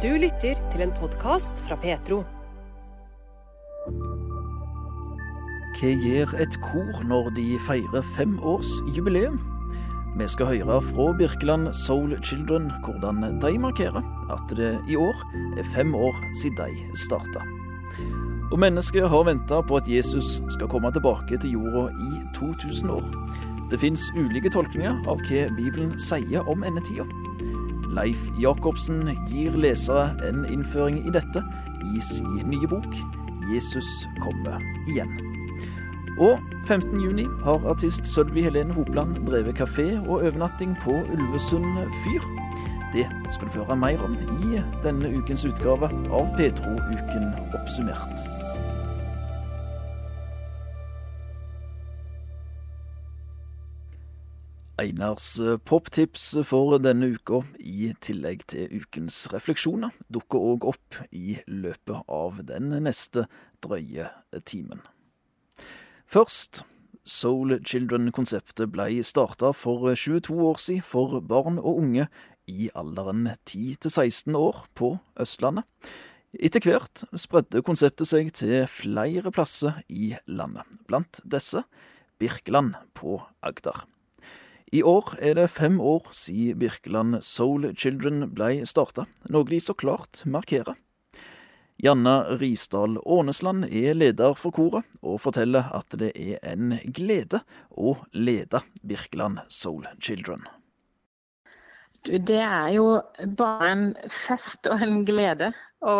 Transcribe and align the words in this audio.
Du 0.00 0.08
lytter 0.16 0.56
til 0.72 0.80
en 0.80 0.92
podkast 0.96 1.58
fra 1.66 1.76
Petro. 1.76 2.22
Hva 5.76 5.90
gjør 5.92 6.32
et 6.40 6.56
kor 6.64 7.02
når 7.04 7.28
de 7.36 7.44
feirer 7.66 8.06
femårsjubileum? 8.14 9.36
Vi 10.16 10.30
skal 10.32 10.48
høre 10.54 10.80
fra 10.88 11.10
Birkeland 11.20 11.68
Soul 11.82 12.16
Children 12.24 12.72
hvordan 12.86 13.20
de 13.44 13.52
markerer 13.60 14.00
at 14.32 14.56
det 14.56 14.72
i 14.88 14.96
år 14.96 15.20
er 15.60 15.68
fem 15.76 15.92
år 15.92 16.16
siden 16.40 16.56
de 16.64 16.96
starta. 17.04 17.44
Og 18.48 18.56
mennesket 18.56 19.04
har 19.04 19.28
venta 19.28 19.60
på 19.60 19.82
at 19.82 19.96
Jesus 19.98 20.38
skal 20.56 20.72
komme 20.72 20.96
tilbake 20.96 21.36
til 21.44 21.58
jorda 21.60 21.90
i 21.92 22.24
2000 22.40 22.96
år. 22.96 23.04
Det 23.68 23.84
fins 23.84 24.08
ulike 24.16 24.48
tolkninger 24.48 25.04
av 25.04 25.20
hva 25.28 25.50
Bibelen 25.60 25.98
sier 26.00 26.48
om 26.48 26.64
endetida. 26.64 27.04
Leif 27.90 28.30
Jacobsen 28.38 29.08
gir 29.28 29.56
lesere 29.58 30.12
en 30.28 30.44
innføring 30.46 31.00
i 31.06 31.10
dette 31.14 31.42
i 31.94 32.00
sin 32.00 32.38
nye 32.46 32.68
bok 32.70 32.94
'Jesus 33.50 34.08
kommer 34.20 34.60
igjen'. 34.88 35.18
Og 36.18 36.38
15. 36.66 37.00
juni 37.00 37.26
har 37.44 37.66
artist 37.66 38.06
Sølvi 38.06 38.42
Helene 38.42 38.74
Hopland 38.74 39.26
drevet 39.26 39.56
kafé 39.60 39.98
og 40.08 40.22
overnatting 40.22 40.76
på 40.82 40.90
Ulvesund 41.12 41.78
fyr. 42.04 42.22
Det 42.92 43.06
skal 43.30 43.46
du 43.46 43.52
få 43.52 43.64
høre 43.64 43.76
mer 43.76 44.02
om 44.04 44.14
i 44.14 44.60
denne 44.82 45.16
ukens 45.16 45.44
utgave 45.44 45.90
av 46.10 46.36
Petro-uken 46.36 47.32
oppsummert. 47.54 48.39
Einars 54.80 55.34
poptips 55.68 56.30
for 56.48 56.78
denne 56.80 57.10
uka, 57.12 57.42
i 57.60 57.90
tillegg 58.00 58.46
til 58.48 58.70
ukens 58.80 59.26
refleksjoner, 59.28 59.92
dukker 60.08 60.40
òg 60.54 60.64
opp 60.70 60.96
i 61.12 61.36
løpet 61.44 62.08
av 62.08 62.38
den 62.48 62.72
neste 62.86 63.26
drøye 63.60 64.08
timen. 64.48 64.80
Først, 66.08 66.62
Soul 67.04 67.58
Children-konseptet 67.60 68.72
ble 68.72 69.04
starta 69.04 69.52
for 69.56 69.84
22 69.92 70.40
år 70.48 70.60
siden 70.62 70.88
for 70.88 71.20
barn 71.20 71.60
og 71.60 71.84
unge 71.84 72.08
i 72.48 72.72
alderen 72.72 73.28
10 73.44 73.76
til 73.84 73.92
16 73.92 74.40
år 74.40 74.64
på 74.72 74.94
Østlandet. 75.20 75.68
Etter 76.32 76.64
hvert 76.64 77.04
spredde 77.20 77.60
konseptet 77.66 78.08
seg 78.08 78.32
til 78.32 78.64
flere 78.70 79.32
plasser 79.34 79.82
i 79.92 80.14
landet, 80.30 80.64
blant 80.88 81.20
disse 81.26 81.66
Birkeland 82.20 82.78
på 82.96 83.20
Agder. 83.44 83.84
I 84.70 84.82
år 84.86 85.16
er 85.18 85.34
det 85.34 85.48
fem 85.50 85.80
år 85.82 86.12
siden 86.14 86.58
Birkeland 86.62 87.16
Soul 87.26 87.72
Children 87.74 88.28
ble 88.30 88.60
starta, 88.70 89.08
noe 89.26 89.48
de 89.48 89.58
så 89.58 89.74
klart 89.74 90.22
markerer. 90.30 90.76
Janna 91.82 92.36
Risdal 92.38 93.00
Ånesland 93.02 93.66
er 93.66 93.96
leder 93.96 94.36
for 94.38 94.54
koret, 94.54 94.86
og 95.02 95.18
forteller 95.24 95.72
at 95.74 95.96
det 95.98 96.12
er 96.14 96.38
en 96.46 96.76
glede 96.86 97.40
å 97.74 97.96
lede 98.14 98.60
Birkeland 98.86 99.40
Soul 99.50 99.88
Children. 99.98 100.46
Det 102.06 102.38
er 102.38 102.70
jo 102.76 103.00
bare 103.36 103.72
en 103.72 103.84
fest 104.06 104.70
og 104.70 104.84
en 104.86 105.02
glede 105.08 105.50
å, 105.82 105.96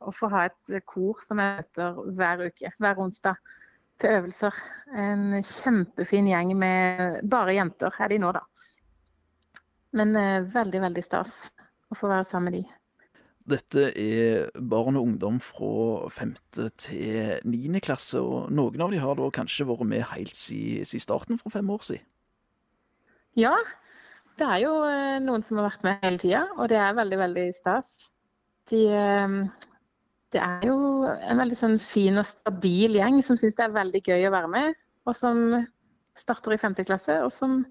å 0.00 0.14
få 0.16 0.32
ha 0.32 0.46
et 0.48 0.80
kor 0.88 1.20
som 1.28 1.44
jeg 1.44 1.60
møter 1.60 2.00
hver 2.16 2.46
uke, 2.48 2.72
hver 2.80 3.04
onsdag, 3.04 3.36
til 4.00 4.18
øvelser. 4.18 4.56
En 4.96 5.42
kjempefin 5.44 6.30
gjeng 6.30 6.54
med 6.58 7.20
bare 7.28 7.56
jenter 7.58 7.94
er 7.98 8.12
de 8.12 8.20
nå, 8.22 8.32
da. 8.36 8.44
Men 9.96 10.16
eh, 10.16 10.48
veldig, 10.54 10.82
veldig 10.84 11.04
stas 11.04 11.32
å 11.88 11.96
få 11.96 12.10
være 12.10 12.28
sammen 12.28 12.52
med 12.52 12.58
de. 12.58 12.66
Dette 13.48 13.86
er 13.96 14.50
barn 14.60 14.98
og 15.00 15.06
ungdom 15.08 15.38
fra 15.40 16.08
femte 16.12 16.68
til 16.76 17.38
niende 17.48 17.80
klasse, 17.80 18.20
og 18.20 18.50
noen 18.52 18.84
av 18.84 18.92
de 18.92 19.00
har 19.00 19.16
da 19.16 19.30
kanskje 19.32 19.64
vært 19.70 19.88
med 19.88 20.04
helt 20.10 20.36
siden, 20.36 20.84
si 20.88 21.00
starten 21.00 21.40
for 21.40 21.54
fem 21.54 21.70
år 21.72 21.86
siden? 21.86 22.04
Ja, 23.38 23.54
det 24.38 24.44
er 24.44 24.60
jo 24.66 24.74
eh, 24.84 25.16
noen 25.24 25.46
som 25.46 25.60
har 25.60 25.70
vært 25.70 25.86
med 25.86 26.04
hele 26.04 26.20
tida, 26.20 26.44
og 26.58 26.68
det 26.72 26.76
er 26.82 26.98
veldig, 26.98 27.18
veldig 27.22 27.46
stas. 27.56 27.88
De, 28.68 28.84
eh, 28.92 29.67
det 30.34 30.40
er 30.44 30.66
jo 30.68 30.76
en 31.08 31.40
veldig 31.40 31.56
sånn 31.56 31.78
fin 31.80 32.20
og 32.20 32.28
stabil 32.28 32.98
gjeng 32.98 33.22
som 33.24 33.38
syns 33.40 33.56
det 33.56 33.64
er 33.64 33.76
veldig 33.76 34.02
gøy 34.04 34.26
å 34.28 34.34
være 34.34 34.50
med, 34.52 34.76
og 35.08 35.16
som 35.16 35.40
starter 36.18 36.54
i 36.54 36.60
5. 36.60 36.76
klasse, 36.84 37.16
og 37.24 37.32
som 37.32 37.62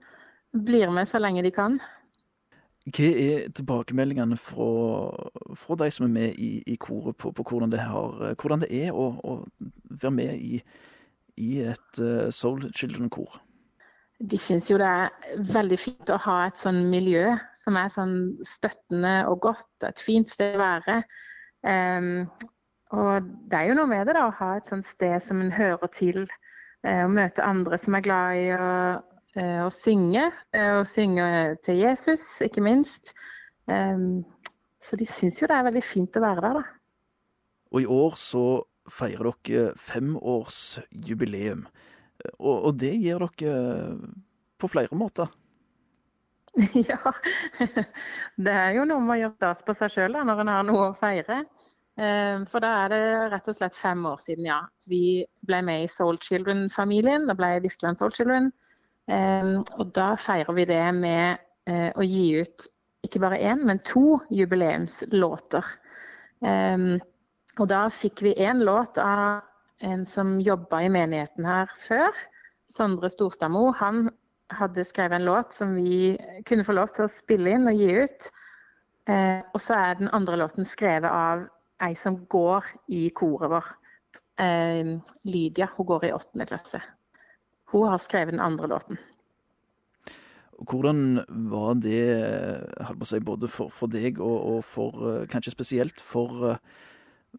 blir 0.66 0.90
med 0.94 1.10
så 1.10 1.22
lenge 1.22 1.44
de 1.46 1.52
kan. 1.54 1.78
Hva 2.88 3.08
er 3.20 3.50
tilbakemeldingene 3.52 4.38
fra, 4.40 4.68
fra 5.60 5.76
de 5.82 5.90
som 5.92 6.06
er 6.08 6.14
med 6.14 6.38
i, 6.40 6.52
i 6.66 6.78
koret 6.80 7.18
på, 7.20 7.34
på 7.36 7.44
hvordan, 7.44 7.74
det 7.74 7.82
har, 7.84 8.32
hvordan, 8.40 8.64
det 8.64 8.70
er 8.72 8.96
å, 8.96 9.10
å 9.20 9.34
være 9.92 10.14
med 10.16 10.40
i, 10.40 10.62
i 11.44 11.50
et 11.68 12.00
uh, 12.00 12.30
Soul 12.32 12.70
Children-kor? 12.72 13.42
De 14.18 14.40
syns 14.42 14.72
jo 14.72 14.80
det 14.82 14.88
er 14.88 15.44
veldig 15.52 15.78
fint 15.78 16.10
å 16.10 16.18
ha 16.24 16.38
et 16.48 16.58
sånn 16.58 16.88
miljø 16.90 17.36
som 17.60 17.76
er 17.78 17.92
sånn 17.94 18.16
støttende 18.48 19.20
og 19.30 19.44
godt. 19.44 19.70
Et 19.86 20.02
fint 20.02 20.32
sted 20.32 20.56
å 20.56 20.64
være. 20.64 21.02
Um, 21.66 22.28
og 22.94 23.26
det 23.50 23.58
er 23.58 23.70
jo 23.70 23.78
noe 23.80 23.90
med 23.92 24.08
det 24.08 24.16
da, 24.16 24.28
å 24.28 24.36
ha 24.38 24.54
et 24.58 24.70
sånt 24.70 24.86
sted 24.88 25.18
som 25.24 25.42
en 25.44 25.52
hører 25.52 25.90
til. 25.96 26.26
Å 26.88 27.10
møte 27.12 27.44
andre 27.44 27.80
som 27.82 27.98
er 27.98 28.04
glad 28.06 28.38
i 28.40 28.52
å 28.56 28.68
Eh, 29.38 29.60
å 29.62 29.70
synge. 29.84 30.26
Og 30.56 30.82
eh, 30.82 30.88
synge 30.94 31.28
til 31.66 31.82
Jesus, 31.84 32.24
ikke 32.44 32.64
minst. 32.66 33.14
Så 33.68 34.96
de 34.96 35.06
syns 35.12 35.42
jo 35.42 35.50
det 35.50 35.58
er 35.58 35.66
veldig 35.68 35.84
fint 35.84 36.16
å 36.16 36.24
være 36.24 36.44
der, 36.46 36.60
da. 36.62 36.76
Og 37.76 37.84
i 37.84 37.90
år 37.92 38.14
så 38.16 38.44
feirer 38.88 39.36
dere 39.44 39.74
femårsjubileum. 39.84 41.66
Og, 42.40 42.56
og 42.56 42.78
det 42.80 42.94
gir 42.96 43.20
dere 43.20 43.98
på 44.58 44.70
flere 44.72 44.96
måter. 44.98 45.28
ja. 46.90 47.14
Det 48.36 48.54
er 48.54 48.76
jo 48.78 48.86
noe 48.90 49.04
med 49.04 49.16
å 49.16 49.20
gjøre 49.22 49.38
stas 49.38 49.66
på 49.66 49.76
seg 49.78 49.94
sjøl 49.94 50.18
når 50.18 50.44
en 50.44 50.54
har 50.54 50.68
noe 50.68 50.92
å 50.92 50.98
feire. 50.98 51.44
For 51.98 52.62
da 52.62 52.72
er 52.84 52.92
det 52.94 53.04
rett 53.34 53.48
og 53.50 53.56
slett 53.58 53.78
fem 53.78 54.04
år 54.06 54.20
siden 54.22 54.46
ja, 54.46 54.60
vi 54.86 55.26
ble 55.50 55.64
med 55.66 55.88
i 55.88 55.90
Soul 55.90 56.20
Children-familien. 56.22 57.26
Da 57.26 57.34
ble 57.38 57.56
jeg 57.56 57.64
Virkeland 57.64 57.98
Soul 57.98 58.14
Children. 58.14 58.52
Ehm, 59.08 59.62
og 59.80 59.92
da 59.96 60.12
feirer 60.20 60.56
vi 60.56 60.66
det 60.68 60.84
med 60.96 61.40
eh, 61.70 61.92
å 61.96 62.06
gi 62.06 62.42
ut 62.42 62.68
ikke 63.08 63.22
bare 63.24 63.40
én, 63.40 63.64
men 63.68 63.80
to 63.88 64.20
jubileumslåter. 64.34 65.68
Ehm, 66.46 66.98
og 67.58 67.70
da 67.72 67.88
fikk 67.94 68.24
vi 68.26 68.36
én 68.44 68.62
låt 68.66 69.00
av 69.02 69.46
en 69.86 70.06
som 70.10 70.38
jobba 70.44 70.84
i 70.84 70.92
menigheten 70.92 71.48
her 71.48 71.72
før. 71.80 72.12
Sondre 72.74 73.10
Storstadmo. 73.10 73.70
Han 73.80 74.10
hadde 74.54 74.86
skrevet 74.88 75.20
en 75.20 75.28
låt 75.28 75.54
som 75.54 75.76
vi 75.76 76.18
kunne 76.48 76.66
få 76.66 76.76
lov 76.78 76.94
til 76.96 77.06
å 77.06 77.12
spille 77.12 77.56
inn 77.56 77.68
og 77.68 77.80
gi 77.80 77.90
ut. 78.04 78.30
Eh, 79.08 79.42
og 79.54 79.62
så 79.64 79.76
er 79.76 80.00
den 80.00 80.12
andre 80.16 80.40
låten 80.40 80.68
skrevet 80.68 81.12
av 81.12 81.48
ei 81.84 81.94
som 82.00 82.20
går 82.32 82.66
i 82.92 83.08
koret 83.16 83.52
vår. 83.52 83.68
Eh, 84.44 84.96
Lydia. 85.28 85.70
Hun 85.78 85.90
går 85.92 86.08
i 86.08 86.16
åttende 86.16 86.48
klasse. 86.50 86.82
Hun 87.72 87.88
har 87.88 88.04
skrevet 88.04 88.36
den 88.36 88.44
andre 88.44 88.68
låten. 88.68 89.00
Hvordan 90.58 91.26
var 91.30 91.74
det 91.74 93.06
si, 93.06 93.20
både 93.20 93.48
for, 93.48 93.70
for 93.70 93.88
deg 93.88 94.20
og, 94.20 94.56
og, 94.56 94.64
for 94.64 95.04
eh, 95.12 95.28
kanskje 95.30 95.54
spesielt 95.54 96.02
for, 96.02 96.50
eh, 96.50 96.58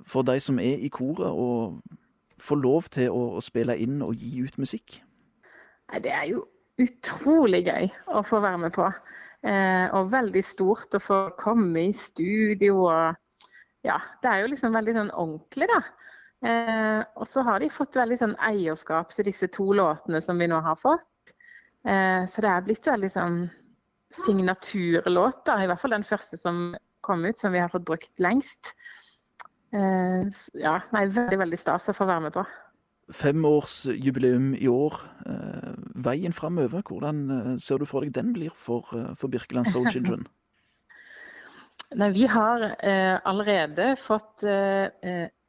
for 0.06 0.22
de 0.22 0.38
som 0.40 0.58
er 0.62 0.78
i 0.78 0.88
koret, 0.88 1.26
å 1.26 1.80
få 2.38 2.54
lov 2.54 2.86
til 2.94 3.10
å, 3.10 3.24
å, 3.34 3.42
spille 3.42 3.74
inn 3.74 3.98
og 4.06 4.14
gi 4.14 4.44
ut 4.44 4.58
musikk? 4.58 5.00
Nei, 5.90 6.00
det 6.04 6.14
er 6.14 6.28
jo 6.30 6.44
utrolig 6.82 7.64
gøy 7.66 7.88
å 8.14 8.22
få 8.26 8.40
være 8.42 8.62
med 8.66 8.74
på. 8.76 8.88
Eh, 9.46 9.86
og 9.94 10.10
veldig 10.10 10.42
stort 10.42 10.96
å 10.98 11.02
få 11.02 11.18
komme 11.38 11.88
i 11.88 11.96
studio 11.96 12.84
og 12.88 13.24
Ja, 13.86 13.94
det 14.22 14.28
er 14.28 14.40
jo 14.42 14.48
liksom 14.50 14.74
veldig 14.74 14.92
sånn 14.96 15.12
ordentlig, 15.14 15.68
da. 15.70 15.78
Eh, 16.48 17.02
og 17.14 17.28
så 17.30 17.44
har 17.46 17.62
de 17.62 17.70
fått 17.70 17.94
veldig 17.96 18.16
sånn 18.18 18.34
eierskap 18.42 19.14
til 19.14 19.28
disse 19.28 19.46
to 19.54 19.68
låtene 19.78 20.18
som 20.20 20.42
vi 20.42 20.48
nå 20.50 20.58
har 20.66 20.76
fått. 20.76 21.32
Eh, 21.86 22.26
så 22.26 22.42
det 22.42 22.50
er 22.50 22.66
blitt 22.66 22.90
veldig 22.90 23.10
sånn 23.14 23.38
signaturlåter. 24.26 25.62
I 25.62 25.70
hvert 25.70 25.80
fall 25.84 25.94
den 25.94 26.08
første 26.08 26.40
som 26.42 26.74
kom 27.06 27.22
ut, 27.24 27.38
som 27.38 27.54
vi 27.54 27.62
har 27.62 27.70
fått 27.70 27.86
brukt 27.86 28.12
lengst. 28.18 28.74
Ja, 29.70 30.74
nei, 30.96 31.06
veldig, 31.12 31.38
veldig 31.38 31.58
stas 31.60 31.88
å 31.92 31.94
få 31.94 32.06
være 32.08 32.26
med 32.26 32.34
på. 32.34 32.42
Femårsjubileum 33.12 34.52
i 34.54 34.68
år. 34.68 34.98
Eh, 35.26 35.76
veien 35.94 36.32
framover, 36.36 36.82
hvordan 36.84 37.22
eh, 37.30 37.54
ser 37.62 37.80
du 37.80 37.86
for 37.88 38.04
deg 38.04 38.12
den 38.16 38.34
blir 38.36 38.52
for, 38.52 38.88
eh, 38.92 39.14
for 39.16 39.32
Birkeland 39.32 39.70
Soul 39.70 39.88
Children? 39.90 40.26
Nei, 41.98 42.10
vi 42.12 42.26
har 42.28 42.60
allerede 43.24 43.94
fått 44.02 44.42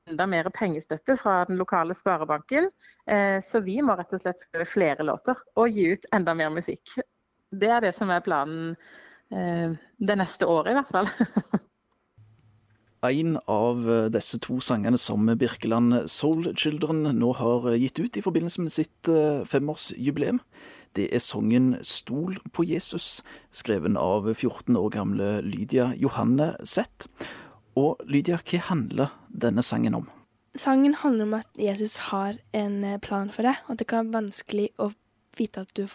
enda 0.09 0.27
mer 0.27 0.49
pengestøtte 0.55 1.17
fra 1.19 1.43
den 1.49 1.59
lokale 1.59 1.95
sparebanken. 1.97 2.69
Eh, 3.09 3.43
så 3.51 3.61
vi 3.65 3.79
må 3.85 3.95
rett 3.97 4.13
og 4.15 4.23
slett 4.23 4.41
skrive 4.41 4.67
flere 4.69 5.05
låter 5.05 5.39
og 5.59 5.69
gi 5.73 5.91
ut 5.93 6.09
enda 6.15 6.35
mer 6.37 6.51
musikk. 6.53 6.97
Det 7.49 7.69
er 7.69 7.83
det 7.85 7.95
som 7.97 8.11
er 8.13 8.25
planen 8.25 8.75
eh, 9.33 9.75
det 9.97 10.17
neste 10.19 10.49
året, 10.49 10.73
i 10.73 10.79
hvert 10.79 10.93
fall. 10.93 11.11
En 13.05 13.37
av 13.47 13.85
eh, 13.87 14.09
disse 14.11 14.41
to 14.43 14.57
sangene 14.59 14.99
som 14.99 15.29
Birkeland 15.39 16.09
Soul 16.11 16.51
Children 16.59 17.05
nå 17.15 17.31
har 17.39 17.69
gitt 17.79 17.99
ut 17.99 18.17
i 18.19 18.23
forbindelse 18.25 18.65
med 18.65 18.73
sitt 18.75 19.07
eh, 19.07 19.45
femårsjubileum, 19.47 20.41
det 20.97 21.07
er 21.13 21.21
sangen 21.21 21.77
'Stol 21.83 22.39
på 22.51 22.65
Jesus', 22.65 23.21
skreven 23.51 23.97
av 23.97 24.33
14 24.33 24.75
år 24.75 24.89
gamle 24.89 25.41
Lydia 25.41 25.93
Johanne 25.95 26.55
Zett. 26.65 27.07
Og 27.77 28.01
Lydia, 28.03 28.39
hva 28.41 28.59
handler 28.59 29.13
denne 29.29 29.63
sangen 29.63 29.95
om? 29.95 30.09
Sangen 30.57 30.93
handler 30.93 31.23
om 31.23 31.33
at 31.33 31.47
Jesus 31.55 32.09
har 32.09 32.39
en 32.53 32.83
eh, 32.83 32.99
plan 32.99 33.29
for 33.31 33.45
deg, 33.45 33.61
og 33.67 33.77
at 33.77 33.79
det 33.79 33.87
kan 33.87 34.09
være 34.09 34.25
vanskelig 34.25 34.69
å 34.81 34.91
vite 35.37 35.61
at 35.61 35.71
du 35.77 35.85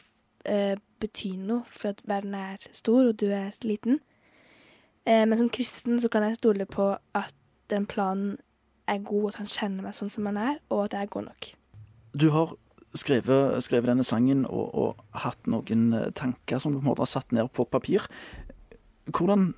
eh, 0.47 0.79
betyr 1.03 1.37
noe, 1.37 1.65
for 1.69 1.91
at 1.91 2.05
verden 2.09 2.35
er 2.39 2.63
stor 2.73 3.11
og 3.11 3.19
du 3.21 3.29
er 3.35 3.53
liten. 3.61 4.01
Eh, 5.07 5.25
men 5.29 5.39
som 5.39 5.51
kristen 5.53 6.01
så 6.01 6.09
kan 6.13 6.25
jeg 6.27 6.39
stole 6.41 6.67
på 6.69 6.95
at 7.15 7.35
den 7.73 7.87
planen 7.87 8.37
er 8.89 9.01
god, 9.05 9.33
at 9.33 9.41
han 9.43 9.49
kjenner 9.49 9.87
meg 9.87 9.97
sånn 9.97 10.13
som 10.13 10.27
han 10.29 10.41
er, 10.41 10.59
og 10.73 10.87
at 10.87 10.97
jeg 10.97 11.07
er 11.07 11.13
god 11.13 11.29
nok. 11.31 11.51
Du 12.15 12.29
har 12.35 12.57
skrevet, 12.95 13.63
skrevet 13.65 13.91
denne 13.91 14.07
sangen 14.07 14.45
og, 14.47 14.67
og, 14.73 15.05
hatt 15.25 15.49
noen 15.51 15.93
eh, 15.97 16.11
tanker 16.17 16.61
som 16.63 16.75
du 16.75 16.81
på 16.81 16.87
en 16.87 16.91
måte 16.93 17.05
har 17.05 17.11
satt 17.11 17.33
ned 17.35 17.51
på 17.57 17.67
papir. 17.69 18.07
Hvordan 19.11 19.53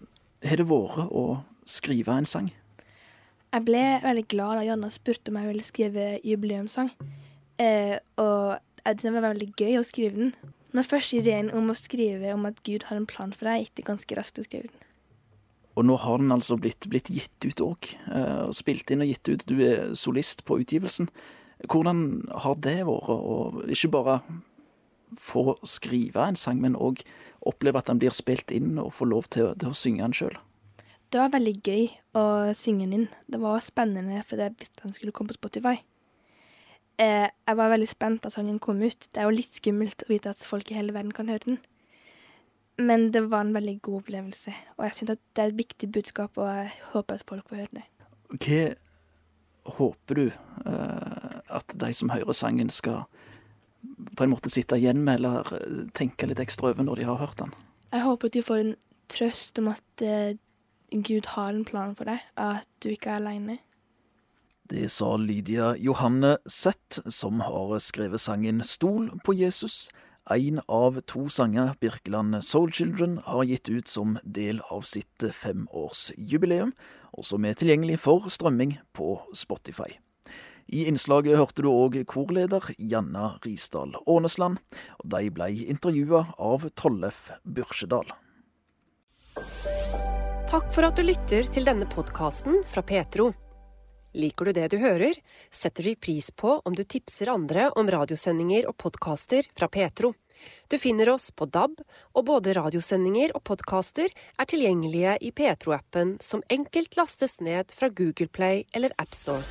har 0.46 0.60
det 0.60 0.68
vært 0.68 1.10
å 1.10 1.26
skrive 1.68 2.16
en 2.16 2.28
sang? 2.28 2.50
Jeg 3.54 3.64
ble 3.64 3.84
veldig 4.02 4.26
glad 4.28 4.58
da 4.58 4.66
Janna 4.66 4.90
spurte 4.92 5.32
om 5.32 5.38
jeg 5.40 5.50
ville 5.50 5.66
skrive 5.66 6.08
jubileumssang. 6.26 6.90
Eh, 7.62 7.96
og 8.20 8.58
det 8.84 9.12
var 9.14 9.24
veldig 9.30 9.52
gøy 9.56 9.78
å 9.80 9.86
skrive 9.86 10.18
den. 10.18 10.34
Når 10.76 10.90
først 10.90 11.14
ideen 11.16 11.48
om 11.56 11.70
å 11.72 11.78
skrive 11.78 12.34
om 12.34 12.44
at 12.48 12.58
Gud 12.66 12.88
har 12.90 12.98
en 12.98 13.08
plan 13.08 13.32
for 13.32 13.48
deg, 13.48 13.64
gikk 13.64 13.78
det 13.78 13.86
ganske 13.86 14.18
raskt 14.18 14.42
å 14.42 14.44
skrive 14.44 14.68
den. 14.68 14.85
Og 15.76 15.84
nå 15.84 15.96
har 16.00 16.22
den 16.22 16.32
altså 16.32 16.56
blitt, 16.60 16.88
blitt 16.88 17.10
gitt 17.12 17.46
ut 17.46 17.62
òg, 17.64 17.90
Uh, 18.06 18.48
spilt 18.54 18.90
inn 18.90 19.04
og 19.04 19.10
gitt 19.10 19.28
ut. 19.28 19.44
Du 19.48 19.58
er 19.60 19.92
solist 19.98 20.44
på 20.48 20.60
utgivelsen. 20.62 21.10
Hvordan 21.68 22.24
har 22.44 22.56
det 22.64 22.78
vært 22.86 23.10
å 23.12 23.64
ikke 23.72 23.92
bare 23.92 24.20
få 25.20 25.56
skrive 25.66 26.24
en 26.24 26.38
sang, 26.38 26.60
men 26.60 26.76
òg 26.76 27.02
oppleve 27.46 27.80
at 27.80 27.90
den 27.90 28.00
blir 28.02 28.14
spilt 28.14 28.52
inn 28.54 28.76
og 28.82 28.94
få 28.96 29.08
lov 29.08 29.28
til, 29.32 29.52
til 29.60 29.72
å 29.72 29.76
synge 29.76 30.04
den 30.04 30.16
sjøl? 30.16 30.38
Det 31.12 31.20
var 31.22 31.34
veldig 31.36 31.54
gøy 31.62 31.84
å 32.18 32.24
synge 32.56 32.86
den 32.86 32.96
inn. 32.96 33.06
Det 33.30 33.38
var 33.40 33.62
spennende, 33.64 34.24
fordi 34.26 34.48
jeg 34.48 34.56
visste 34.58 34.82
den 34.82 34.96
skulle 34.96 35.14
komme 35.14 35.32
på 35.32 35.38
Spotify. 35.38 35.76
Eh, 36.98 37.28
jeg 37.28 37.58
var 37.60 37.70
veldig 37.72 37.88
spent 37.88 38.24
da 38.24 38.32
sangen 38.32 38.58
kom 38.62 38.80
ut. 38.82 39.08
Det 39.12 39.20
er 39.20 39.28
jo 39.28 39.36
litt 39.36 39.54
skummelt 39.54 40.06
å 40.06 40.10
vite 40.10 40.32
at 40.32 40.42
folk 40.44 40.70
i 40.72 40.78
hele 40.78 40.96
verden 40.96 41.14
kan 41.16 41.30
høre 41.30 41.44
den. 41.44 41.58
Men 42.78 43.10
det 43.12 43.22
var 43.30 43.40
en 43.40 43.54
veldig 43.54 43.78
god 43.82 44.02
opplevelse, 44.02 44.52
og 44.76 44.84
jeg 44.84 44.96
syns 44.98 45.12
det 45.16 45.42
er 45.42 45.52
et 45.52 45.58
viktig 45.58 45.88
budskap, 45.92 46.36
og 46.36 46.48
jeg 46.50 46.72
håper 46.92 47.14
at 47.14 47.28
folk 47.28 47.48
får 47.48 47.62
høre 47.62 47.78
det. 47.78 47.86
Hva 48.36 49.76
håper 49.78 50.18
du 50.18 50.26
uh, 50.66 51.38
at 51.56 51.72
de 51.72 51.92
som 51.96 52.12
hører 52.12 52.36
sangen, 52.36 52.70
skal 52.70 53.06
på 54.16 54.26
en 54.26 54.32
måte 54.32 54.50
sitte 54.52 54.76
igjen 54.76 55.04
med, 55.06 55.20
eller 55.20 55.46
eh, 55.56 55.84
tenke 55.94 56.26
litt 56.26 56.40
ekstra 56.42 56.72
over 56.72 56.84
når 56.84 57.00
de 57.00 57.06
har 57.06 57.20
hørt 57.20 57.38
den? 57.38 57.52
Jeg 57.94 58.02
håper 58.02 58.28
at 58.28 58.34
de 58.34 58.42
får 58.42 58.62
en 58.62 58.74
trøst 59.12 59.60
om 59.62 59.70
at 59.70 60.04
uh, 60.04 60.34
Gud 60.92 61.30
har 61.36 61.52
en 61.54 61.64
plan 61.64 61.94
for 61.96 62.10
deg, 62.10 62.24
at 62.36 62.68
du 62.82 62.90
ikke 62.92 63.14
er 63.14 63.22
aleine. 63.22 63.60
Det 64.66 64.88
sa 64.90 65.12
Lydia 65.16 65.76
Johanne 65.78 66.36
Zett, 66.50 66.98
som 67.06 67.40
har 67.46 67.76
skrevet 67.78 68.20
sangen 68.20 68.64
Stol 68.66 69.12
på 69.24 69.36
Jesus 69.38 69.86
én 70.34 70.58
av 70.66 71.00
to 71.06 71.28
sanger 71.28 71.74
Birkeland 71.80 72.44
Soul 72.44 72.72
Children 72.72 73.20
har 73.24 73.44
gitt 73.44 73.68
ut 73.68 73.88
som 73.88 74.18
del 74.24 74.60
av 74.70 74.82
sitt 74.82 75.22
femårsjubileum, 75.22 76.72
og 77.14 77.24
som 77.24 77.46
er 77.46 77.54
tilgjengelig 77.54 78.00
for 78.02 78.26
strømming 78.32 78.76
på 78.96 79.20
Spotify. 79.34 79.94
I 80.66 80.88
innslaget 80.90 81.38
hørte 81.38 81.62
du 81.62 81.70
òg 81.70 82.00
korleder 82.10 82.72
Janna 82.76 83.36
Risdal 83.44 83.94
Ånesland, 84.02 84.58
og 84.98 85.10
de 85.14 85.30
ble 85.30 85.52
intervjua 85.70 86.24
av 86.42 86.66
Tollef 86.74 87.30
Børsedal. 87.46 88.10
Takk 90.46 90.70
for 90.74 90.86
at 90.86 90.98
du 90.98 91.06
lytter 91.06 91.46
til 91.54 91.66
denne 91.66 91.86
podkasten 91.90 92.64
fra 92.66 92.82
Petro. 92.82 93.30
Liker 94.16 94.48
du 94.48 94.52
det 94.56 94.70
du 94.72 94.78
hører, 94.80 95.18
setter 95.52 95.84
vi 95.84 95.96
pris 95.96 96.30
på 96.32 96.54
om 96.64 96.74
du 96.74 96.82
tipser 96.88 97.28
andre 97.28 97.68
om 97.76 97.90
radiosendinger 97.92 98.64
og 98.70 98.78
podkaster 98.80 99.44
fra 99.52 99.68
Petro. 99.68 100.14
Du 100.72 100.78
finner 100.80 101.10
oss 101.12 101.28
på 101.36 101.44
DAB, 101.52 101.82
og 102.16 102.24
både 102.28 102.54
radiosendinger 102.56 103.34
og 103.36 103.44
podkaster 103.48 104.08
er 104.08 104.48
tilgjengelige 104.48 105.18
i 105.20 105.32
Petro-appen, 105.36 106.16
som 106.24 106.44
enkelt 106.48 106.96
lastes 106.96 107.38
ned 107.44 107.72
fra 107.76 107.90
Google 107.92 108.28
Play 108.32 108.64
eller 108.72 108.96
AppStore. 108.96 109.44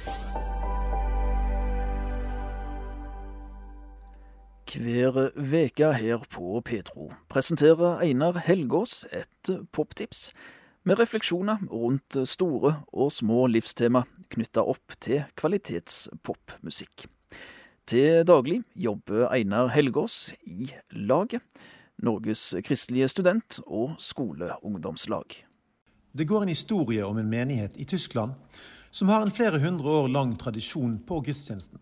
Hver 4.76 5.30
veke 5.40 5.94
her 5.96 6.26
på 6.28 6.58
Petro 6.66 7.12
presenterer 7.32 8.02
Einar 8.04 8.42
Helgås 8.44 9.06
et 9.14 9.54
poptips 9.72 10.32
med 10.86 11.00
refleksjoner 11.02 11.64
rundt 11.72 12.18
store 12.30 12.76
og 12.94 13.10
små 13.14 13.48
livstema 13.50 14.04
knytta 14.30 14.62
opp 14.62 14.94
til 15.02 15.24
kvalitetspopmusikk. 15.38 17.08
Til 17.90 18.22
daglig 18.26 18.62
jobber 18.78 19.28
Einar 19.34 19.72
Helgås 19.74 20.34
i 20.46 20.70
Laget, 20.92 21.42
Norges 21.98 22.56
kristelige 22.66 23.08
student- 23.10 23.60
og 23.66 23.96
skoleungdomslag. 23.98 25.46
Det 26.18 26.28
går 26.28 26.42
en 26.44 26.54
historie 26.54 27.06
om 27.06 27.18
en 27.18 27.30
menighet 27.30 27.78
i 27.78 27.84
Tyskland 27.84 28.34
som 28.92 29.10
har 29.10 29.22
en 29.22 29.31
flere 29.31 29.60
hundre 29.60 29.90
år 29.90 30.08
lang 30.08 30.38
tradisjon 30.40 31.00
på 31.08 31.20
gudstjenesten. 31.26 31.80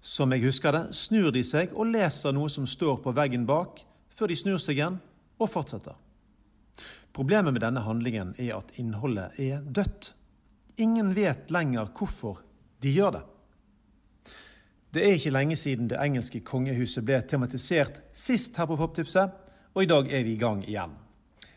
Som 0.00 0.32
jeg 0.32 0.44
husker 0.44 0.72
det, 0.72 0.94
snur 0.94 1.30
de 1.30 1.44
seg 1.44 1.74
og 1.74 1.86
leser 1.92 2.32
noe 2.32 2.48
som 2.50 2.66
står 2.66 2.98
på 3.04 3.12
veggen 3.12 3.46
bak, 3.46 3.84
før 4.16 4.26
de 4.26 4.36
snur 4.36 4.58
seg 4.58 4.78
igjen 4.78 5.00
og 5.38 5.50
fortsetter. 5.50 5.94
Problemet 7.16 7.54
med 7.56 7.62
denne 7.64 7.80
handlingen 7.80 8.34
er 8.36 8.58
at 8.58 8.74
innholdet 8.76 9.38
er 9.40 9.62
dødt. 9.64 10.10
Ingen 10.76 11.14
vet 11.16 11.48
lenger 11.54 11.88
hvorfor 11.96 12.42
de 12.84 12.92
gjør 12.92 13.14
det. 13.14 13.22
Det 14.92 15.04
er 15.04 15.16
ikke 15.16 15.32
lenge 15.32 15.56
siden 15.56 15.88
det 15.88 16.00
engelske 16.00 16.42
kongehuset 16.44 17.04
ble 17.08 17.22
tematisert 17.28 18.02
sist 18.16 18.56
her 18.60 18.68
på 18.68 18.76
Poptipset, 18.76 19.32
og 19.72 19.82
i 19.84 19.88
dag 19.88 20.08
er 20.12 20.24
vi 20.24 20.34
i 20.36 20.40
gang 20.40 20.60
igjen. 20.64 20.92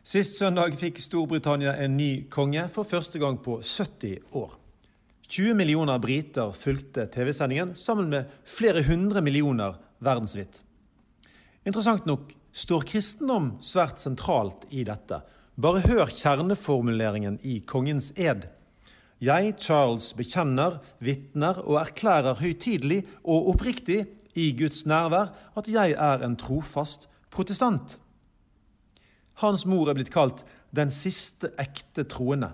Sist 0.04 0.38
søndag 0.40 0.78
fikk 0.80 1.00
Storbritannia 1.04 1.76
en 1.84 1.98
ny 2.00 2.30
konge 2.32 2.64
for 2.72 2.88
første 2.88 3.20
gang 3.20 3.38
på 3.44 3.58
70 3.60 4.31
år. 4.40 4.56
20 5.30 5.60
millioner 5.60 6.00
briter 6.02 6.56
fulgte 6.56 7.06
TV-sendingen, 7.12 7.76
sammen 7.76 8.10
med 8.10 8.31
flere 8.48 8.83
hundre 8.88 9.22
millioner 9.22 9.76
verdensvidt. 10.00 10.64
Interessant 11.68 12.07
nok 12.07 12.31
står 12.56 12.88
kristendom 12.88 13.52
svært 13.62 14.00
sentralt 14.02 14.66
i 14.72 14.86
dette, 14.88 15.19
bare 15.59 15.83
hør 15.83 16.07
kjerneformuleringen 16.13 17.39
i 17.44 17.59
kongens 17.68 18.13
ed. 18.16 18.45
Jeg, 19.19 19.56
Charles, 19.59 20.13
bekjenner, 20.16 20.78
vitner 21.04 21.59
og 21.66 21.81
erklærer 21.81 22.39
høytidelig 22.39 23.01
og 23.25 23.49
oppriktig 23.51 24.06
i 24.39 24.54
Guds 24.56 24.85
nærvær 24.87 25.33
at 25.59 25.68
jeg 25.68 25.97
er 25.99 26.23
en 26.23 26.37
trofast 26.39 27.09
protestant. 27.33 27.97
Hans 29.44 29.66
mor 29.68 29.92
er 29.92 29.99
blitt 29.99 30.13
kalt 30.13 30.45
den 30.75 30.92
siste 30.95 31.51
ekte 31.59 32.06
troende. 32.07 32.54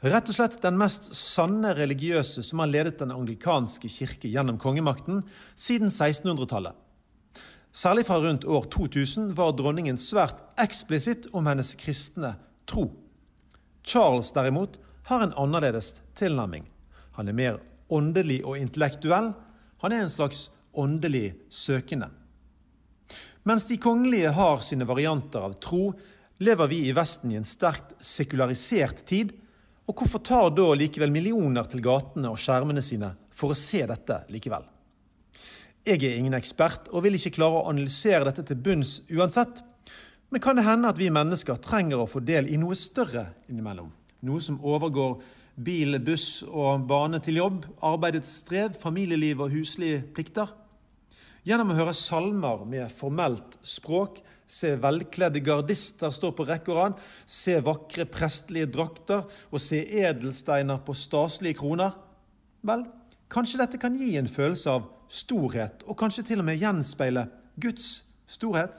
Rett 0.00 0.28
og 0.32 0.36
slett 0.36 0.60
den 0.62 0.78
mest 0.80 1.10
sanne 1.16 1.72
religiøse 1.76 2.44
som 2.44 2.62
har 2.62 2.70
ledet 2.70 3.00
den 3.00 3.12
anglikanske 3.12 3.88
kirke 3.92 4.28
gjennom 4.32 4.60
kongemakten 4.60 5.20
siden 5.52 5.92
1600-tallet. 5.92 6.76
Særlig 7.72 8.06
fra 8.06 8.18
rundt 8.18 8.44
år 8.44 8.66
2000 8.72 9.30
var 9.38 9.52
dronningen 9.54 9.98
svært 9.98 10.40
eksplisitt 10.58 11.28
om 11.32 11.46
hennes 11.46 11.76
kristne 11.78 12.34
tro. 12.66 12.88
Charles 13.86 14.32
derimot 14.34 14.78
har 15.06 15.22
en 15.22 15.34
annerledes 15.38 16.00
tilnærming. 16.18 16.66
Han 17.14 17.30
er 17.30 17.36
mer 17.36 17.60
åndelig 17.90 18.40
og 18.44 18.58
intellektuell. 18.58 19.30
Han 19.82 19.92
er 19.94 20.02
en 20.02 20.10
slags 20.12 20.48
åndelig 20.74 21.34
søkende. 21.50 22.10
Mens 23.46 23.66
de 23.70 23.78
kongelige 23.80 24.34
har 24.36 24.60
sine 24.66 24.86
varianter 24.86 25.46
av 25.46 25.54
tro, 25.62 25.92
lever 26.42 26.68
vi 26.68 26.82
i 26.88 26.96
Vesten 26.96 27.32
i 27.32 27.38
en 27.38 27.46
sterkt 27.46 27.94
sekularisert 28.04 29.04
tid. 29.08 29.32
Og 29.88 29.96
hvorfor 29.96 30.22
tar 30.26 30.50
da 30.54 30.68
likevel 30.76 31.14
millioner 31.14 31.70
til 31.70 31.82
gatene 31.86 32.30
og 32.30 32.38
skjermene 32.38 32.82
sine 32.84 33.14
for 33.34 33.54
å 33.54 33.58
se 33.58 33.82
dette 33.88 34.22
likevel? 34.30 34.66
Jeg 35.86 36.04
er 36.04 36.18
ingen 36.18 36.36
ekspert 36.36 36.90
og 36.92 37.06
vil 37.06 37.16
ikke 37.16 37.38
klare 37.38 37.62
å 37.62 37.68
analysere 37.70 38.26
dette 38.28 38.44
til 38.48 38.58
bunns 38.60 38.98
uansett. 39.08 39.62
Men 40.30 40.42
kan 40.44 40.58
det 40.58 40.66
hende 40.66 40.90
at 40.92 41.00
vi 41.00 41.08
mennesker 41.10 41.58
trenger 41.64 42.02
å 42.02 42.08
få 42.10 42.20
del 42.22 42.50
i 42.52 42.58
noe 42.60 42.76
større 42.78 43.30
innimellom? 43.50 43.88
Noe 44.28 44.42
som 44.44 44.60
overgår 44.60 45.22
bil, 45.60 45.96
buss 46.04 46.42
og 46.44 46.84
bane 46.88 47.18
til 47.24 47.40
jobb, 47.40 47.64
arbeidets 47.82 48.36
strev, 48.42 48.76
familieliv 48.76 49.40
og 49.46 49.56
huslige 49.56 50.04
plikter? 50.14 50.52
Gjennom 51.48 51.72
å 51.72 51.78
høre 51.78 51.96
salmer 51.96 52.66
med 52.68 52.92
formelt 52.92 53.56
språk 53.64 54.20
se 54.50 54.74
velkledde 54.82 55.42
gardister 55.46 56.12
stå 56.12 56.32
på 56.34 56.44
rekke 56.48 56.72
og 56.72 56.78
rad, 56.78 57.02
se 57.24 57.56
vakre 57.64 58.06
prestelige 58.10 58.70
drakter 58.74 59.22
og 59.50 59.62
se 59.62 59.80
edelsteiner 60.02 60.82
på 60.84 60.96
staselige 60.98 61.60
kroner. 61.62 61.94
Vel, 62.66 62.84
kanskje 63.30 63.62
dette 63.62 63.80
kan 63.80 63.94
gi 63.96 64.16
en 64.18 64.30
følelse 64.30 64.74
av 64.74 64.88
storhet, 65.10 65.82
og 65.90 65.98
kanskje 65.98 66.28
til 66.30 66.42
og 66.42 66.46
med 66.46 66.60
gjenspeile 66.60 67.26
Guds 67.60 68.04
storhet? 68.30 68.78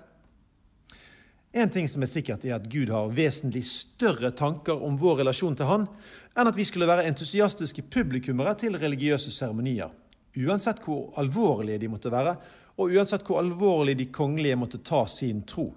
En 1.51 1.69
ting 1.69 1.89
som 1.91 2.03
er 2.03 2.07
sikkert, 2.07 2.45
er 2.47 2.55
at 2.55 2.69
Gud 2.71 2.89
har 2.93 3.11
vesentlig 3.11 3.65
større 3.67 4.31
tanker 4.31 4.79
om 4.79 4.95
vår 4.99 5.19
relasjon 5.19 5.57
til 5.59 5.67
Han 5.67 5.83
enn 6.31 6.47
at 6.47 6.55
vi 6.55 6.63
skulle 6.63 6.87
være 6.87 7.09
entusiastiske 7.09 7.83
publikummere 7.91 8.55
til 8.55 8.77
religiøse 8.79 9.33
seremonier, 9.35 9.91
uansett 10.39 10.79
hvor 10.85 11.11
alvorlige 11.19 11.81
de 11.81 11.91
måtte 11.91 12.13
være, 12.13 12.37
og 12.79 12.95
uansett 12.95 13.27
hvor 13.27 13.41
alvorlig 13.41 13.97
de 13.99 14.07
kongelige 14.15 14.55
måtte 14.55 14.79
ta 14.79 15.03
sin 15.11 15.43
tro. 15.43 15.67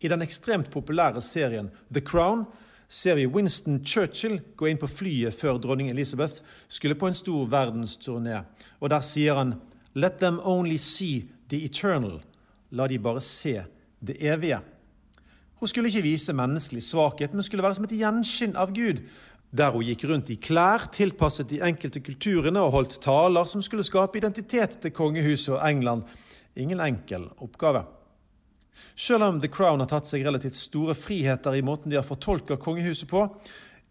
I 0.00 0.08
den 0.08 0.24
ekstremt 0.24 0.72
populære 0.72 1.20
serien 1.20 1.68
The 1.92 2.00
Crown 2.00 2.46
ser 2.92 3.16
vi 3.16 3.26
Winston 3.26 3.80
Churchill 3.84 4.40
gå 4.56 4.68
inn 4.68 4.80
på 4.80 4.88
flyet 4.90 5.32
før 5.32 5.56
dronning 5.62 5.88
Elizabeth 5.88 6.42
skulle 6.68 6.98
på 6.98 7.08
en 7.08 7.16
stor 7.16 7.46
verdensturné, 7.48 8.42
og 8.80 8.92
der 8.92 9.04
sier 9.06 9.38
han 9.40 9.54
Let 9.94 10.20
them 10.20 10.40
only 10.44 10.76
see 10.76 11.28
the 11.48 11.64
eternal. 11.64 12.20
La 12.72 12.86
de 12.88 12.98
bare 12.98 13.20
se 13.20 13.62
det 14.00 14.16
evige. 14.24 14.60
Hun 15.60 15.68
skulle 15.68 15.88
ikke 15.88 16.02
vise 16.02 16.32
menneskelig 16.32 16.82
svakhet, 16.82 17.34
men 17.34 17.44
skulle 17.44 17.62
være 17.62 17.76
som 17.76 17.84
et 17.84 17.96
gjenskinn 17.96 18.56
av 18.56 18.72
Gud, 18.72 19.02
der 19.52 19.72
hun 19.72 19.84
gikk 19.84 20.06
rundt 20.08 20.32
i 20.32 20.38
klær 20.40 20.88
tilpasset 20.92 21.50
de 21.52 21.60
enkelte 21.64 22.00
kulturene 22.00 22.60
og 22.60 22.72
holdt 22.72 22.96
taler 23.04 23.48
som 23.48 23.62
skulle 23.62 23.84
skape 23.84 24.18
identitet 24.18 24.78
til 24.80 24.94
kongehuset 24.96 25.58
og 25.58 25.60
England. 25.68 26.08
Ingen 26.56 26.80
enkel 26.80 27.28
oppgave. 27.36 27.84
Selv 28.96 29.26
om 29.26 29.40
The 29.40 29.50
Crown 29.52 29.80
har 29.80 29.90
tatt 29.90 30.08
seg 30.08 30.24
relativt 30.24 30.56
store 30.58 30.94
friheter 30.98 31.56
i 31.56 31.64
måten 31.64 31.92
de 31.92 31.98
har 31.98 32.06
fortolka 32.06 32.56
kongehuset 32.60 33.08
på, 33.10 33.26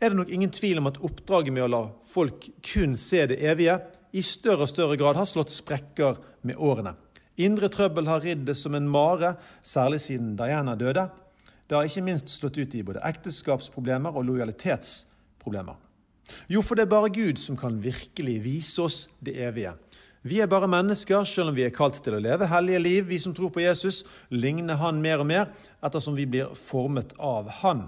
er 0.01 0.09
det 0.09 0.17
nok 0.17 0.31
ingen 0.33 0.51
tvil 0.53 0.81
om 0.81 0.89
at 0.89 0.99
oppdraget 1.05 1.53
med 1.53 1.67
å 1.67 1.71
la 1.71 1.81
folk 2.09 2.47
kun 2.65 2.95
se 2.97 3.25
det 3.29 3.37
evige, 3.45 3.77
i 4.11 4.23
større 4.25 4.65
og 4.65 4.71
større 4.71 4.97
grad 4.99 5.15
har 5.15 5.27
slått 5.29 5.53
sprekker 5.53 6.17
med 6.47 6.57
årene. 6.59 6.95
Indre 7.41 7.69
trøbbel 7.71 8.09
har 8.09 8.23
ridd 8.25 8.43
det 8.49 8.57
som 8.59 8.75
en 8.75 8.89
mare, 8.91 9.35
særlig 9.63 10.01
siden 10.03 10.33
Diana 10.39 10.75
døde. 10.75 11.05
Det 11.67 11.77
har 11.77 11.87
ikke 11.87 12.03
minst 12.03 12.27
slått 12.33 12.59
ut 12.59 12.75
i 12.75 12.83
både 12.83 13.03
ekteskapsproblemer 13.07 14.17
og 14.17 14.25
lojalitetsproblemer. 14.27 15.77
Jo, 16.51 16.61
for 16.63 16.75
det 16.75 16.85
er 16.85 16.91
bare 16.91 17.13
Gud 17.13 17.39
som 17.39 17.57
kan 17.59 17.79
virkelig 17.83 18.37
vise 18.43 18.83
oss 18.83 18.97
det 19.23 19.37
evige. 19.39 19.73
Vi 20.21 20.37
er 20.37 20.49
bare 20.49 20.69
mennesker, 20.69 21.23
selv 21.25 21.49
om 21.49 21.55
vi 21.57 21.63
er 21.65 21.73
kalt 21.73 21.97
til 22.05 22.13
å 22.13 22.21
leve 22.21 22.45
hellige 22.45 22.81
liv. 22.83 23.07
Vi 23.09 23.17
som 23.17 23.33
tror 23.33 23.49
på 23.53 23.63
Jesus, 23.63 24.03
ligner 24.29 24.77
Han 24.77 24.99
mer 25.01 25.23
og 25.23 25.25
mer 25.25 25.47
ettersom 25.81 26.13
vi 26.13 26.27
blir 26.29 26.51
formet 26.53 27.15
av 27.17 27.49
Han. 27.63 27.87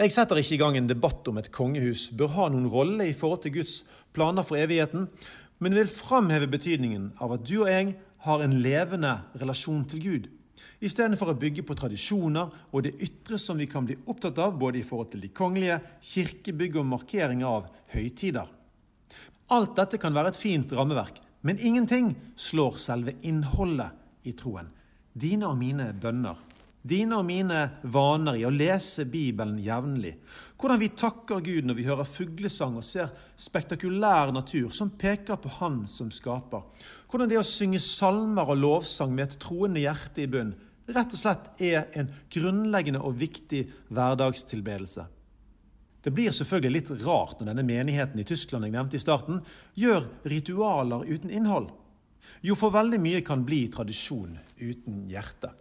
Jeg 0.00 0.14
setter 0.14 0.40
ikke 0.40 0.54
i 0.56 0.60
gang 0.62 0.78
en 0.78 0.88
debatt 0.88 1.28
om 1.28 1.36
et 1.36 1.50
kongehus 1.52 2.06
bør 2.16 2.32
ha 2.38 2.46
noen 2.48 2.70
rolle 2.72 3.10
i 3.10 3.12
forhold 3.12 3.42
til 3.44 3.52
Guds 3.58 3.82
planer 4.16 4.46
for 4.48 4.56
evigheten, 4.56 5.10
men 5.60 5.76
vil 5.76 5.92
framheve 5.92 6.48
betydningen 6.48 7.10
av 7.20 7.36
at 7.36 7.44
du 7.44 7.58
og 7.58 7.68
jeg 7.68 7.92
har 8.24 8.40
en 8.40 8.56
levende 8.64 9.12
relasjon 9.42 9.84
til 9.92 10.00
Gud, 10.00 10.30
istedenfor 10.80 11.34
å 11.34 11.36
bygge 11.36 11.66
på 11.68 11.76
tradisjoner 11.76 12.48
og 12.72 12.86
det 12.86 12.96
ytre 13.04 13.36
som 13.36 13.60
vi 13.60 13.68
kan 13.68 13.84
bli 13.84 13.98
opptatt 14.08 14.40
av 14.40 14.56
både 14.56 14.80
i 14.80 14.86
forhold 14.88 15.12
til 15.12 15.26
de 15.26 15.34
kongelige, 15.36 15.82
kirkebygg 16.00 16.80
og 16.80 16.88
markeringer 16.96 17.60
av 17.60 17.70
høytider. 17.92 18.48
Alt 19.52 19.76
dette 19.76 20.00
kan 20.00 20.14
være 20.16 20.32
et 20.32 20.40
fint 20.40 20.72
rammeverk, 20.72 21.18
men 21.44 21.60
ingenting 21.60 22.14
slår 22.40 22.78
selve 22.80 23.18
innholdet 23.26 23.92
i 24.24 24.32
troen. 24.38 24.70
Dine 25.12 25.50
og 25.50 25.58
mine 25.60 25.90
bønner 25.92 26.40
dine 26.82 27.14
og 27.20 27.26
mine 27.26 27.58
vaner 27.94 28.40
i 28.40 28.44
å 28.46 28.50
lese 28.50 29.04
Bibelen 29.06 29.60
jevnlig. 29.62 30.16
Hvordan 30.58 30.80
vi 30.82 30.90
takker 30.98 31.44
Gud 31.44 31.68
når 31.68 31.78
vi 31.78 31.86
hører 31.86 32.08
fuglesang 32.08 32.74
og 32.80 32.86
ser 32.86 33.12
spektakulær 33.38 34.32
natur 34.34 34.72
som 34.74 34.90
peker 34.98 35.38
på 35.38 35.52
Han 35.60 35.84
som 35.90 36.10
skaper. 36.10 36.66
Hvordan 37.10 37.30
det 37.30 37.38
å 37.38 37.46
synge 37.46 37.82
salmer 37.82 38.50
og 38.50 38.58
lovsang 38.58 39.14
med 39.14 39.28
et 39.28 39.40
troende 39.42 39.82
hjerte 39.84 40.24
i 40.24 40.30
bunn 40.30 40.54
rett 40.92 41.14
og 41.14 41.20
slett 41.20 41.62
er 41.62 41.86
en 41.98 42.10
grunnleggende 42.34 43.00
og 43.06 43.14
viktig 43.20 43.62
hverdagstilbedelse. 43.94 45.06
Det 46.02 46.10
blir 46.10 46.34
selvfølgelig 46.34 46.72
litt 46.74 46.90
rart 47.04 47.38
når 47.38 47.52
denne 47.52 47.64
menigheten 47.66 48.18
i 48.18 48.26
Tyskland 48.26 48.66
jeg 48.66 48.74
nevnte 48.74 48.98
i 48.98 49.02
starten, 49.02 49.40
gjør 49.78 50.08
ritualer 50.26 51.06
uten 51.06 51.30
innhold. 51.30 51.70
Jo, 52.42 52.56
for 52.58 52.74
veldig 52.74 52.98
mye 53.02 53.22
kan 53.26 53.44
bli 53.46 53.64
tradisjon 53.70 54.34
uten 54.58 55.04
hjerte. 55.10 55.52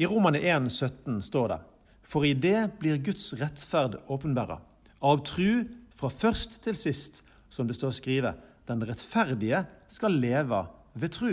I 0.00 0.08
Romane 0.10 0.40
1, 0.42 0.70
17 0.70 1.20
står 1.22 1.52
det 1.52 1.60
For 2.02 2.26
i 2.26 2.34
det 2.34 2.72
blir 2.80 2.98
Guds 3.04 3.30
rettferd 3.38 4.00
åpenbæra, 4.10 4.58
av 5.00 5.22
tru 5.26 5.66
fra 5.94 6.10
først 6.10 6.60
til 6.64 6.76
sist, 6.78 7.22
som 7.50 7.68
det 7.68 7.76
står 7.78 7.94
skrevet, 7.94 8.38
den 8.66 8.82
rettferdige 8.86 9.64
skal 9.90 10.18
leve 10.22 10.64
ved 10.94 11.14
tru. 11.14 11.32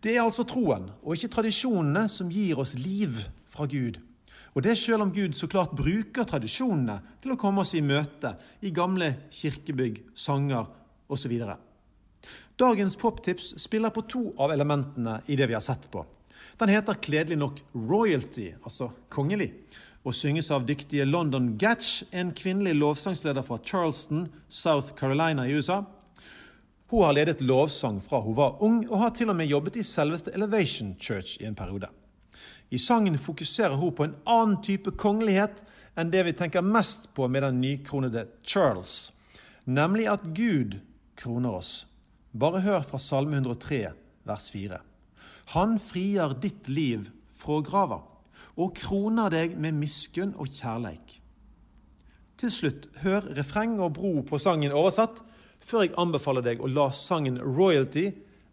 Det 0.00 0.14
er 0.16 0.24
altså 0.24 0.46
troen, 0.48 0.88
og 1.04 1.16
ikke 1.16 1.32
tradisjonene, 1.36 2.06
som 2.08 2.30
gir 2.32 2.60
oss 2.60 2.74
liv 2.80 3.20
fra 3.52 3.68
Gud. 3.68 3.98
Og 4.54 4.64
det 4.66 4.76
selv 4.78 5.04
om 5.04 5.12
Gud 5.14 5.36
så 5.38 5.46
klart 5.50 5.74
bruker 5.78 6.26
tradisjonene 6.26 6.98
til 7.22 7.34
å 7.34 7.38
komme 7.38 7.62
oss 7.62 7.76
i 7.78 7.84
møte 7.84 8.34
i 8.66 8.72
gamle 8.74 9.12
kirkebygg, 9.34 10.02
sanger 10.14 10.66
osv. 11.10 11.36
Dagens 12.60 12.96
poptips 13.00 13.54
spiller 13.62 13.94
på 13.94 14.04
to 14.10 14.24
av 14.42 14.52
elementene 14.52 15.20
i 15.30 15.38
det 15.38 15.46
vi 15.48 15.56
har 15.56 15.64
sett 15.64 15.86
på. 15.92 16.02
Den 16.60 16.72
heter 16.72 16.98
kledelig 17.00 17.38
nok 17.40 17.62
Royalty, 17.72 18.50
altså 18.64 18.90
kongelig, 19.12 19.52
og 20.04 20.16
synges 20.16 20.50
av 20.52 20.66
dyktige 20.68 21.06
London 21.06 21.54
Gatch, 21.60 22.02
en 22.12 22.34
kvinnelig 22.36 22.74
lovsangsleder 22.80 23.44
fra 23.46 23.60
Charleston, 23.64 24.26
South 24.48 24.94
Carolina 24.98 25.46
i 25.46 25.54
USA. 25.56 25.82
Hun 26.90 27.04
har 27.06 27.14
ledet 27.14 27.44
lovsang 27.44 28.00
fra 28.02 28.20
hun 28.24 28.36
var 28.36 28.58
ung, 28.64 28.82
og 28.88 28.98
har 29.04 29.14
til 29.14 29.30
og 29.30 29.38
med 29.38 29.48
jobbet 29.48 29.78
i 29.78 29.86
selveste 29.86 30.34
Elevation 30.34 30.96
Church 30.98 31.38
i 31.40 31.46
en 31.46 31.56
periode. 31.56 31.88
I 32.70 32.78
sangen 32.78 33.18
fokuserer 33.18 33.74
hun 33.76 33.94
på 33.94 34.06
en 34.06 34.16
annen 34.30 34.60
type 34.62 34.92
kongelighet 34.98 35.62
enn 35.98 36.12
det 36.12 36.22
vi 36.28 36.34
tenker 36.38 36.62
mest 36.62 37.08
på 37.14 37.26
med 37.28 37.42
den 37.42 37.60
nykronede 37.62 38.26
Charles, 38.46 39.10
nemlig 39.66 40.06
at 40.10 40.28
Gud 40.36 40.78
kroner 41.18 41.58
oss. 41.58 41.72
Bare 42.32 42.62
hør 42.62 42.84
fra 42.86 42.98
Salme 43.02 43.40
103, 43.40 43.80
vers 44.24 44.50
4. 44.54 44.78
Han 45.56 45.80
frier 45.82 46.36
ditt 46.38 46.70
liv 46.70 47.10
fra 47.34 47.58
grava 47.66 48.04
og 48.60 48.76
kroner 48.76 49.32
deg 49.32 49.56
med 49.58 49.74
miskunn 49.78 50.36
og 50.38 50.52
kjærleik. 50.52 51.16
Til 52.40 52.52
slutt, 52.52 52.86
hør 53.02 53.26
refreng 53.36 53.78
og 53.82 53.94
bro 53.98 54.12
på 54.24 54.38
sangen 54.40 54.72
oversatt, 54.72 55.20
før 55.60 55.84
jeg 55.84 55.96
anbefaler 56.00 56.44
deg 56.44 56.62
å 56.62 56.70
la 56.70 56.86
sangen 56.94 57.36
Royalty 57.42 58.06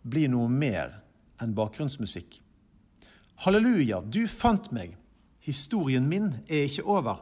bli 0.03 0.25
noe 0.31 0.49
mer 0.51 0.97
enn 1.43 1.55
bakgrunnsmusikk. 1.55 2.41
Halleluja, 3.37 4.01
du 4.01 4.23
fant 4.25 4.71
meg. 4.73 4.95
Historien 5.45 6.07
min 6.09 6.31
er 6.49 6.65
ikke 6.65 6.87
over. 6.89 7.19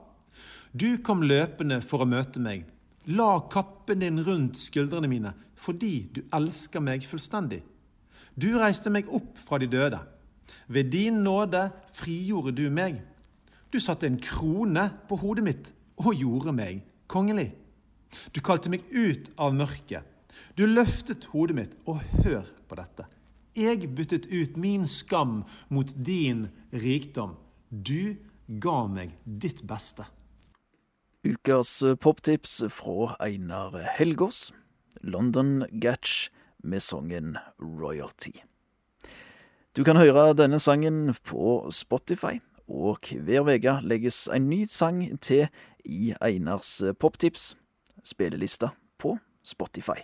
Du 0.72 0.96
kom 1.04 1.26
løpende 1.28 1.82
for 1.84 2.06
å 2.06 2.08
møte 2.08 2.40
meg. 2.40 2.64
La 3.12 3.42
kappen 3.52 4.00
din 4.00 4.22
rundt 4.24 4.56
skuldrene 4.58 5.10
mine, 5.12 5.34
fordi 5.60 6.08
du 6.16 6.22
elsker 6.34 6.80
meg 6.84 7.04
fullstendig. 7.04 7.60
Du 8.36 8.48
reiste 8.56 8.92
meg 8.92 9.12
opp 9.12 9.36
fra 9.44 9.60
de 9.60 9.68
døde. 9.72 10.00
Ved 10.72 10.94
din 10.96 11.20
nåde 11.26 11.68
frigjorde 11.96 12.56
du 12.56 12.70
meg. 12.72 13.02
Du 13.72 13.82
satte 13.84 14.08
en 14.08 14.20
krone 14.20 14.88
på 15.10 15.20
hodet 15.20 15.44
mitt 15.44 15.72
og 16.00 16.16
gjorde 16.16 16.56
meg 16.56 16.80
kongelig. 17.12 17.50
Du 18.32 18.40
kalte 18.40 18.72
meg 18.72 18.88
ut 18.92 19.28
av 19.36 19.52
mørket. 19.56 20.08
Du 20.56 20.64
løftet 20.64 21.28
hodet 21.32 21.56
mitt, 21.60 21.76
og 21.88 22.00
hør 22.24 22.48
på 22.68 22.80
dette. 22.80 23.08
Jeg 23.56 23.96
byttet 23.96 24.26
ut 24.28 24.58
min 24.60 24.84
skam 24.88 25.46
mot 25.72 25.94
din 26.06 26.50
rikdom. 26.74 27.38
Du 27.72 28.18
ga 28.60 28.82
meg 28.92 29.14
ditt 29.24 29.64
beste. 29.68 30.04
Ukas 31.24 31.80
poptips 32.04 32.64
fra 32.70 33.16
Einar 33.24 33.78
Helgås. 33.96 34.52
London 35.02 35.64
Gatch 35.82 36.30
med 36.64 36.80
sangen 36.84 37.38
Royalty. 37.60 38.32
Du 39.76 39.84
kan 39.84 39.98
høre 40.00 40.34
denne 40.36 40.60
sangen 40.60 41.16
på 41.24 41.70
Spotify, 41.72 42.40
og 42.68 43.08
hver 43.12 43.48
uke 43.48 43.78
legges 43.84 44.26
en 44.32 44.50
ny 44.50 44.66
sang 44.68 45.04
til 45.22 45.48
i 45.86 46.14
Einars 46.20 46.82
poptips, 47.00 47.54
spillelista 48.04 48.74
på 49.00 49.18
Spotify. 49.44 50.04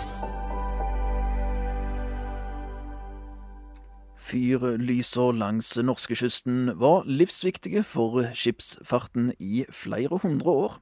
Fyrlyser 4.31 5.33
langs 5.35 5.73
norskekysten 5.83 6.69
var 6.79 7.03
livsviktige 7.03 7.81
for 7.83 8.21
skipsfarten 8.31 9.33
i 9.43 9.65
flere 9.67 10.21
hundre 10.23 10.53
år. 10.53 10.77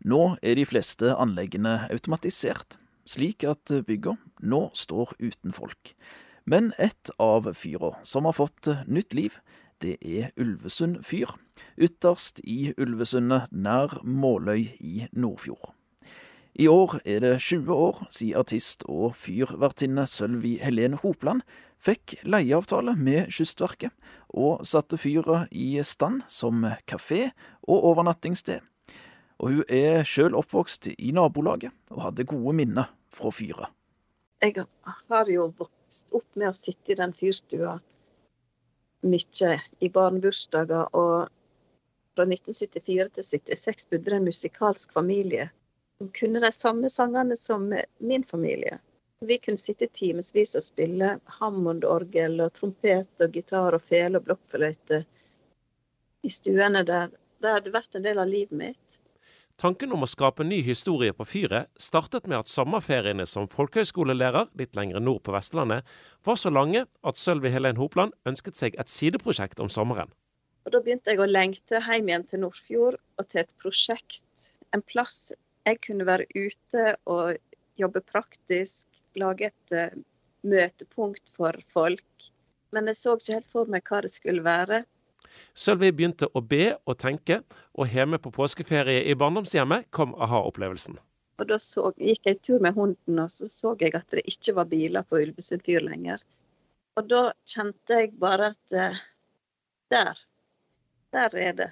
Nå 0.00 0.20
er 0.40 0.56
de 0.56 0.64
fleste 0.64 1.10
anleggene 1.12 1.74
automatisert, 1.92 2.78
slik 3.04 3.44
at 3.44 3.68
bygga 3.84 4.16
nå 4.40 4.62
står 4.72 5.12
uten 5.20 5.52
folk. 5.52 5.92
Men 6.48 6.72
ett 6.80 7.12
av 7.20 7.50
fyra 7.52 7.98
som 8.00 8.24
har 8.24 8.38
fått 8.40 8.72
nytt 8.88 9.12
liv, 9.12 9.36
det 9.84 9.98
er 10.00 10.32
Ulvesund 10.40 11.02
fyr, 11.04 11.36
ytterst 11.76 12.40
i 12.48 12.72
Ulvesundet 12.80 13.52
nær 13.52 14.00
Måløy 14.08 14.70
i 14.80 15.10
Nordfjord. 15.12 15.74
I 16.56 16.70
år 16.72 17.02
er 17.04 17.20
det 17.20 17.34
20 17.44 17.68
år 17.68 18.06
siden 18.08 18.40
artist 18.40 18.86
og 18.88 19.10
fyrvertinne 19.20 20.06
Sølvi 20.08 20.54
Helene 20.64 20.96
Hopland 21.02 21.44
fikk 21.86 22.16
leieavtale 22.26 22.96
med 22.98 23.30
Kystverket, 23.34 23.94
og 24.36 24.66
satte 24.66 24.98
fyret 25.00 25.52
i 25.54 25.76
stand 25.86 26.24
som 26.32 26.64
kafé 26.90 27.30
og 27.62 27.90
overnattingssted. 27.92 28.64
Og 29.38 29.52
hun 29.52 29.64
er 29.72 30.04
sjøl 30.08 30.36
oppvokst 30.36 30.90
i 30.96 31.12
nabolaget, 31.14 31.74
og 31.92 32.08
hadde 32.08 32.28
gode 32.28 32.56
minner 32.56 32.90
fra 33.12 33.32
fyret. 33.32 33.72
Jeg 34.42 34.66
har 35.08 35.30
jo 35.32 35.50
vokst 35.56 36.12
opp 36.16 36.26
med 36.36 36.50
å 36.50 36.56
sitte 36.56 36.92
i 36.92 36.98
den 36.98 37.14
fyrstua 37.16 37.78
mye 39.06 39.52
i 39.80 39.88
barnebursdager, 39.92 40.90
og 40.92 41.28
fra 42.16 42.24
1974 42.24 42.82
til 42.82 43.24
1976 43.24 43.88
bodde 43.92 44.10
det 44.10 44.18
en 44.18 44.28
musikalsk 44.28 44.92
familie 44.96 45.50
som 45.98 46.10
kunne 46.16 46.40
de 46.40 46.52
samme 46.52 46.90
sangene 46.92 47.36
som 47.36 47.68
min 47.98 48.24
familie. 48.24 48.78
Vi 49.24 49.38
kunne 49.38 49.60
sitte 49.60 49.86
timevis 49.88 50.52
og 50.58 50.64
spille 50.64 51.14
Hammond-orgel 51.38 52.36
og 52.44 52.52
trompet 52.58 53.24
og 53.24 53.32
gitar 53.32 53.72
og 53.72 53.84
fele 53.84 54.20
og 54.20 54.26
blokkfløyte 54.26 54.98
i 56.26 56.32
stuene 56.32 56.82
der. 56.84 57.14
Det 57.40 57.54
hadde 57.54 57.72
vært 57.72 57.96
en 57.96 58.04
del 58.04 58.20
av 58.20 58.28
livet 58.28 58.52
mitt. 58.56 58.98
Tanken 59.56 59.94
om 59.96 60.04
å 60.04 60.08
skape 60.10 60.44
ny 60.44 60.58
historie 60.60 61.14
på 61.16 61.24
fyret 61.24 61.70
startet 61.80 62.26
med 62.28 62.42
at 62.42 62.50
sommerferiene 62.52 63.24
som 63.24 63.48
folkehøyskolelærer 63.48 64.50
litt 64.60 64.76
lenger 64.76 65.00
nord 65.00 65.22
på 65.24 65.32
Vestlandet 65.32 65.88
var 66.28 66.36
så 66.36 66.52
lange 66.52 66.82
at 66.84 67.16
Sølvi 67.16 67.48
Helen 67.54 67.80
Hopland 67.80 68.12
ønsket 68.28 68.60
seg 68.60 68.76
et 68.76 68.92
sideprosjekt 68.92 69.62
om 69.64 69.72
sommeren. 69.72 70.12
Og 70.68 70.74
Da 70.74 70.82
begynte 70.84 71.14
jeg 71.14 71.22
å 71.24 71.30
lengte 71.30 71.80
hjem 71.80 72.10
igjen 72.10 72.28
til 72.28 72.44
Nordfjord 72.44 73.00
og 73.16 73.28
til 73.32 73.46
et 73.46 73.56
prosjekt. 73.62 74.52
En 74.76 74.84
plass 74.84 75.32
jeg 75.64 75.80
kunne 75.88 76.04
være 76.04 76.28
ute 76.36 76.92
og 77.08 77.38
jobbe 77.80 78.04
praktisk, 78.04 78.90
lage 79.18 79.50
et 79.50 79.76
uh, 79.76 80.02
møtepunkt 80.46 81.32
for 81.36 81.56
folk. 81.72 82.28
Men 82.74 82.90
jeg 82.90 83.00
så 83.00 83.16
ikke 83.16 83.38
helt 83.38 83.50
for 83.52 83.72
meg 83.72 83.86
hva 83.88 84.02
det 84.04 84.12
skulle 84.12 84.44
være. 84.46 84.84
Sølvi 85.56 85.90
begynte 85.96 86.28
å 86.36 86.42
be 86.44 86.74
og 86.84 86.98
tenke, 87.00 87.40
og 87.72 87.92
hjemme 87.92 88.20
på 88.20 88.32
påskeferie 88.34 89.04
i 89.08 89.16
barndomshjemmet 89.16 89.88
kom 89.96 90.14
aha-opplevelsen. 90.20 90.98
Og 91.40 91.48
Da 91.48 91.58
så, 91.60 91.90
gikk 92.00 92.28
jeg 92.28 92.40
tur 92.44 92.62
med 92.64 92.76
hunden, 92.76 93.18
og 93.20 93.30
så 93.32 93.48
så 93.48 93.74
jeg 93.80 93.94
at 93.96 94.08
det 94.12 94.24
ikke 94.28 94.56
var 94.56 94.68
biler 94.70 95.04
på 95.04 95.20
Ulvesund 95.20 95.64
fyr 95.64 95.84
lenger. 95.84 96.22
Og 96.96 97.08
da 97.08 97.22
kjente 97.48 98.00
jeg 98.00 98.14
bare 98.20 98.52
at 98.54 98.76
uh, 98.76 99.02
der, 99.92 100.22
der 101.12 101.36
er 101.36 101.52
det. 101.52 101.70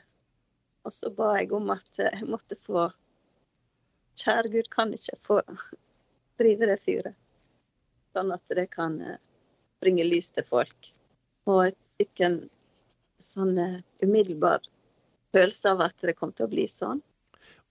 Og 0.84 0.92
så 0.92 1.10
ba 1.10 1.34
jeg 1.38 1.52
om 1.56 1.72
at 1.72 2.00
jeg 2.00 2.28
måtte 2.28 2.60
få 2.60 2.90
Kjære 4.14 4.50
Gud, 4.52 4.68
kan 4.70 4.92
ikke 4.94 5.16
få 5.26 5.40
drive 6.38 6.68
det 6.70 6.76
fyret. 6.84 7.16
Sånn 8.14 8.30
at 8.34 8.54
det 8.54 8.68
kan 8.70 9.00
uh, 9.02 9.16
bringe 9.82 10.06
lys 10.06 10.30
til 10.34 10.46
folk. 10.46 10.92
Og 11.50 11.64
jeg 11.66 11.76
fikk 12.00 12.24
en 12.28 12.38
sånn 13.22 13.58
uh, 13.58 13.80
umiddelbar 14.04 14.62
følelse 15.34 15.74
av 15.74 15.82
at 15.88 16.06
det 16.06 16.14
kom 16.18 16.32
til 16.32 16.46
å 16.46 16.52
bli 16.52 16.68
sånn. 16.70 17.02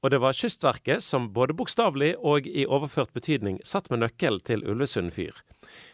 Og 0.04 0.12
det 0.12 0.20
var 0.20 0.36
Kystverket 0.36 1.04
som 1.04 1.30
både 1.32 1.56
bokstavelig 1.56 2.18
og 2.20 2.48
i 2.48 2.66
overført 2.68 3.14
betydning 3.16 3.62
satt 3.64 3.88
med 3.92 4.02
nøkkelen 4.04 4.44
til 4.44 4.66
Ulvesund 4.68 5.14
fyr. 5.16 5.38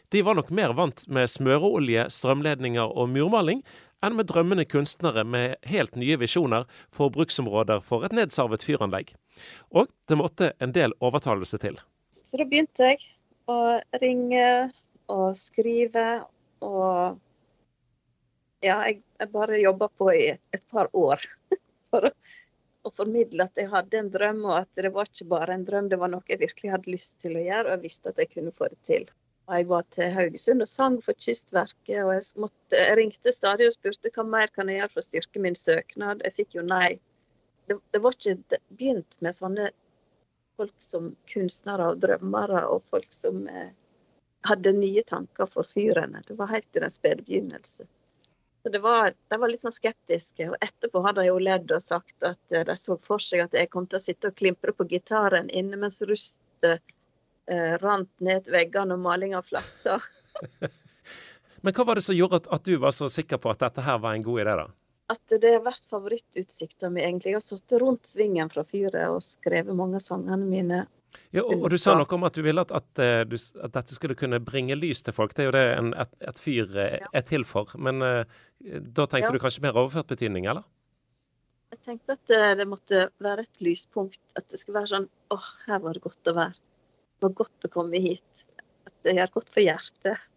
De 0.09 0.23
var 0.25 0.39
nok 0.39 0.49
mer 0.49 0.73
vant 0.73 1.03
med 1.13 1.29
smøreolje, 1.29 2.07
strømledninger 2.09 2.89
og 2.89 3.11
murmaling 3.13 3.61
enn 4.01 4.15
med 4.17 4.31
drømmende 4.31 4.65
kunstnere 4.65 5.21
med 5.27 5.59
helt 5.69 5.93
nye 5.99 6.17
visjoner 6.17 6.65
for 6.95 7.13
bruksområder 7.13 7.83
for 7.85 8.07
et 8.07 8.15
nedsarvet 8.17 8.65
fyranlegg. 8.65 9.13
Og 9.69 9.91
det 10.09 10.17
måtte 10.17 10.53
en 10.57 10.73
del 10.73 10.95
overtalelse 11.05 11.61
til. 11.61 11.77
Så 12.25 12.41
da 12.41 12.49
begynte 12.49 12.89
jeg 12.89 13.03
å 13.49 13.57
ringe 14.01 14.45
og 15.09 15.31
skrive 15.37 16.05
og 16.65 17.17
Ja, 18.59 18.81
jeg, 18.83 18.97
jeg 19.15 19.31
bare 19.31 19.55
jobba 19.61 19.87
på 19.95 20.09
i 20.11 20.25
et 20.35 20.63
par 20.67 20.89
år 20.91 21.21
for 21.93 22.09
å, 22.09 22.11
å 22.83 22.91
formidle 22.91 23.45
at 23.47 23.55
jeg 23.55 23.71
hadde 23.71 24.01
en 24.01 24.09
drøm, 24.11 24.41
og 24.49 24.57
at 24.57 24.81
det 24.83 24.91
var 24.95 25.07
ikke 25.07 25.29
bare 25.31 25.55
en 25.55 25.63
drøm, 25.67 25.87
det 25.87 25.99
var 26.01 26.11
noe 26.11 26.27
jeg 26.27 26.41
virkelig 26.41 26.73
hadde 26.73 26.91
lyst 26.91 27.15
til 27.23 27.37
å 27.39 27.45
gjøre, 27.45 27.69
og 27.69 27.77
jeg 27.77 27.85
visste 27.85 28.11
at 28.11 28.19
jeg 28.19 28.33
kunne 28.33 28.51
få 28.57 28.67
det 28.73 28.81
til. 28.89 29.07
Jeg 29.49 29.65
var 29.71 29.85
til 29.95 30.11
Haugesund 30.13 30.61
og 30.61 30.69
sang 30.69 30.99
for 31.01 31.17
Kystverket, 31.17 32.01
og 32.03 32.11
jeg, 32.13 32.25
måtte, 32.43 32.75
jeg 32.75 32.97
ringte 32.99 33.33
stadig 33.33 33.69
og 33.69 33.77
spurte 33.77 34.11
hva 34.13 34.27
mer 34.27 34.51
kan 34.53 34.69
jeg 34.69 34.81
gjøre 34.81 34.91
for 34.91 35.01
å 35.01 35.07
styrke 35.07 35.41
min 35.41 35.57
søknad. 35.57 36.21
Jeg 36.27 36.35
fikk 36.37 36.59
jo 36.59 36.65
nei. 36.67 36.89
Det, 37.71 37.79
det 37.95 38.03
var 38.03 38.17
ikke 38.19 38.59
begynt 38.75 39.17
med 39.25 39.37
sånne 39.39 39.71
folk 40.59 40.75
som 40.83 41.13
kunstnere 41.31 41.93
og 41.93 42.01
drømmere, 42.03 42.65
og 42.67 42.83
folk 42.91 43.07
som 43.15 43.45
eh, 43.47 43.71
hadde 44.47 44.75
nye 44.75 45.03
tanker 45.07 45.47
for 45.49 45.67
fyrene. 45.67 46.21
Det 46.27 46.35
var 46.39 46.51
helt 46.51 46.69
i 46.75 46.83
den 46.83 46.93
spede 46.93 47.23
begynnelse. 47.23 47.87
Så 48.63 48.69
det 48.69 48.79
var, 48.83 49.13
de 49.31 49.39
var 49.39 49.51
litt 49.51 49.63
sånn 49.63 49.75
skeptiske. 49.75 50.49
Og 50.51 50.57
etterpå 50.63 51.01
hadde 51.05 51.23
de 51.23 51.29
jo 51.29 51.39
ledd 51.39 51.71
og 51.71 51.83
sagt 51.83 52.27
at 52.27 52.39
de 52.51 52.75
så 52.77 52.97
for 53.03 53.23
seg 53.23 53.45
at 53.45 53.55
jeg 53.55 53.71
kom 53.71 53.87
til 53.87 54.01
å 54.01 54.03
sitte 54.03 54.31
og 54.31 54.39
klimpre 54.39 54.75
på 54.75 54.87
gitaren 54.91 55.47
inne 55.55 55.79
mens 55.79 56.01
rustet 56.03 56.83
eh, 57.47 57.77
rant 57.79 58.11
ned 58.19 58.51
veggene 58.51 58.97
og 58.97 59.05
malinga 59.05 59.41
flassa. 59.47 59.99
Men 61.63 61.75
hva 61.75 61.85
var 61.87 61.99
det 61.99 62.05
som 62.05 62.15
gjorde 62.15 62.41
at, 62.43 62.51
at, 62.55 62.67
du 62.67 62.79
var 62.79 62.95
så 62.95 63.09
sikker 63.11 63.39
på 63.39 63.51
at 63.51 63.63
dette 63.63 63.83
her 63.83 63.99
var 64.03 64.15
en 64.15 64.23
god 64.23 64.43
idé, 64.43 64.55
da? 64.61 64.67
At 65.09 65.39
det 65.41 65.55
har 65.55 65.65
vært 65.65 65.89
favorittutsikta 65.89 66.91
mi, 66.93 67.01
egentlig. 67.01 67.33
Jeg 67.33 67.39
har 67.39 67.45
sittet 67.45 67.81
rundt 67.81 68.05
svingen 68.05 68.51
fra 68.53 68.61
fyret 68.67 69.09
og 69.09 69.23
skrevet 69.25 69.77
mange 69.77 69.97
av 69.97 70.05
sangene 70.05 70.45
mine 70.45 70.83
ja, 71.33 71.43
og, 71.43 71.63
og, 71.63 71.67
du 71.69 71.77
sa 71.81 71.93
noe 71.97 72.09
om 72.17 72.25
at 72.27 72.35
du 72.37 72.41
ville 72.45 72.61
at, 72.61 72.71
at, 72.73 73.01
eh, 73.01 73.21
at, 73.23 73.71
dette 73.75 73.95
skulle 73.95 74.17
kunne 74.17 74.39
bringe 74.45 74.77
lys 74.77 75.01
til 75.05 75.15
folk. 75.15 75.35
Det 75.37 75.45
er 75.45 75.49
jo 75.49 75.55
det 75.55 75.63
en, 75.77 75.91
et, 76.03 76.11
et, 76.31 76.41
fyr 76.41 76.75
eh, 76.77 76.97
er 77.01 77.25
til 77.25 77.45
for. 77.49 77.73
Men 77.81 78.01
uh, 78.05 78.39
da 78.59 79.05
tenkte 79.05 79.29
ja. 79.29 79.33
du 79.33 79.41
kanskje 79.41 79.63
mer 79.65 79.77
overført 79.77 80.09
betydning, 80.11 80.49
eller? 80.49 80.65
Jeg 81.69 81.81
tenkte 81.85 82.17
at 82.17 82.23
det, 82.31 82.41
det, 82.61 82.67
måtte 82.69 83.03
være 83.21 83.45
et 83.45 83.61
lyspunkt. 83.65 84.21
At 84.37 84.49
det 84.49 84.61
skulle 84.61 84.81
være 84.81 84.93
sånn 84.95 85.09
åh, 85.33 85.49
her 85.67 85.83
var 85.85 85.97
det 85.97 86.05
godt 86.05 86.31
å 86.31 86.35
være. 86.37 86.57
Det 86.57 87.27
var 87.27 87.35
godt 87.43 87.69
å 87.69 87.73
komme 87.73 88.01
hit. 88.01 88.45
At 88.89 88.95
det 89.05 89.17
gjør 89.19 89.35
godt 89.37 89.53
for 89.53 89.65
hjertet. 89.65 90.29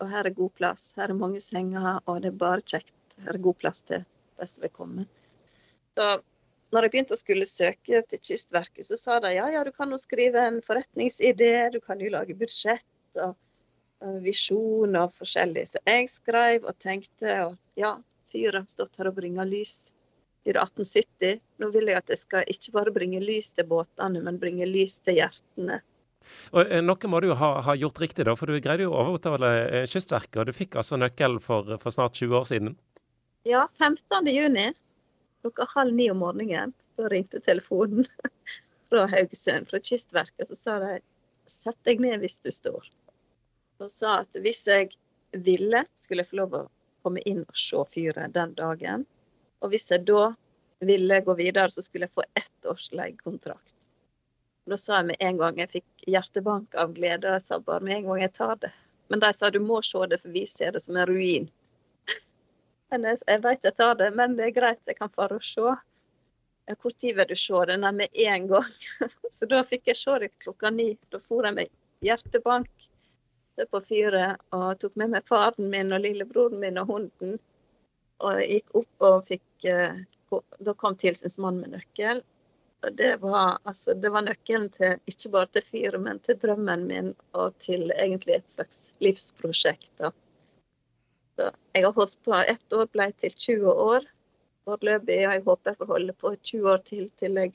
Og 0.00 0.10
her 0.10 0.26
er 0.26 0.34
god 0.34 0.54
plass. 0.58 0.90
Her 0.98 1.12
er 1.12 1.18
mange 1.18 1.42
senger, 1.44 2.00
og 2.06 2.22
det 2.24 2.32
er 2.32 2.40
bare 2.40 2.66
kjekt. 2.66 2.96
Er 3.28 3.38
god 3.42 3.58
plass 3.60 3.82
til 3.86 4.04
de 4.40 4.48
som 4.48 4.64
vil 4.64 4.72
komme. 4.72 5.06
Så 5.98 6.08
når 6.70 6.86
jeg 6.86 6.92
begynte 6.94 7.16
å 7.16 7.20
skulle 7.20 7.46
søke 7.48 8.00
til 8.08 8.22
Kystverket, 8.22 8.86
så 8.86 8.98
sa 8.98 9.18
de 9.22 9.34
ja, 9.34 9.48
ja, 9.50 9.62
du 9.66 9.72
kan 9.74 9.90
jo 9.90 9.98
skrive 10.00 10.42
en 10.46 10.60
forretningsidé, 10.64 11.52
du 11.74 11.80
kan 11.82 12.00
jo 12.00 12.12
lage 12.14 12.36
budsjett 12.38 12.86
og, 13.20 13.34
visjon 14.24 14.96
og 14.96 15.10
forskjellig. 15.18 15.66
Så 15.68 15.82
jeg 15.84 16.06
skrev 16.08 16.64
og 16.64 16.78
tenkte, 16.80 17.34
og 17.44 17.58
ja, 17.76 17.98
fyret 18.32 18.62
har 18.62 18.70
stått 18.70 18.96
her 18.96 19.10
og 19.10 19.18
bringa 19.18 19.44
lys 19.44 19.90
siden 20.46 20.62
1870. 20.62 21.42
Nå 21.60 21.68
vil 21.74 21.90
jeg 21.90 22.00
at 22.00 22.12
jeg 22.14 22.22
skal 22.22 22.48
ikke 22.48 22.72
bare 22.78 22.94
bringe 22.94 23.20
lys 23.20 23.52
til 23.56 23.66
båtene, 23.68 24.22
men 24.24 24.40
bringe 24.40 24.64
lys 24.64 24.96
til 25.04 25.18
hjertene. 25.20 25.82
Og 26.54 26.62
eh, 26.62 26.80
Noe 26.84 27.10
må 27.10 27.20
du 27.20 27.32
ha, 27.36 27.50
ha, 27.66 27.74
gjort 27.76 28.00
riktig, 28.00 28.24
da, 28.28 28.36
for 28.38 28.48
du 28.48 28.60
greide 28.62 28.86
jo 28.86 28.94
å 28.94 29.08
overtale 29.10 29.50
eh, 29.66 29.88
Kystverket, 29.90 30.38
og 30.40 30.48
du 30.48 30.56
fikk 30.56 30.78
altså 30.80 30.96
nøkkel 31.00 31.40
for, 31.44 31.74
for 31.82 31.92
snart 31.94 32.16
20 32.16 32.40
år 32.40 32.48
siden? 32.48 32.76
Ja, 33.42 33.68
15. 33.78 34.26
juni 34.26 34.74
klokka 35.40 35.66
halv 35.68 35.94
ni 35.94 36.10
om 36.10 36.18
morgenen. 36.18 36.72
Da 36.96 37.08
ringte 37.08 37.40
telefonen 37.40 38.04
fra 38.88 39.06
Haugesund, 39.06 39.68
fra 39.68 39.78
Kystverket, 39.78 40.48
så 40.48 40.56
sa 40.56 40.78
de 40.78 40.98
sett 41.46 41.78
deg 41.88 42.00
ned 42.00 42.20
hvis 42.20 42.40
du 42.44 42.52
står. 42.52 42.90
Og 43.80 43.88
sa 43.90 44.18
at 44.24 44.36
hvis 44.44 44.66
jeg 44.68 44.90
ville, 45.32 45.84
skulle 45.96 46.20
jeg 46.20 46.30
få 46.30 46.40
lov 46.42 46.56
å 46.58 46.66
komme 47.00 47.22
inn 47.24 47.40
og 47.46 47.56
se 47.56 47.80
fyret 47.94 48.34
den 48.34 48.52
dagen. 48.58 49.06
Og 49.64 49.72
hvis 49.72 49.88
jeg 49.88 50.04
da 50.10 50.34
ville 50.84 51.20
gå 51.24 51.36
videre, 51.38 51.70
så 51.72 51.80
skulle 51.84 52.10
jeg 52.10 52.16
få 52.20 52.26
ett 52.36 52.68
års 52.68 52.90
leiekontrakt. 52.92 53.76
Da 54.68 54.76
sa 54.76 54.98
jeg 54.98 55.08
med 55.14 55.24
en 55.24 55.40
gang 55.40 55.62
jeg 55.62 55.72
fikk 55.78 56.04
hjertebank 56.12 56.76
av 56.76 56.92
glede, 56.92 57.24
og 57.24 57.38
jeg 57.38 57.46
sa 57.46 57.60
bare 57.64 57.88
med 57.88 57.96
en 57.96 58.10
gang 58.10 58.20
jeg 58.26 58.34
tar 58.36 58.60
det. 58.60 58.72
Men 59.08 59.24
de 59.24 59.32
sa 59.34 59.48
du 59.48 59.62
må 59.64 59.80
se 59.82 60.04
det, 60.12 60.20
for 60.20 60.36
vi 60.36 60.44
ser 60.46 60.76
det 60.76 60.84
som 60.84 61.00
en 61.00 61.08
ruin. 61.08 61.48
Men 62.90 63.06
jeg, 63.06 63.20
jeg 63.26 63.42
vet 63.44 63.66
jeg 63.68 63.76
tar 63.78 63.94
det, 64.00 64.10
men 64.18 64.36
det 64.38 64.48
er 64.48 64.56
greit, 64.56 64.82
jeg 64.86 64.98
kan 64.98 65.12
fare 65.14 65.38
og 65.38 65.46
se. 65.46 65.76
Når 66.70 66.94
vil 67.02 67.26
du 67.28 67.36
se 67.38 67.64
det? 67.66 67.76
Nei, 67.82 67.92
med 67.92 68.20
en 68.26 68.46
gang. 68.50 68.72
Så 69.36 69.46
da 69.50 69.62
fikk 69.66 69.90
jeg 69.90 69.98
se 69.98 70.18
det 70.22 70.30
klokka 70.42 70.70
ni. 70.70 70.92
Da 71.10 71.18
for 71.22 71.46
jeg 71.46 71.56
med 71.56 71.72
hjertebank 72.06 72.70
på 73.70 73.80
fyret 73.84 74.40
og 74.56 74.78
tok 74.80 74.94
med 74.96 75.10
meg 75.12 75.26
faren 75.28 75.68
min 75.72 75.92
og 75.92 76.00
lillebroren 76.04 76.60
min 76.62 76.78
og 76.80 76.92
hunden. 76.94 77.38
Og 78.20 78.38
jeg 78.40 78.60
gikk 78.60 78.76
opp 78.82 79.06
og 79.08 79.28
fikk 79.28 79.68
eh, 79.68 80.00
Da 80.62 80.74
kom 80.78 80.94
tilsynsmannen 80.94 81.64
med 81.64 81.72
nøkkel. 81.74 82.22
Og 82.86 82.92
det 82.96 83.16
var, 83.20 83.58
altså, 83.68 83.96
det 83.98 84.12
var 84.14 84.22
nøkkelen 84.24 84.68
til 84.72 85.00
ikke 85.10 85.32
bare 85.34 85.48
til 85.56 85.64
fyret, 85.66 86.00
men 86.00 86.20
til 86.24 86.38
drømmen 86.40 86.86
min 86.86 87.08
og 87.36 87.56
til 87.58 87.90
egentlig 87.90 88.38
et 88.38 88.52
slags 88.54 88.92
livsprosjekt. 89.02 89.90
da. 89.98 90.12
Så 91.40 91.48
jeg 91.72 91.86
har 91.86 91.96
holdt 91.96 92.18
på 92.26 92.36
ett 92.36 92.74
år, 92.76 92.88
ble 92.92 93.06
til 93.16 93.32
20 93.32 93.72
år 93.72 94.06
foreløpig, 94.68 95.16
og 95.24 95.34
jeg 95.34 95.42
håper 95.46 95.70
jeg 95.70 95.78
får 95.80 95.88
holde 95.94 96.14
på 96.20 96.32
20 96.36 96.66
år 96.68 96.82
til 96.84 97.06
til 97.16 97.38
jeg 97.40 97.52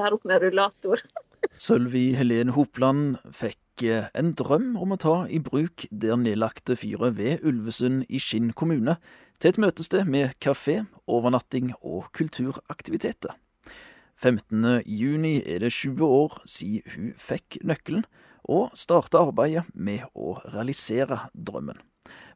bærer 0.00 0.16
opp 0.16 0.24
med 0.26 0.42
rullator. 0.42 1.02
Sølvi 1.64 2.10
Helen 2.18 2.50
Hopland 2.56 3.20
fikk 3.36 3.84
eh, 3.86 4.08
en 4.18 4.32
drøm 4.34 4.72
om 4.80 4.96
å 4.96 4.98
ta 5.00 5.14
i 5.30 5.38
bruk 5.38 5.86
det 5.90 6.16
nedlagte 6.24 6.74
fyret 6.76 7.14
ved 7.20 7.44
Ulvesund 7.46 8.02
i 8.08 8.18
Skinn 8.18 8.50
kommune 8.58 8.96
til 9.38 9.52
et 9.52 9.60
møtested 9.62 10.10
med 10.10 10.34
kafé, 10.42 10.80
overnatting 11.06 11.70
og 11.80 12.10
kulturaktiviteter. 12.16 13.36
15. 14.20 14.82
juni 14.84 15.38
er 15.46 15.62
det 15.62 15.70
20 15.72 16.02
år 16.04 16.42
siden 16.42 16.90
hun 16.96 17.14
fikk 17.16 17.60
nøkkelen, 17.62 18.04
og 18.50 18.74
starta 18.74 19.22
arbeidet 19.22 19.68
med 19.74 20.02
å 20.16 20.40
realisere 20.50 21.28
drømmen. 21.32 21.78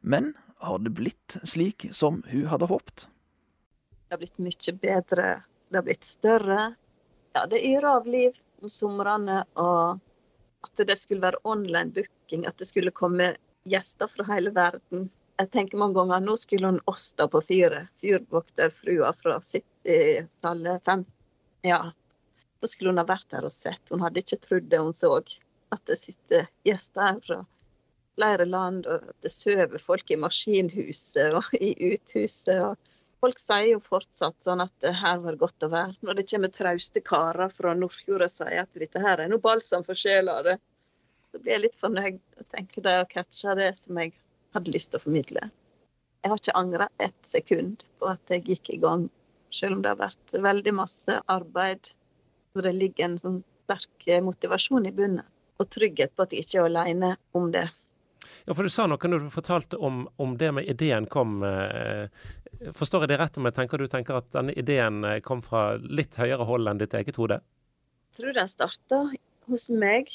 Men 0.01 0.31
har 0.59 0.79
det 0.79 0.89
blitt 0.89 1.37
slik 1.43 1.87
som 1.91 2.23
hun 2.27 2.45
hadde 2.45 2.65
håpet? 2.65 3.07
Det 4.07 4.13
har 4.13 4.21
blitt 4.21 4.37
mye 4.37 4.73
bedre. 4.81 5.29
Det 5.69 5.77
har 5.77 5.83
blitt 5.83 6.05
større. 6.05 6.75
Ja, 7.33 7.45
det 7.51 7.65
yrer 7.65 7.87
av 7.97 8.07
liv 8.07 8.37
om 8.61 8.69
somrene. 8.69 9.43
Og 9.53 9.99
at 10.65 10.87
det 10.87 10.97
skulle 10.97 11.25
være 11.25 11.41
online 11.43 11.91
booking, 11.93 12.45
at 12.45 12.57
det 12.57 12.69
skulle 12.69 12.93
komme 12.95 13.33
gjester 13.65 14.09
fra 14.11 14.25
hele 14.29 14.53
verden. 14.55 15.09
Jeg 15.35 15.51
tenker 15.51 15.81
mange 15.81 15.97
ganger 15.99 16.23
nå 16.23 16.37
skulle 16.39 16.71
hun 16.71 16.79
da 17.17 17.27
på 17.27 17.41
fyret. 17.43 17.91
Fyrvokterfrua 18.01 19.11
fra 19.19 19.39
70-tallet. 19.39 20.93
Ja. 21.65 21.81
Da 22.61 22.69
skulle 22.71 22.93
hun 22.93 23.01
ha 23.01 23.07
vært 23.09 23.33
her 23.35 23.45
og 23.45 23.51
sett. 23.51 23.83
Hun 23.91 24.05
hadde 24.05 24.23
ikke 24.23 24.39
trodd 24.41 24.69
det 24.71 24.79
hun 24.79 24.95
så. 24.95 25.17
At 25.75 25.83
det 25.89 25.99
sitter 25.99 26.47
gjester 26.63 27.01
her 27.09 27.19
fra 27.25 27.41
flere 28.15 28.45
land, 28.47 28.87
og 28.87 29.07
det 29.21 29.31
sover 29.33 29.81
folk 29.81 30.11
i 30.11 30.19
maskinhuset 30.19 31.35
og 31.39 31.55
i 31.59 31.73
uthuset. 31.93 32.59
og 32.61 33.21
Folk 33.23 33.39
sier 33.41 33.71
jo 33.71 33.81
fortsatt 33.81 34.43
sånn 34.43 34.61
at 34.63 34.73
det 34.83 34.93
her 34.99 35.21
var 35.23 35.37
godt 35.41 35.65
å 35.65 35.71
være. 35.71 35.95
Når 36.05 36.19
det 36.19 36.27
kommer 36.31 36.53
trauste 36.53 37.01
karer 37.01 37.51
fra 37.53 37.73
Nordfjord 37.77 38.25
og 38.27 38.31
sier 38.31 38.63
at 38.63 38.81
dette 38.81 39.01
her 39.01 39.23
er 39.23 39.31
noe 39.31 39.41
balsam 39.41 39.85
for 39.87 39.97
sjela, 39.97 40.41
så 40.43 41.41
blir 41.41 41.55
jeg 41.55 41.63
litt 41.65 41.79
fornøyd 41.79 42.19
og 42.39 42.47
tenker 42.53 42.85
de 42.85 42.97
har 42.99 43.07
catcha 43.11 43.55
det 43.57 43.71
som 43.79 43.97
jeg 44.01 44.13
hadde 44.55 44.73
lyst 44.75 44.93
til 44.93 45.01
å 45.01 45.05
formidle. 45.07 45.47
Jeg 46.23 46.31
har 46.31 46.41
ikke 46.41 46.57
angra 46.57 46.89
ett 47.05 47.27
sekund 47.27 47.85
på 47.99 48.09
at 48.09 48.31
jeg 48.33 48.45
gikk 48.49 48.71
i 48.73 48.81
gang, 48.81 49.07
selv 49.53 49.77
om 49.77 49.83
det 49.83 49.91
har 49.91 49.99
vært 49.99 50.37
veldig 50.45 50.73
masse 50.73 51.17
arbeid. 51.29 51.91
Og 52.55 52.63
det 52.65 52.71
ligger 52.77 53.09
en 53.09 53.17
sånn 53.21 53.41
sterk 53.65 54.07
motivasjon 54.25 54.87
i 54.89 54.93
bunnen, 54.95 55.25
og 55.59 55.69
trygghet 55.71 56.13
på 56.15 56.25
at 56.25 56.33
jeg 56.33 56.45
ikke 56.45 56.61
er 56.61 56.69
alene 56.69 57.11
om 57.37 57.51
det. 57.53 57.67
Ja, 58.45 58.53
for 58.53 58.63
Du 58.63 58.73
sa 58.73 58.87
noe 58.89 59.11
når 59.11 59.25
du 59.25 59.33
fortalte 59.33 59.77
om, 59.77 60.05
om 60.21 60.37
det 60.37 60.51
med 60.57 60.69
ideen 60.69 61.07
kom. 61.11 61.41
Eh, 61.43 62.07
forstår 62.77 63.05
jeg 63.05 63.13
det 63.13 63.19
rett 63.21 63.37
om 63.39 63.49
jeg 63.49 63.57
tenker 63.57 63.81
du 63.81 63.87
tenker 63.91 64.19
at 64.19 64.29
denne 64.35 64.55
ideen 64.57 65.03
eh, 65.03 65.19
kom 65.25 65.43
fra 65.45 65.75
litt 65.81 66.17
høyere 66.19 66.47
hold 66.47 66.71
enn 66.71 66.81
ditt 66.81 66.95
eget 66.97 67.19
hode? 67.21 67.41
Jeg 68.11 68.21
tror 68.21 68.37
den 68.37 68.51
starta 68.51 69.01
hos 69.49 69.69
meg. 69.69 70.13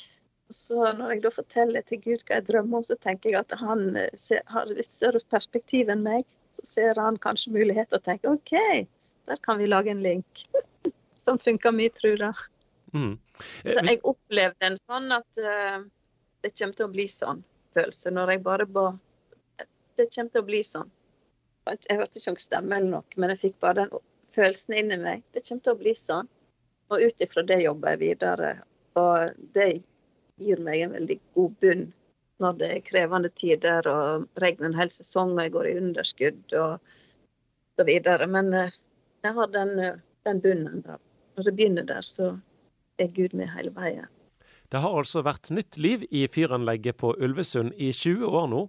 Så 0.50 0.82
når 0.98 1.14
jeg 1.14 1.22
da 1.22 1.30
forteller 1.30 1.84
til 1.86 2.00
Gud 2.02 2.24
hva 2.26 2.40
jeg 2.40 2.48
drømmer 2.48 2.80
om, 2.80 2.86
så 2.86 2.96
tenker 2.98 3.30
jeg 3.30 3.44
at 3.44 3.54
han 3.60 3.94
eh, 3.96 4.10
ser, 4.18 4.42
har 4.50 4.70
litt 4.70 4.90
større 4.90 5.22
perspektiv 5.30 5.92
enn 5.92 6.02
meg. 6.06 6.26
Så 6.58 6.66
ser 6.66 6.98
han 6.98 7.20
kanskje 7.22 7.54
mulighet 7.54 7.94
og 7.94 8.02
tenker 8.06 8.34
OK, 8.34 8.56
der 9.30 9.42
kan 9.44 9.60
vi 9.60 9.68
lage 9.70 9.92
en 9.94 10.02
link. 10.02 10.44
Sånn 11.20 11.38
funker 11.38 11.74
mye, 11.76 11.92
tror 11.94 12.24
jeg. 12.26 12.48
Mm. 12.96 13.14
Så 13.62 13.76
jeg 13.86 14.00
opplevde 14.08 14.66
en 14.66 14.78
sånn 14.80 15.12
at 15.14 15.40
uh, 15.44 15.84
det 16.42 16.50
kommer 16.56 16.76
til 16.78 16.86
å 16.88 16.92
bli 16.92 17.06
sånn 17.12 17.42
følelse 17.76 18.12
når 18.14 18.34
jeg 18.34 18.42
bare 18.46 18.66
ba 18.66 18.86
Det 19.98 20.08
kommer 20.14 20.32
til 20.32 20.40
å 20.40 20.48
bli 20.48 20.60
sånn. 20.64 20.90
Jeg 21.68 21.98
hørte 21.98 22.18
ikke 22.18 22.32
noen 22.32 22.42
stemme 22.42 22.76
eller 22.76 22.92
noe, 22.94 23.18
men 23.20 23.32
jeg 23.34 23.40
fikk 23.42 23.56
bare 23.60 23.82
den 23.82 23.90
følelsen 24.32 24.76
inni 24.78 24.96
meg. 25.00 25.24
Det 25.34 25.42
kommer 25.44 25.64
til 25.66 25.74
å 25.74 25.80
bli 25.82 25.94
sånn. 25.98 26.30
Og 26.90 27.04
ut 27.04 27.24
ifra 27.26 27.44
det 27.46 27.60
jobber 27.62 27.94
jeg 27.94 28.00
videre. 28.00 28.52
Og 28.98 29.42
det 29.54 29.68
gir 30.40 30.62
meg 30.64 30.84
en 30.84 30.94
veldig 30.96 31.18
god 31.36 31.58
bunn 31.62 31.84
når 32.40 32.56
det 32.62 32.70
er 32.72 32.86
krevende 32.86 33.30
tider 33.36 33.86
og 33.90 34.40
regner 34.40 34.70
en 34.70 34.78
hel 34.78 34.92
sesong 34.94 35.34
og 35.34 35.42
jeg 35.44 35.52
går 35.56 35.68
i 35.68 35.74
underskudd 35.82 36.54
og 36.56 36.94
så 37.76 37.86
videre. 37.86 38.28
Men 38.30 38.48
eh, 38.56 38.78
jeg 39.24 39.36
har 39.36 39.52
den, 39.52 39.74
eh, 39.78 40.00
den 40.24 40.40
bunnen 40.40 40.80
der. 40.86 41.02
Når 41.36 41.46
det 41.46 41.54
begynner 41.58 41.86
der, 41.88 42.06
så 42.06 42.32
er 42.98 43.12
Gud 43.16 43.36
med 43.36 43.52
hele 43.52 43.72
veien. 43.76 44.08
Det 44.70 44.78
har 44.78 44.94
altså 44.94 45.24
vært 45.26 45.48
nytt 45.50 45.76
liv 45.82 46.04
i 46.14 46.28
fyranlegget 46.30 47.00
på 47.00 47.08
Ulvesund 47.18 47.72
i 47.74 47.88
20 47.90 48.26
år 48.38 48.44
nå, 48.52 48.60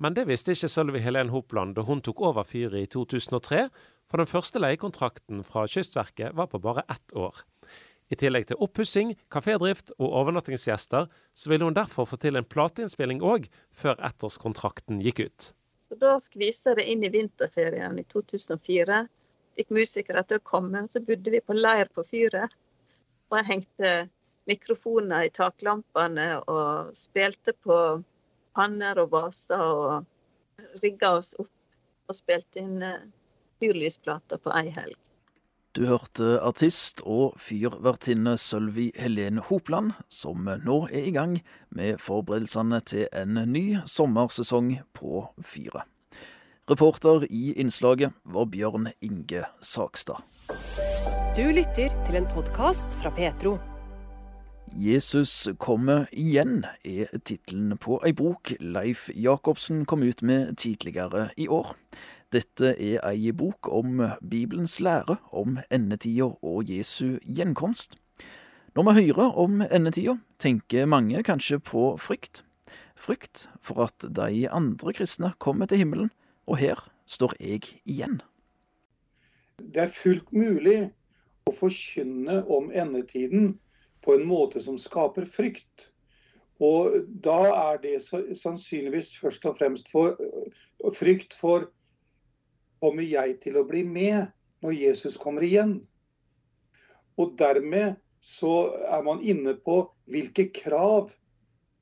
men 0.00 0.14
det 0.16 0.24
visste 0.30 0.54
ikke 0.56 0.70
Sølvi 0.72 1.02
Helen 1.04 1.28
Hopland 1.28 1.74
da 1.76 1.84
hun 1.84 2.00
tok 2.00 2.22
over 2.24 2.46
fyret 2.48 2.78
i 2.80 2.88
2003, 2.88 3.66
for 4.08 4.20
den 4.20 4.30
første 4.30 4.62
leiekontrakten 4.62 5.42
fra 5.44 5.66
Kystverket 5.68 6.32
var 6.36 6.48
på 6.48 6.60
bare 6.64 6.86
ett 6.88 7.12
år. 7.12 7.44
I 8.12 8.16
tillegg 8.16 8.48
til 8.48 8.60
oppussing, 8.64 9.12
kafédrift 9.32 9.92
og 9.98 10.08
overnattingsgjester, 10.22 11.08
så 11.08 11.52
ville 11.52 11.68
hun 11.68 11.76
derfor 11.76 12.08
få 12.08 12.16
til 12.20 12.40
en 12.40 12.48
plateinnspilling 12.48 13.20
òg, 13.24 13.46
før 13.76 14.00
ettårskontrakten 14.08 15.04
gikk 15.04 15.20
ut. 15.26 15.52
Så 15.80 16.00
Da 16.00 16.16
skvisa 16.20 16.72
det 16.76 16.88
inn 16.88 17.04
i 17.04 17.12
vinterferien 17.12 18.00
i 18.00 18.04
2004. 18.08 19.04
Fikk 19.56 19.76
musikere 19.76 20.24
til 20.24 20.40
å 20.40 20.44
komme, 20.48 20.86
så 20.88 21.04
bodde 21.04 21.32
vi 21.32 21.44
på 21.44 21.56
leir 21.56 21.92
på 21.92 22.04
fyret. 22.08 22.52
Og 23.28 23.36
jeg 23.40 23.48
hengte 23.52 23.94
mikrofoner 24.48 25.26
i 25.26 25.32
taklampene 25.34 26.28
og 26.40 26.96
spilte 26.98 27.54
på 27.54 27.76
panner 28.56 29.00
og 29.02 29.12
vaser 29.14 29.62
og 29.62 30.82
rigga 30.82 31.16
oss 31.18 31.32
opp 31.38 31.50
og 32.10 32.16
spilte 32.16 32.60
inn 32.60 32.82
eh, 32.84 33.06
fyrlysplater 33.62 34.42
på 34.42 34.52
ei 34.58 34.68
helg. 34.74 34.98
Du 35.72 35.86
hørte 35.88 36.34
artist 36.44 37.00
og 37.08 37.38
fyrvertinne 37.40 38.34
Sølvi 38.36 38.90
Helene 38.98 39.40
Hopland, 39.46 39.94
som 40.12 40.44
nå 40.44 40.76
er 40.90 41.08
i 41.08 41.14
gang 41.16 41.38
med 41.72 41.96
forberedelsene 42.02 42.82
til 42.84 43.06
en 43.08 43.40
ny 43.48 43.78
sommersesong 43.88 44.74
på 44.92 45.24
fyret. 45.40 45.88
Reporter 46.68 47.24
i 47.30 47.54
innslaget 47.56 48.12
var 48.24 48.52
Bjørn 48.52 48.92
Inge 49.00 49.46
Sakstad. 49.64 50.20
Du 51.32 51.46
lytter 51.48 51.88
til 52.04 52.20
en 52.20 52.28
podkast 52.36 52.92
fra 53.00 53.10
Petro. 53.16 53.56
Jesus 54.76 55.48
kommer 55.58 56.06
igjen 56.16 56.62
er 56.80 57.10
tittelen 57.28 57.76
på 57.76 57.98
ei 58.06 58.14
bok 58.16 58.54
Leif 58.56 59.10
Jacobsen 59.12 59.82
kom 59.84 60.00
ut 60.00 60.22
med 60.24 60.54
tidligere 60.56 61.26
i 61.36 61.44
år. 61.44 61.74
Dette 62.32 62.70
er 62.80 63.02
ei 63.04 63.34
bok 63.36 63.68
om 63.68 64.00
Bibelens 64.24 64.78
lære 64.80 65.18
om 65.28 65.58
endetida 65.68 66.30
og 66.40 66.70
Jesu 66.72 67.18
gjenkomst. 67.20 67.98
Når 68.74 68.88
vi 68.88 69.12
hører 69.12 69.36
om 69.36 69.60
endetida, 69.60 70.16
tenker 70.40 70.88
mange 70.88 71.20
kanskje 71.22 71.58
på 71.60 71.98
frykt. 72.00 72.40
Frykt 72.96 73.50
for 73.60 73.84
at 73.84 74.08
de 74.08 74.48
andre 74.48 74.94
kristne 74.96 75.34
kommer 75.38 75.68
til 75.68 75.82
himmelen, 75.84 76.10
og 76.46 76.56
her 76.56 76.80
står 77.04 77.36
jeg 77.40 77.76
igjen. 77.84 78.22
Det 79.60 79.84
er 79.84 79.92
fullt 79.92 80.32
mulig 80.32 80.88
å 81.44 81.52
forkynne 81.52 82.40
om 82.48 82.72
endetiden 82.72 83.58
på 84.02 84.16
en 84.16 84.26
måte 84.26 84.62
som 84.62 84.78
skaper 84.80 85.26
frykt. 85.30 85.88
Og 86.62 86.98
da 87.24 87.38
er 87.50 87.80
det 87.82 87.96
sannsynligvis 88.02 89.14
først 89.18 89.46
og 89.50 89.56
fremst 89.58 89.90
for 89.90 90.18
frykt 90.94 91.34
for 91.34 91.70
kommer 92.82 93.06
jeg 93.06 93.38
til 93.42 93.58
å 93.58 93.66
bli 93.66 93.84
med 93.86 94.30
når 94.62 94.76
Jesus 94.78 95.16
kommer 95.18 95.46
igjen? 95.46 95.80
Og 97.18 97.34
dermed 97.38 97.98
så 98.22 98.70
er 98.86 99.02
man 99.06 99.22
inne 99.22 99.54
på 99.58 99.82
hvilke 100.10 100.48
krav 100.54 101.10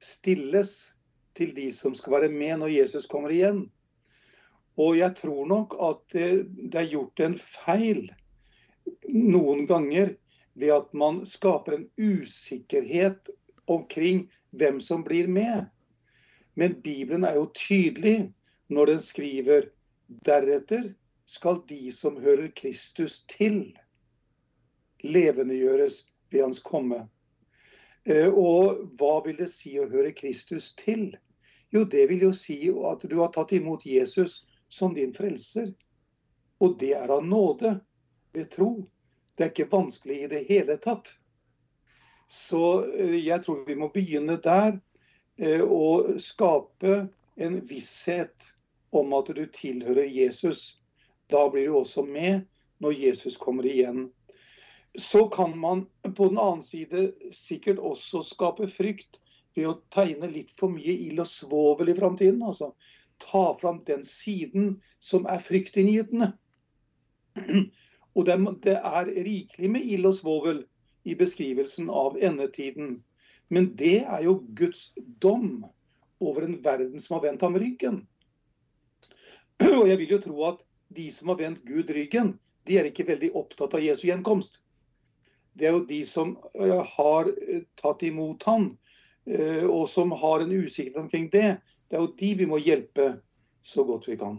stilles 0.01 0.95
til 1.37 1.53
de 1.57 1.69
som 1.73 1.95
skal 1.97 2.19
være 2.19 2.33
med 2.33 2.63
når 2.63 2.73
Jesus 2.75 3.09
kommer 3.09 3.33
igjen. 3.33 3.67
Og 4.81 4.97
jeg 4.97 5.17
tror 5.19 5.45
nok 5.49 5.77
at 5.77 6.01
det, 6.15 6.29
det 6.73 6.81
er 6.81 6.93
gjort 6.95 7.21
en 7.25 7.37
feil 7.41 8.07
noen 9.09 9.67
ganger 9.69 10.15
ved 10.55 10.73
at 10.75 10.95
man 10.95 11.23
skaper 11.27 11.77
en 11.77 11.89
usikkerhet 11.99 13.31
omkring 13.71 14.25
hvem 14.51 14.81
som 14.81 15.05
blir 15.05 15.29
med. 15.29 15.67
Men 16.55 16.81
Bibelen 16.83 17.25
er 17.25 17.39
jo 17.39 17.51
tydelig 17.55 18.33
når 18.69 18.87
den 18.87 19.01
skriver 19.01 19.71
deretter 20.27 20.91
skal 21.31 21.63
de 21.69 21.93
som 21.95 22.19
hører 22.19 22.51
Kristus 22.57 23.23
til, 23.31 23.77
levendegjøres 25.07 26.03
ved 26.31 26.43
hans 26.43 26.61
komme. 26.61 27.05
Eh, 28.05 28.29
og 28.29 28.83
hva 28.99 29.21
vil 29.25 29.39
det 29.39 29.51
si 29.53 29.77
å 29.79 29.89
høre 29.91 30.11
Kristus 30.17 30.73
til? 30.75 31.13
Jo, 31.71 31.85
det 31.85 32.09
vil 32.11 32.27
jo 32.27 32.33
si 32.35 32.59
at 32.91 33.07
du 33.07 33.21
har 33.21 33.31
tatt 33.35 33.55
imot 33.55 33.87
Jesus 33.87 34.41
som 34.69 34.95
din 34.97 35.15
frelser. 35.15 35.71
Og 36.61 36.79
det 36.81 36.97
er 36.99 37.15
av 37.15 37.23
nåde, 37.25 37.79
ved 38.35 38.51
tro. 38.51 38.73
Det 39.41 39.47
er 39.47 39.53
ikke 39.55 39.73
vanskelig 39.73 40.17
i 40.21 40.27
det 40.29 40.39
hele 40.51 40.75
tatt. 40.77 41.15
Så 42.29 42.85
eh, 42.93 43.15
jeg 43.25 43.41
tror 43.41 43.63
vi 43.65 43.73
må 43.81 43.87
begynne 43.89 44.37
der. 44.45 44.75
Eh, 45.41 45.63
og 45.65 46.19
skape 46.21 47.07
en 47.41 47.57
visshet 47.65 48.51
om 48.93 49.15
at 49.17 49.33
du 49.33 49.41
tilhører 49.49 50.13
Jesus. 50.13 50.77
Da 51.33 51.47
blir 51.49 51.71
du 51.71 51.79
også 51.79 52.05
med 52.05 52.45
når 52.85 52.99
Jesus 53.01 53.41
kommer 53.41 53.65
igjen. 53.65 54.11
Så 54.93 55.25
kan 55.33 55.57
man 55.57 55.87
på 56.05 56.29
den 56.29 56.37
annen 56.37 56.61
side 56.61 57.09
sikkert 57.33 57.81
også 57.81 58.21
skape 58.29 58.69
frykt 58.69 59.23
ved 59.57 59.71
å 59.71 59.79
tegne 59.89 60.29
litt 60.29 60.53
for 60.61 60.69
mye 60.69 61.01
ild 61.09 61.25
og 61.25 61.33
svovel 61.33 61.95
i 61.95 61.97
framtiden. 61.97 62.45
Altså 62.45 62.75
ta 63.25 63.55
fram 63.57 63.87
den 63.89 64.05
siden 64.05 64.75
som 65.01 65.25
er 65.25 65.41
fryktinngytende. 65.41 66.35
Og 68.15 68.27
det 68.27 68.75
er 68.77 69.13
rikelig 69.25 69.71
med 69.71 69.87
ild 69.87 70.09
og 70.11 70.17
svovel 70.19 70.65
i 71.05 71.15
beskrivelsen 71.15 71.91
av 71.91 72.19
endetiden. 72.19 72.99
Men 73.49 73.73
det 73.77 74.03
er 74.05 74.25
jo 74.27 74.41
Guds 74.55 74.91
dom 75.23 75.65
over 76.21 76.47
en 76.47 76.59
verden 76.63 77.01
som 77.01 77.17
har 77.17 77.29
vendt 77.29 77.43
ham 77.43 77.57
ryggen. 77.59 78.03
Og 79.61 79.89
jeg 79.89 79.99
vil 80.01 80.17
jo 80.17 80.23
tro 80.25 80.45
at 80.49 80.65
de 80.95 81.07
som 81.15 81.31
har 81.33 81.41
vendt 81.41 81.65
Gud 81.67 81.91
ryggen, 81.95 82.35
de 82.67 82.79
er 82.79 82.91
ikke 82.91 83.09
veldig 83.09 83.33
opptatt 83.39 83.75
av 83.77 83.85
Jesu 83.85 84.07
gjenkomst. 84.09 84.61
Det 85.59 85.69
er 85.69 85.75
jo 85.75 85.87
de 85.89 86.01
som 86.07 86.37
eh, 86.55 86.83
har 86.97 87.31
eh, 87.31 87.65
tatt 87.81 88.05
imot 88.07 88.45
han, 88.47 88.71
eh, 89.27 89.65
og 89.65 89.89
som 89.91 90.13
har 90.15 90.45
en 90.45 90.53
usikkerhet 90.53 91.01
omkring 91.01 91.29
det. 91.33 91.59
Det 91.89 91.99
er 91.99 92.05
jo 92.05 92.15
de 92.21 92.31
vi 92.39 92.49
må 92.49 92.61
hjelpe 92.63 93.13
så 93.63 93.85
godt 93.85 94.09
vi 94.09 94.19
kan. 94.21 94.39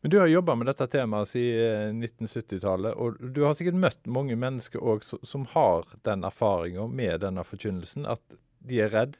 Men 0.00 0.10
Du 0.10 0.18
har 0.18 0.26
jobba 0.26 0.54
med 0.54 0.68
dette 0.68 0.86
temaet 0.86 1.28
siden 1.28 2.02
1970-tallet, 2.04 2.94
og 2.94 3.16
du 3.32 3.42
har 3.42 3.56
sikkert 3.58 3.78
møtt 3.80 4.04
mange 4.06 4.36
mennesker 4.36 4.82
også, 4.82 5.18
som 5.26 5.46
har 5.54 5.88
den 6.06 6.24
erfaringa 6.24 6.86
med 6.86 7.24
denne 7.24 7.44
forkynnelsen, 7.44 8.06
at 8.06 8.22
de 8.66 8.82
er 8.84 8.92
redd. 8.92 9.16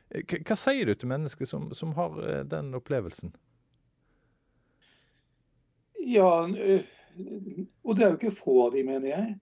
Hva 0.47 0.57
sier 0.59 0.87
du 0.87 0.95
til 0.95 1.11
mennesker 1.11 1.49
som, 1.49 1.71
som 1.75 1.95
har 1.99 2.21
den 2.51 2.75
opplevelsen? 2.77 3.33
Ja, 6.07 6.47
eh, 6.47 6.87
og 7.83 7.97
det 7.97 8.05
er 8.05 8.13
jo 8.13 8.19
ikke 8.21 8.37
få 8.37 8.57
av 8.67 8.75
de, 8.77 8.85
mener 8.87 9.11
jeg. 9.11 9.37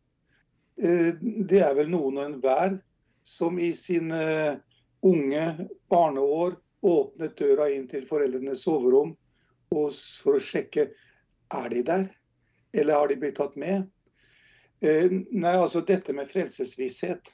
Eh, 0.80 1.10
det 1.50 1.60
er 1.60 1.74
vel 1.76 1.90
noen 1.92 2.18
og 2.20 2.28
enhver 2.28 2.78
som 3.24 3.58
i 3.60 3.72
sine 3.76 4.20
unge 5.04 5.44
barneår 5.92 6.56
åpnet 6.84 7.36
døra 7.36 7.68
inn 7.72 7.86
til 7.88 8.06
foreldrenes 8.08 8.64
soverom 8.64 9.14
for 9.72 10.36
å 10.36 10.42
sjekke 10.42 10.90
er 11.54 11.68
de 11.72 11.82
der, 11.86 12.06
eller 12.74 13.00
har 13.00 13.08
de 13.08 13.18
blitt 13.20 13.38
tatt 13.38 13.56
med. 13.60 13.86
Eh, 14.84 15.10
nei, 15.30 15.54
altså 15.54 15.84
dette 15.86 16.12
med 16.16 16.30
frelsesvisshet. 16.30 17.30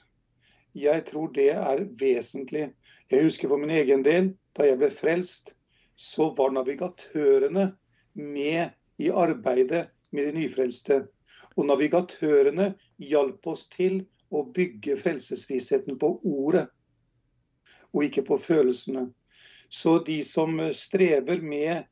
Jeg 0.76 1.04
tror 1.09 1.33
det 1.35 1.50
er 1.56 1.87
vesentlig. 1.98 2.68
Jeg 3.11 3.26
husker 3.26 3.50
for 3.50 3.59
min 3.59 3.72
egen 3.74 4.04
del, 4.06 4.35
da 4.54 4.68
jeg 4.68 4.78
ble 4.78 4.90
frelst, 4.94 5.54
så 5.96 6.30
var 6.38 6.52
navigatørene 6.54 7.72
med 8.14 8.70
i 9.02 9.11
arbeidet 9.11 9.88
med 10.14 10.28
de 10.28 10.37
nyfrelste. 10.38 11.02
Og 11.56 11.66
navigatørene 11.66 12.74
hjalp 13.02 13.46
oss 13.50 13.66
til 13.72 14.04
å 14.30 14.44
bygge 14.54 14.96
frelsesvissheten 15.00 15.98
på 15.98 16.12
ordet, 16.22 16.68
og 17.90 18.06
ikke 18.06 18.22
på 18.28 18.38
følelsene. 18.38 19.09
Så 19.70 19.98
de 20.06 20.20
som 20.26 20.54
strever 20.74 21.42
med 21.42 21.87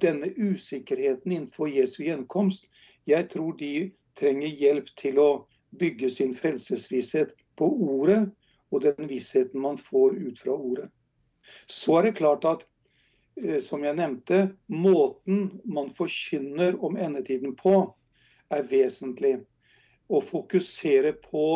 denne 0.00 0.30
usikkerheten 0.36 1.32
innenfor 1.32 1.70
Jesu 1.70 2.02
gjenkomst, 2.04 2.68
jeg 3.06 3.28
tror 3.30 3.56
de 3.58 3.90
trenger 4.18 4.48
hjelp 4.48 4.90
til 5.00 5.18
å 5.20 5.30
bygge 5.78 6.10
sin 6.10 6.34
frelsesvisshet 6.34 7.34
på 7.58 7.68
ordet, 7.68 8.28
og 8.70 8.82
den 8.82 9.08
vissheten 9.10 9.60
man 9.60 9.78
får 9.78 10.16
ut 10.18 10.38
fra 10.38 10.54
ordet. 10.54 10.88
Så 11.66 11.98
er 11.98 12.08
det 12.08 12.16
klart 12.18 12.46
at 12.48 12.64
Eh, 13.42 13.60
som 13.60 13.82
jeg 13.82 13.98
nevnte, 13.98 14.54
måten 14.70 15.60
man 15.64 15.90
forkynner 15.94 16.76
om 16.84 16.96
endetiden 16.96 17.56
på, 17.58 17.74
er 18.54 18.66
vesentlig. 18.70 19.40
Å 20.06 20.20
fokusere 20.22 21.14
på 21.24 21.46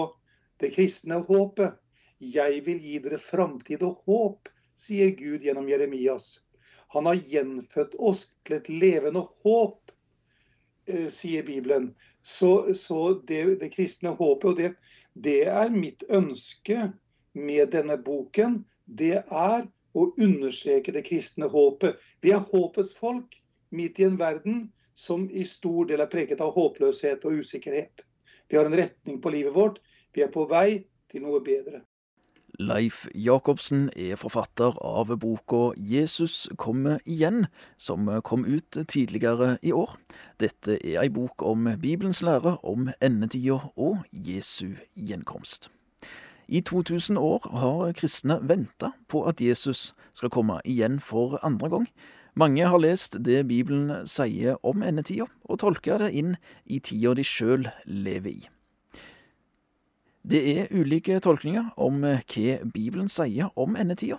det 0.59 0.73
kristne 0.75 1.21
håpet. 1.29 1.77
Jeg 2.19 2.63
vil 2.67 2.81
gi 2.83 2.97
dere 3.05 3.21
framtid 3.23 3.85
og 3.87 4.01
håp, 4.09 4.49
sier 4.75 5.13
Gud 5.15 5.45
gjennom 5.47 5.69
Jeremias. 5.71 6.41
Han 6.95 7.07
har 7.07 7.21
gjenfødt 7.31 7.97
oss 7.99 8.27
til 8.47 8.57
et 8.59 8.69
levende 8.73 9.25
håp, 9.45 9.93
eh, 10.89 11.09
sier 11.13 11.45
Bibelen. 11.45 11.91
Så, 12.23 12.75
så 12.75 13.21
det, 13.29 13.43
det, 13.61 13.73
kristne 13.75 14.15
håpet, 14.17 14.49
og 14.51 14.57
det, 14.57 14.73
det 15.15 15.43
er 15.53 15.75
mitt 15.75 16.05
ønske 16.09 16.93
med 17.37 17.75
denne 17.75 17.99
boken, 18.01 18.63
det 18.87 19.21
er 19.21 19.69
å 19.99 20.09
understreke 20.17 20.95
det 20.95 21.05
kristne 21.09 21.49
håpet. 21.53 22.01
Vi 22.25 22.33
er 22.33 22.45
håpets 22.53 22.95
folk 22.97 23.37
midt 23.75 24.01
i 24.01 24.09
en 24.09 24.19
verden 24.21 24.69
som 24.99 25.29
i 25.31 25.45
stor 25.47 25.87
del 25.87 26.03
er 26.03 26.11
preget 26.11 26.41
av 26.43 26.55
håpløshet 26.57 27.25
og 27.29 27.43
usikkerhet. 27.43 28.05
Vi 28.49 28.57
har 28.57 28.67
en 28.67 28.77
retning 28.81 29.21
på 29.23 29.31
livet 29.31 29.55
vårt. 29.55 29.79
Vi 30.17 30.25
er 30.25 30.33
på 30.33 30.47
vei 30.51 30.89
til 31.13 31.25
noe 31.27 31.41
bedre. 31.45 31.85
Leif 32.61 33.07
Jacobsen 33.15 33.85
er 33.95 34.17
forfatter 34.19 34.75
av 34.83 35.13
boka 35.23 35.77
'Jesus 35.77 36.49
kommer 36.59 36.99
igjen', 37.07 37.47
som 37.77 38.21
kom 38.23 38.45
ut 38.45 38.71
tidligere 38.89 39.59
i 39.63 39.71
år. 39.73 39.97
Dette 40.41 40.75
er 40.85 41.03
ei 41.03 41.09
bok 41.09 41.43
om 41.43 41.69
Bibelens 41.81 42.21
lære 42.21 42.59
om 42.65 42.91
endetida 43.01 43.71
og 43.77 44.03
Jesu 44.13 44.75
gjenkomst. 44.97 45.71
I 46.49 46.61
2000 46.61 47.17
år 47.17 47.47
har 47.59 47.93
kristne 47.93 48.41
venta 48.43 48.91
på 49.09 49.23
at 49.23 49.41
Jesus 49.41 49.95
skal 50.13 50.31
komme 50.31 50.61
igjen 50.65 51.01
for 51.01 51.39
andre 51.45 51.71
gang. 51.71 51.89
Mange 52.35 52.67
har 52.67 52.79
lest 52.79 53.25
det 53.25 53.49
Bibelen 53.49 54.07
sier 54.07 54.57
om 54.65 54.83
endetida, 54.83 55.27
og 55.45 55.59
tolka 55.59 55.99
det 55.99 56.11
inn 56.13 56.37
i 56.67 56.81
tida 56.81 57.15
de 57.15 57.23
sjøl 57.23 57.71
lever 57.87 58.31
i. 58.31 58.49
Det 60.29 60.41
er 60.61 60.73
ulike 60.77 61.15
tolkninger 61.25 61.71
om 61.81 62.03
hva 62.05 62.57
Bibelen 62.75 63.07
sier 63.09 63.49
om 63.57 63.79
endetida. 63.81 64.19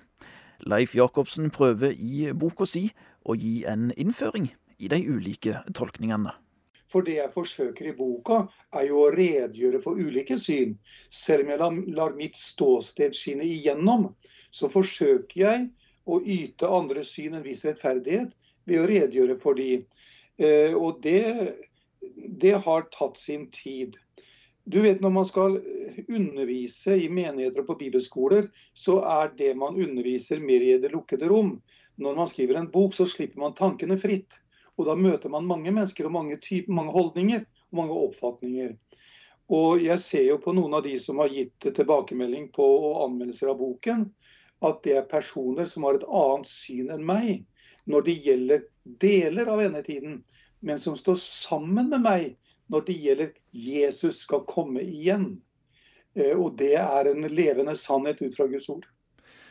Leif 0.66 0.96
Jacobsen 0.98 1.52
prøver 1.54 1.94
i 1.94 2.32
boka 2.34 2.66
si 2.66 2.88
å 3.30 3.36
gi 3.38 3.60
en 3.70 3.92
innføring 3.94 4.48
i 4.82 4.90
de 4.90 5.00
ulike 5.06 5.60
tolkningene. 5.78 6.34
For 6.90 7.06
det 7.06 7.20
jeg 7.20 7.34
forsøker 7.36 7.92
i 7.92 7.94
boka, 7.94 8.40
er 8.74 8.88
jo 8.90 9.04
å 9.04 9.12
redegjøre 9.14 9.84
for 9.84 10.02
ulike 10.02 10.40
syn. 10.42 10.80
Selv 11.14 11.46
om 11.46 11.54
jeg 11.54 11.94
lar 12.02 12.18
mitt 12.18 12.42
ståsted 12.42 13.14
skinne 13.14 13.46
igjennom, 13.46 14.10
så 14.50 14.72
forsøker 14.74 15.44
jeg 15.44 15.70
å 16.10 16.24
yte 16.26 16.74
andre 16.74 17.06
syn 17.06 17.38
en 17.38 17.46
viss 17.46 17.68
rettferdighet 17.70 18.34
ved 18.66 18.82
å 18.82 18.90
redegjøre 18.90 19.38
for 19.46 19.62
de. 19.62 19.84
Eh, 20.42 20.74
og 20.74 21.04
det, 21.06 21.60
det 22.02 22.58
har 22.66 22.90
tatt 22.98 23.22
sin 23.22 23.46
tid. 23.54 24.02
Du 24.70 24.82
vet 24.82 25.02
Når 25.02 25.10
man 25.10 25.26
skal 25.26 25.56
undervise 26.08 26.94
i 27.02 27.08
menigheter 27.10 27.64
og 27.64 27.72
på 27.72 27.76
bibelskoler, 27.80 28.52
så 28.78 29.00
er 29.02 29.32
det 29.38 29.56
man 29.58 29.80
underviser 29.82 30.40
mer 30.44 30.62
i 30.62 30.76
det 30.78 30.92
lukkede 30.94 31.30
rom. 31.32 31.56
Når 31.98 32.16
man 32.16 32.30
skriver 32.30 32.60
en 32.60 32.70
bok, 32.72 32.94
så 32.94 33.08
slipper 33.10 33.42
man 33.42 33.56
tankene 33.58 33.98
fritt. 33.98 34.38
Og 34.78 34.86
da 34.86 34.94
møter 34.96 35.32
man 35.34 35.48
mange 35.50 35.74
mennesker 35.74 36.06
og 36.06 36.14
mange, 36.14 36.38
typer, 36.38 36.72
mange 36.78 36.94
holdninger 36.94 37.42
og 37.42 37.80
mange 37.82 37.98
oppfatninger. 38.06 38.76
Og 39.50 39.82
jeg 39.82 40.00
ser 40.04 40.28
jo 40.28 40.38
på 40.44 40.54
noen 40.54 40.78
av 40.78 40.86
de 40.86 40.94
som 41.02 41.18
har 41.24 41.34
gitt 41.34 41.66
tilbakemelding 41.66 42.52
på 42.54 42.66
og 42.66 43.02
anmeldelser 43.08 43.50
av 43.50 43.58
boken, 43.60 44.06
at 44.62 44.84
det 44.86 45.00
er 45.00 45.10
personer 45.10 45.66
som 45.66 45.88
har 45.88 45.98
et 45.98 46.06
annet 46.06 46.52
syn 46.52 46.94
enn 46.94 47.08
meg 47.08 47.42
når 47.90 48.06
det 48.06 48.16
gjelder 48.28 48.68
deler 49.02 49.50
av 49.50 49.64
endetiden, 49.64 50.22
men 50.62 50.80
som 50.80 50.98
står 51.00 51.18
sammen 51.24 51.90
med 51.90 52.06
meg 52.06 52.30
når 52.70 52.86
det 52.88 52.98
gjelder 53.04 53.32
Jesus 53.50 54.24
skal 54.26 54.46
komme 54.50 54.84
igjen. 54.86 55.40
Eh, 56.18 56.36
og 56.38 56.56
det 56.60 56.76
er 56.80 57.12
en 57.12 57.26
levende 57.30 57.76
sannhet 57.78 58.22
ut 58.22 58.38
fra 58.38 58.48
Guds 58.50 58.70
ord. 58.72 58.88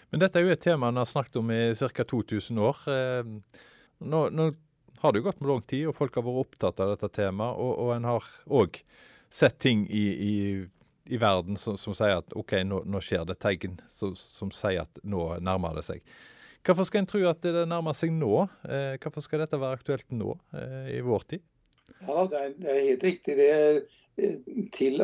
Men 0.08 0.22
dette 0.22 0.40
er 0.40 0.46
jo 0.46 0.54
et 0.54 0.64
tema 0.64 0.88
en 0.88 1.00
har 1.02 1.08
snakket 1.08 1.36
om 1.40 1.50
i 1.52 1.60
ca. 1.76 2.04
2000 2.14 2.62
år. 2.64 2.80
Eh, 2.94 3.60
nå, 3.98 4.22
nå 4.30 4.48
har 5.02 5.12
det 5.12 5.20
jo 5.20 5.28
gått 5.28 5.42
med 5.42 5.50
lang 5.50 5.62
tid, 5.68 5.84
og 5.90 5.98
folk 5.98 6.16
har 6.16 6.26
vært 6.26 6.46
opptatt 6.46 6.80
av 6.82 6.94
dette 6.94 7.12
temaet. 7.20 7.60
Og, 7.60 7.74
og 7.84 7.92
en 7.96 8.08
har 8.08 8.32
òg 8.46 8.80
sett 9.30 9.58
ting 9.60 9.84
i, 9.90 10.06
i, 10.08 10.34
i 11.12 11.20
verden 11.20 11.58
som, 11.60 11.76
som, 11.78 11.94
sier 11.96 12.22
at 12.22 12.32
OK, 12.38 12.56
nå, 12.64 12.82
nå 12.88 13.02
skjer 13.04 13.26
det 13.28 13.38
tegn 13.42 13.76
som, 13.92 14.16
som, 14.16 14.50
sier 14.54 14.86
at 14.86 15.02
nå 15.04 15.34
nærmer 15.44 15.76
det 15.76 15.84
seg. 15.90 16.16
Hvorfor 16.66 16.88
skal 16.88 17.04
en 17.04 17.08
tro 17.08 17.20
at 17.28 17.44
det 17.44 17.68
nærmer 17.70 17.94
seg 17.96 18.10
nå? 18.14 18.32
Eh, 18.66 18.96
hvorfor 19.02 19.24
skal 19.24 19.44
dette 19.44 19.60
være 19.60 19.78
aktuelt 19.78 20.08
nå, 20.10 20.34
i 20.90 20.98
vår 21.04 21.30
tid? 21.34 21.44
Ja, 22.06 22.24
det 22.30 22.38
er, 22.38 22.54
det 22.58 22.70
er 22.72 22.86
helt 22.86 23.04
riktig. 23.04 23.36
Det 23.38 23.50
eh, 23.52 24.38
til, 24.74 25.02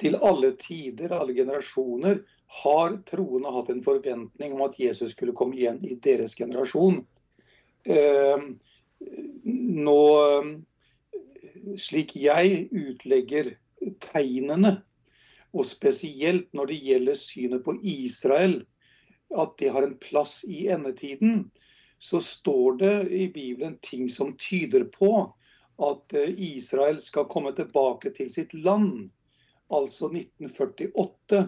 til, 0.00 0.16
alle 0.22 0.52
tider, 0.60 1.14
alle 1.14 1.36
generasjoner, 1.36 2.22
har 2.62 2.96
troende 3.08 3.50
hatt 3.50 3.70
en 3.72 3.82
forventning 3.82 4.54
om 4.54 4.62
at 4.68 4.78
Jesus 4.78 5.12
skulle 5.16 5.34
komme 5.36 5.58
igjen 5.58 5.80
i 5.84 5.96
deres 6.02 6.36
generasjon. 6.38 7.00
Eh, 7.86 8.44
nå, 9.44 10.02
slik 11.82 12.14
jeg 12.18 12.66
utlegger 12.70 13.52
tegnene, 14.02 14.76
og 15.56 15.66
spesielt 15.66 16.48
når 16.56 16.70
det 16.70 16.80
gjelder 16.84 17.18
synet 17.18 17.64
på 17.66 17.76
Israel, 17.82 18.60
at 19.36 19.56
det 19.58 19.72
har 19.74 19.86
en 19.86 19.96
plass 19.98 20.40
i 20.46 20.66
endetiden, 20.72 21.48
så 21.98 22.20
står 22.20 22.76
det 22.82 22.94
i 23.10 23.26
Bibelen 23.32 23.78
ting 23.82 24.10
som 24.12 24.34
tyder 24.38 24.84
på 24.92 25.32
at 25.82 26.16
eh, 26.16 26.32
Israel 26.56 27.00
skal 27.02 27.28
komme 27.30 27.52
tilbake 27.56 28.12
til 28.16 28.30
sitt 28.32 28.54
land, 28.54 29.10
altså 29.72 30.10
1948. 30.12 31.42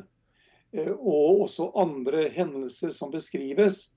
Eh, 0.74 0.92
og 0.92 1.44
også 1.46 1.70
andre 1.80 2.28
hendelser 2.34 2.92
som 2.94 3.12
beskrives, 3.14 3.88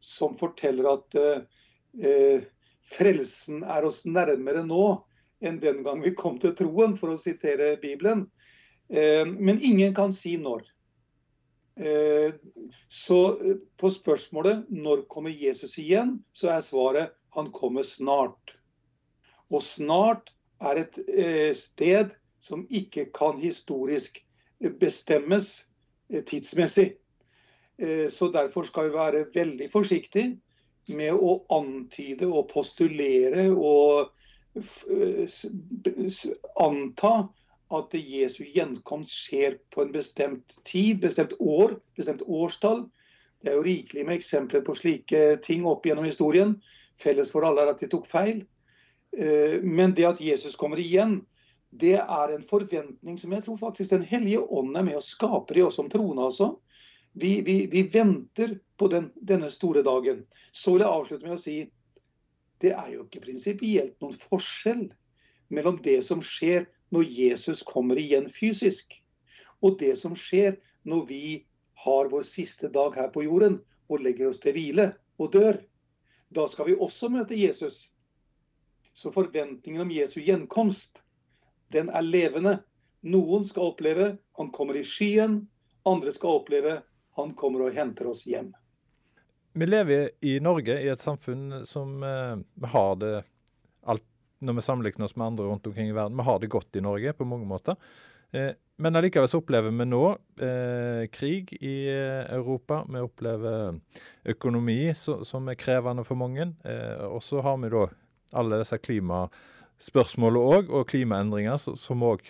som 0.00 0.36
forteller 0.38 0.92
at 0.94 1.18
eh, 1.20 2.48
frelsen 2.90 3.64
er 3.64 3.86
oss 3.86 4.04
nærmere 4.08 4.64
nå 4.66 4.84
enn 5.40 5.60
den 5.60 5.82
gang 5.84 6.02
vi 6.04 6.12
kom 6.16 6.38
til 6.40 6.52
troen, 6.56 6.96
for 7.00 7.14
å 7.14 7.20
sitere 7.20 7.74
Bibelen. 7.80 8.26
Eh, 8.92 9.24
men 9.26 9.60
ingen 9.62 9.94
kan 9.96 10.12
si 10.12 10.36
når. 10.40 10.66
Eh, 11.80 12.34
så 12.88 13.18
eh, 13.40 13.60
på 13.80 13.90
spørsmålet 13.90 14.68
når 14.68 15.06
kommer 15.08 15.32
Jesus 15.32 15.78
igjen, 15.80 16.18
så 16.32 16.52
er 16.56 16.64
svaret 16.66 17.14
han 17.36 17.50
kommer 17.54 17.86
snart. 17.86 18.56
Og 19.50 19.62
snart 19.62 20.32
er 20.60 20.84
et 20.84 20.98
sted 21.58 22.14
som 22.40 22.66
ikke 22.70 23.08
kan 23.16 23.38
historisk 23.40 24.20
bestemmes 24.80 25.66
tidsmessig. 26.26 26.94
Så 28.08 28.30
derfor 28.34 28.68
skal 28.68 28.90
vi 28.90 28.96
være 28.96 29.26
veldig 29.34 29.70
forsiktige 29.72 30.36
med 30.88 31.16
å 31.16 31.36
antyde 31.54 32.28
og 32.28 32.48
postulere 32.52 33.48
og 33.54 34.10
anta 36.60 37.12
at 37.70 37.94
Jesu 37.94 38.42
gjenkomst 38.50 39.14
skjer 39.14 39.60
på 39.70 39.84
en 39.84 39.92
bestemt 39.94 40.56
tid, 40.66 40.98
bestemt 41.04 41.36
år, 41.38 41.76
bestemt 41.96 42.24
årstall. 42.26 42.88
Det 43.40 43.52
er 43.52 43.60
jo 43.60 43.66
rikelig 43.66 44.06
med 44.06 44.18
eksempler 44.18 44.64
på 44.66 44.74
slike 44.76 45.38
ting 45.44 45.64
opp 45.70 45.86
gjennom 45.86 46.08
historien. 46.08 46.56
Felles 47.00 47.30
for 47.32 47.46
alle 47.46 47.62
er 47.62 47.72
at 47.72 47.80
de 47.80 47.88
tok 47.92 48.08
feil. 48.10 48.42
Eh, 49.16 49.58
men 49.62 49.94
det 49.94 50.06
at 50.08 50.20
Jesus 50.22 50.56
kommer 50.56 50.80
igjen, 50.80 51.20
det 51.70 51.96
er 52.00 52.32
en 52.34 52.46
forventning 52.46 53.18
som 53.18 53.32
jeg 53.32 53.44
tror 53.44 53.58
faktisk 53.60 53.92
Den 53.92 54.02
hellige 54.02 54.42
ånd 54.42 54.76
er 54.76 54.82
med 54.86 54.98
og 54.98 55.06
skaper 55.06 55.58
i 55.58 55.62
oss 55.62 55.78
som 55.78 55.90
troende. 55.90 56.24
altså. 56.24 56.56
Vi, 57.12 57.40
vi, 57.46 57.66
vi 57.70 57.82
venter 57.82 58.58
på 58.78 58.88
den, 58.88 59.10
denne 59.14 59.50
store 59.50 59.82
dagen. 59.82 60.24
Så 60.52 60.74
vil 60.74 60.84
jeg 60.84 60.94
avslutte 60.94 61.26
med 61.26 61.38
å 61.38 61.42
si 61.42 61.58
det 62.60 62.74
er 62.76 62.90
jo 62.92 63.06
ikke 63.06 63.22
prinsipielt 63.24 63.94
noen 64.02 64.18
forskjell 64.20 64.90
mellom 65.48 65.78
det 65.82 66.00
som 66.04 66.20
skjer 66.22 66.66
når 66.92 67.06
Jesus 67.08 67.62
kommer 67.66 67.98
igjen 67.98 68.26
fysisk, 68.28 68.92
og 69.64 69.78
det 69.80 69.94
som 69.98 70.16
skjer 70.18 70.58
når 70.84 71.06
vi 71.08 71.24
har 71.84 72.10
vår 72.12 72.26
siste 72.28 72.68
dag 72.68 72.96
her 72.98 73.08
på 73.14 73.24
jorden 73.24 73.60
og 73.88 74.04
legger 74.04 74.28
oss 74.28 74.42
til 74.44 74.54
hvile 74.56 74.90
og 75.20 75.32
dør. 75.32 75.60
Da 76.30 76.46
skal 76.50 76.68
vi 76.68 76.76
også 76.76 77.08
møte 77.12 77.38
Jesus. 77.38 77.88
Så 78.94 79.12
forventningen 79.12 79.82
om 79.82 79.90
Jesu 79.90 80.20
gjenkomst, 80.20 81.02
den 81.72 81.90
er 81.94 82.04
levende. 82.06 82.58
Noen 83.06 83.46
skal 83.48 83.72
oppleve 83.72 84.14
han 84.36 84.50
kommer 84.52 84.76
i 84.76 84.84
skyen, 84.84 85.44
andre 85.88 86.12
skal 86.12 86.40
oppleve 86.40 86.80
han 87.16 87.34
kommer 87.38 87.66
og 87.66 87.76
henter 87.76 88.10
oss 88.10 88.26
hjem. 88.28 88.50
Vi 89.52 89.66
lever 89.66 90.10
i 90.20 90.36
Norge 90.42 90.76
i 90.78 90.88
et 90.92 91.02
samfunn 91.02 91.64
som 91.66 92.02
eh, 92.06 92.66
har 92.70 92.92
det 93.00 93.14
alt 93.82 94.06
når 94.40 94.56
vi 94.56 94.64
sammenligner 94.64 95.04
oss 95.04 95.16
med 95.18 95.26
andre 95.26 95.48
rundt 95.50 95.66
omkring 95.66 95.90
i 95.90 95.96
verden. 95.96 96.16
Vi 96.16 96.26
har 96.28 96.38
det 96.40 96.52
godt 96.52 96.76
i 96.76 96.84
Norge 96.84 97.12
på 97.16 97.26
mange 97.28 97.48
måter. 97.48 97.76
Eh, 98.30 98.52
men 98.80 98.96
allikevel 98.96 99.28
så 99.28 99.42
opplever 99.42 99.74
vi 99.74 99.84
nå 99.84 100.04
eh, 100.40 101.02
krig 101.12 101.50
i 101.60 101.74
eh, 101.92 102.30
Europa. 102.32 102.84
Vi 102.88 103.02
opplever 103.04 103.74
økonomi 104.24 104.94
som 104.96 105.50
er 105.50 105.58
krevende 105.60 106.06
for 106.08 106.16
mange. 106.20 106.52
Eh, 106.64 107.02
og 107.10 107.20
så 107.26 107.42
har 107.44 107.58
vi 107.60 107.72
da 107.74 107.88
alle 108.36 108.60
disse 108.62 108.78
klimaspørsmålene 108.78 110.58
òg, 110.58 110.74
og 110.74 110.88
klimaendringer 110.90 111.58
som 111.60 112.06
òg 112.06 112.24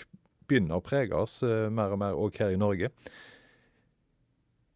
begynner 0.50 0.80
å 0.80 0.84
prege 0.84 1.16
oss 1.16 1.40
eh, 1.46 1.68
mer 1.72 1.94
og 1.94 2.02
mer 2.02 2.18
òg 2.18 2.38
her 2.42 2.54
i 2.54 2.60
Norge. 2.60 2.90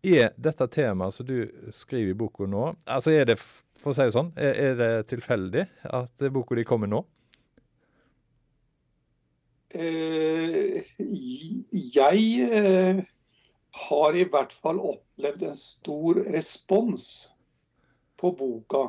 Er 0.05 0.35
dette 0.37 0.69
temaet 0.69 1.17
som 1.17 1.27
du 1.27 1.49
skriver 1.73 2.13
i 2.13 2.19
boka 2.19 2.47
nå, 2.49 2.75
altså 2.85 3.15
er 3.15 3.33
det 3.33 3.39
for 3.85 3.93
å 3.93 3.97
si 3.97 4.07
det 4.07 4.17
sånn, 4.17 4.31
er, 4.41 4.55
er 4.57 4.79
det 4.79 4.93
tilfeldig 5.11 5.67
at 5.93 6.25
boka 6.33 6.57
di 6.57 6.65
kommer 6.69 6.89
nå? 6.89 7.03
Eh, 9.75 10.85
jeg 10.97 12.25
eh, 12.47 13.01
har 13.89 14.17
i 14.17 14.27
hvert 14.31 14.55
fall 14.65 14.79
opplevd 14.79 15.49
en 15.49 15.59
stor 15.59 16.21
respons 16.33 17.09
på 18.21 18.31
boka. 18.39 18.87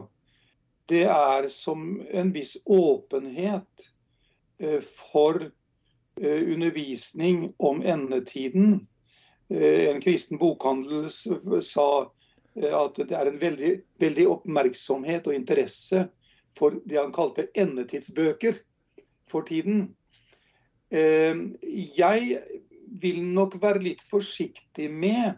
Det 0.90 1.06
er 1.10 1.50
som 1.50 2.02
en 2.12 2.32
viss 2.34 2.58
åpenhet 2.66 3.88
eh, 4.62 4.82
for 5.12 5.42
eh, 5.42 6.42
undervisning 6.54 7.54
om 7.58 7.82
endetiden 7.82 8.84
Eh, 9.50 9.90
en 9.90 10.02
kristen 10.02 10.38
bokhandel 10.38 11.10
sa 11.64 11.90
at 12.56 12.96
det 12.98 13.14
er 13.14 13.30
en 13.30 13.40
veldig, 13.40 13.72
veldig, 14.00 14.26
oppmerksomhet 14.32 15.28
og 15.28 15.36
interesse 15.36 16.06
for 16.58 16.80
det 16.88 16.98
han 16.98 17.14
kalte 17.14 17.50
endetidsbøker 17.54 18.56
for 19.30 19.44
tiden. 19.46 19.90
Jeg 20.90 22.40
vil 23.02 23.20
nok 23.28 23.58
være 23.60 23.84
litt 23.84 24.06
forsiktig 24.08 24.88
med 24.88 25.36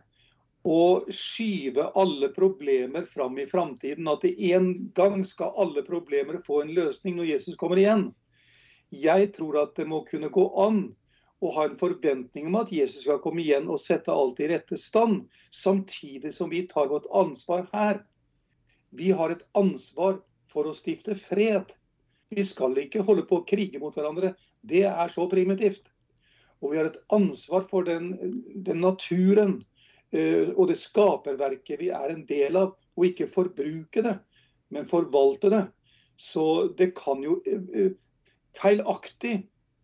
å 0.68 1.08
skyve 1.14 1.86
alle 1.96 2.28
problemer 2.36 3.06
fram 3.08 3.38
i 3.40 3.48
framtiden. 3.48 4.08
At 4.12 4.26
en 4.28 4.72
gang 4.96 5.24
skal 5.26 5.56
alle 5.56 5.84
problemer 5.88 6.42
få 6.46 6.62
en 6.64 6.74
løsning 6.76 7.16
når 7.18 7.32
Jesus 7.32 7.56
kommer 7.60 7.80
igjen. 7.80 8.10
Jeg 8.92 9.32
tror 9.36 9.62
at 9.64 9.76
det 9.80 9.88
må 9.88 10.02
kunne 10.08 10.32
gå 10.34 10.48
an 10.64 10.90
og 11.44 11.54
ha 11.54 11.68
en 11.68 11.78
forventning 11.80 12.48
om 12.50 12.58
at 12.60 12.72
Jesus 12.74 13.04
skal 13.06 13.22
komme 13.24 13.44
igjen 13.44 13.68
og 13.70 13.80
sette 13.80 14.12
alt 14.12 14.40
i 14.42 14.48
rette 14.50 14.80
stand, 14.82 15.28
samtidig 15.54 16.32
som 16.34 16.50
vi 16.50 16.64
tar 16.68 16.90
vårt 16.90 17.08
ansvar 17.16 17.68
her. 17.74 18.02
Vi 18.90 19.12
har 19.12 19.32
et 19.32 19.46
ansvar 19.60 20.18
for 20.52 20.68
å 20.68 20.76
stifte 20.76 21.16
fred. 21.20 21.76
Vi 22.34 22.44
skal 22.44 22.76
ikke 22.82 23.06
holde 23.08 23.28
på 23.30 23.40
å 23.40 23.48
krige 23.48 23.80
mot 23.80 23.96
hverandre. 23.96 24.34
Det 24.66 24.84
er 24.90 25.14
så 25.14 25.28
primitivt. 25.32 25.92
Og 26.60 26.74
vi 26.74 26.82
har 26.82 26.90
et 26.90 27.00
ansvar 27.14 27.68
for 27.70 27.86
den, 27.86 28.16
den 28.66 28.82
naturen 28.82 29.60
og 30.14 30.70
det 30.70 30.78
skaperverket 30.80 31.82
vi 31.82 31.90
er 31.92 32.14
en 32.14 32.22
del 32.30 32.56
av, 32.56 32.70
og 32.96 33.06
ikke 33.06 33.28
forbruke 33.28 34.04
det, 34.06 34.14
men 34.72 34.88
forvalte 34.88 35.52
det. 35.52 35.64
Så 36.16 36.46
det 36.80 36.94
kan 36.96 37.20
jo 37.26 37.42
uh, 37.44 37.92
feilaktig 38.58 39.42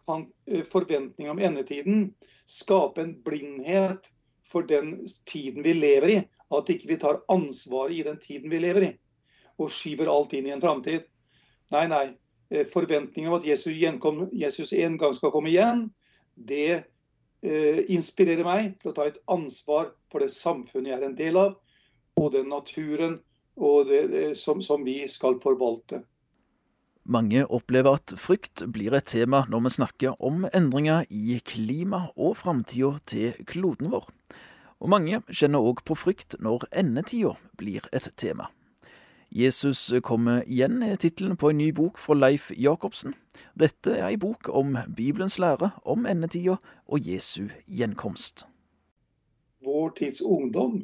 kan 0.08 0.28
eh, 0.52 0.64
forventning 0.64 1.30
om 1.30 1.40
endetiden 1.40 2.14
skape 2.46 3.02
en 3.02 3.16
blindhet 3.24 4.10
for 4.48 4.66
den 4.68 4.98
tiden 5.26 5.64
vi 5.64 5.74
lever 5.74 6.10
i. 6.10 6.18
At 6.54 6.70
ikke 6.70 6.92
vi 6.92 7.00
tar 7.02 7.24
ansvaret 7.32 7.96
i 7.96 8.04
den 8.04 8.20
tiden 8.22 8.52
vi 8.52 8.60
lever 8.60 8.90
i, 8.90 8.92
og 9.58 9.72
skyver 9.72 10.12
alt 10.12 10.34
inn 10.36 10.50
i 10.50 10.54
en 10.54 10.62
framtid. 10.62 11.08
Nei, 11.74 11.88
nei. 11.88 12.06
Eh, 12.52 12.68
forventningen 12.70 13.32
om 13.32 13.40
at 13.40 13.48
Jesus, 13.48 14.74
en 14.74 14.98
gang 14.98 15.16
skal 15.16 15.32
komme 15.34 15.50
igjen, 15.50 15.88
det 16.36 16.66
eh, 16.72 16.84
inspirerer 17.44 18.46
meg 18.48 18.78
til 18.80 18.92
å 18.92 18.96
ta 18.96 19.10
et 19.10 19.20
ansvar 19.32 19.92
for 20.12 20.24
det 20.24 20.32
samfunnet 20.32 20.94
jeg 20.94 21.00
er 21.00 21.06
en 21.10 21.18
del 21.18 21.40
av, 21.42 21.58
og 22.16 22.32
den 22.36 22.50
naturen 22.52 23.20
og 23.60 23.90
det, 23.90 24.08
det, 24.14 24.26
som, 24.40 24.62
som 24.64 24.86
vi 24.86 25.02
skal 25.12 25.38
forvalte. 25.44 26.04
Mange 27.04 27.44
opplever 27.52 27.98
at 27.98 28.14
frykt 28.16 28.64
blir 28.72 28.96
et 28.96 29.10
tema 29.12 29.44
når 29.52 29.66
vi 29.66 29.72
snakker 29.76 30.22
om 30.24 30.46
endringer 30.56 31.04
i 31.12 31.42
klima 31.44 32.06
og 32.16 32.38
framtida 32.40 32.96
til 33.12 33.34
kloden 33.50 33.92
vår. 33.92 34.08
Og 34.80 34.92
mange 34.92 35.20
kjenner 35.28 35.64
òg 35.64 35.84
på 35.88 35.98
frykt 36.00 36.38
når 36.44 36.64
endetida 36.72 37.36
blir 37.60 37.84
et 37.92 38.08
tema. 38.20 38.48
Jesus 39.34 39.92
kommer 40.06 40.44
igjen 40.46 40.84
er 40.86 41.00
tittelen 41.02 41.34
på 41.42 41.50
en 41.50 41.58
ny 41.58 41.72
bok 41.74 41.98
fra 41.98 42.14
Leif 42.14 42.52
Jacobsen. 42.54 43.16
Dette 43.58 43.96
er 43.98 44.12
ei 44.12 44.18
bok 44.22 44.46
om 44.46 44.76
Bibelens 44.94 45.40
lære 45.42 45.72
om 45.90 46.06
endetida 46.06 46.60
og 46.86 47.08
Jesu 47.08 47.48
gjenkomst. 47.66 48.46
vår 49.66 49.90
tids 49.98 50.22
ungdom 50.22 50.84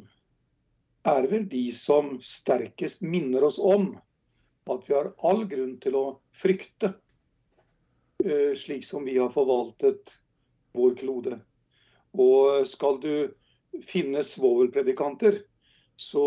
er 1.06 1.28
vel 1.30 1.46
de 1.48 1.68
som 1.72 2.16
sterkest 2.24 3.02
minner 3.02 3.44
oss 3.46 3.58
om 3.58 3.92
at 4.70 4.82
vi 4.88 4.96
har 4.96 5.12
all 5.22 5.44
grunn 5.46 5.76
til 5.84 5.98
å 6.00 6.04
frykte, 6.34 6.94
eh, 8.24 8.56
slik 8.56 8.82
som 8.84 9.04
vi 9.04 9.18
har 9.18 9.30
forvaltet 9.30 10.10
vår 10.74 10.96
klode. 10.98 11.40
Og 12.18 12.66
skal 12.66 12.98
du 12.98 13.30
finne 13.86 14.24
svovelpredikanter, 14.26 15.44
så 16.00 16.24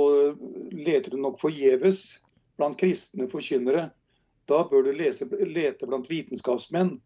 leter 0.72 1.12
du 1.12 1.18
nok 1.18 1.40
forgjeves 1.42 2.20
blant 2.58 2.78
kristne 2.78 3.26
forkynnere. 3.32 3.88
Da 4.46 4.60
bør 4.70 4.86
du 4.86 4.92
lese, 4.94 5.26
lete 5.50 5.88
blant 5.90 6.10
vitenskapsmenn 6.12 7.00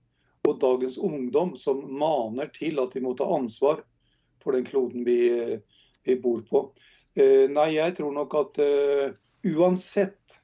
og 0.48 0.60
dagens 0.60 0.98
ungdom 1.00 1.56
som 1.60 1.80
maner 2.00 2.52
til 2.56 2.82
at 2.84 2.96
vi 2.96 3.04
må 3.06 3.14
ta 3.16 3.28
ansvar 3.38 3.86
for 4.44 4.58
den 4.58 4.68
kloden 4.68 5.08
vi, 5.08 5.20
vi 6.04 6.18
bor 6.20 6.44
på. 6.50 6.66
Eh, 7.16 7.48
nei, 7.52 7.70
jeg 7.78 7.96
tror 7.98 8.12
nok 8.14 8.36
at 8.38 8.60
uh, 8.62 9.16
uansett 9.48 10.38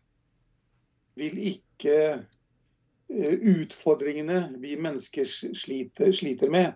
vil 1.19 1.35
ikke 1.51 1.97
uh, 2.23 3.35
utfordringene 3.53 4.45
vi 4.63 4.77
mennesker 4.79 5.27
sliter, 5.27 6.15
sliter, 6.15 6.49
med, 6.49 6.73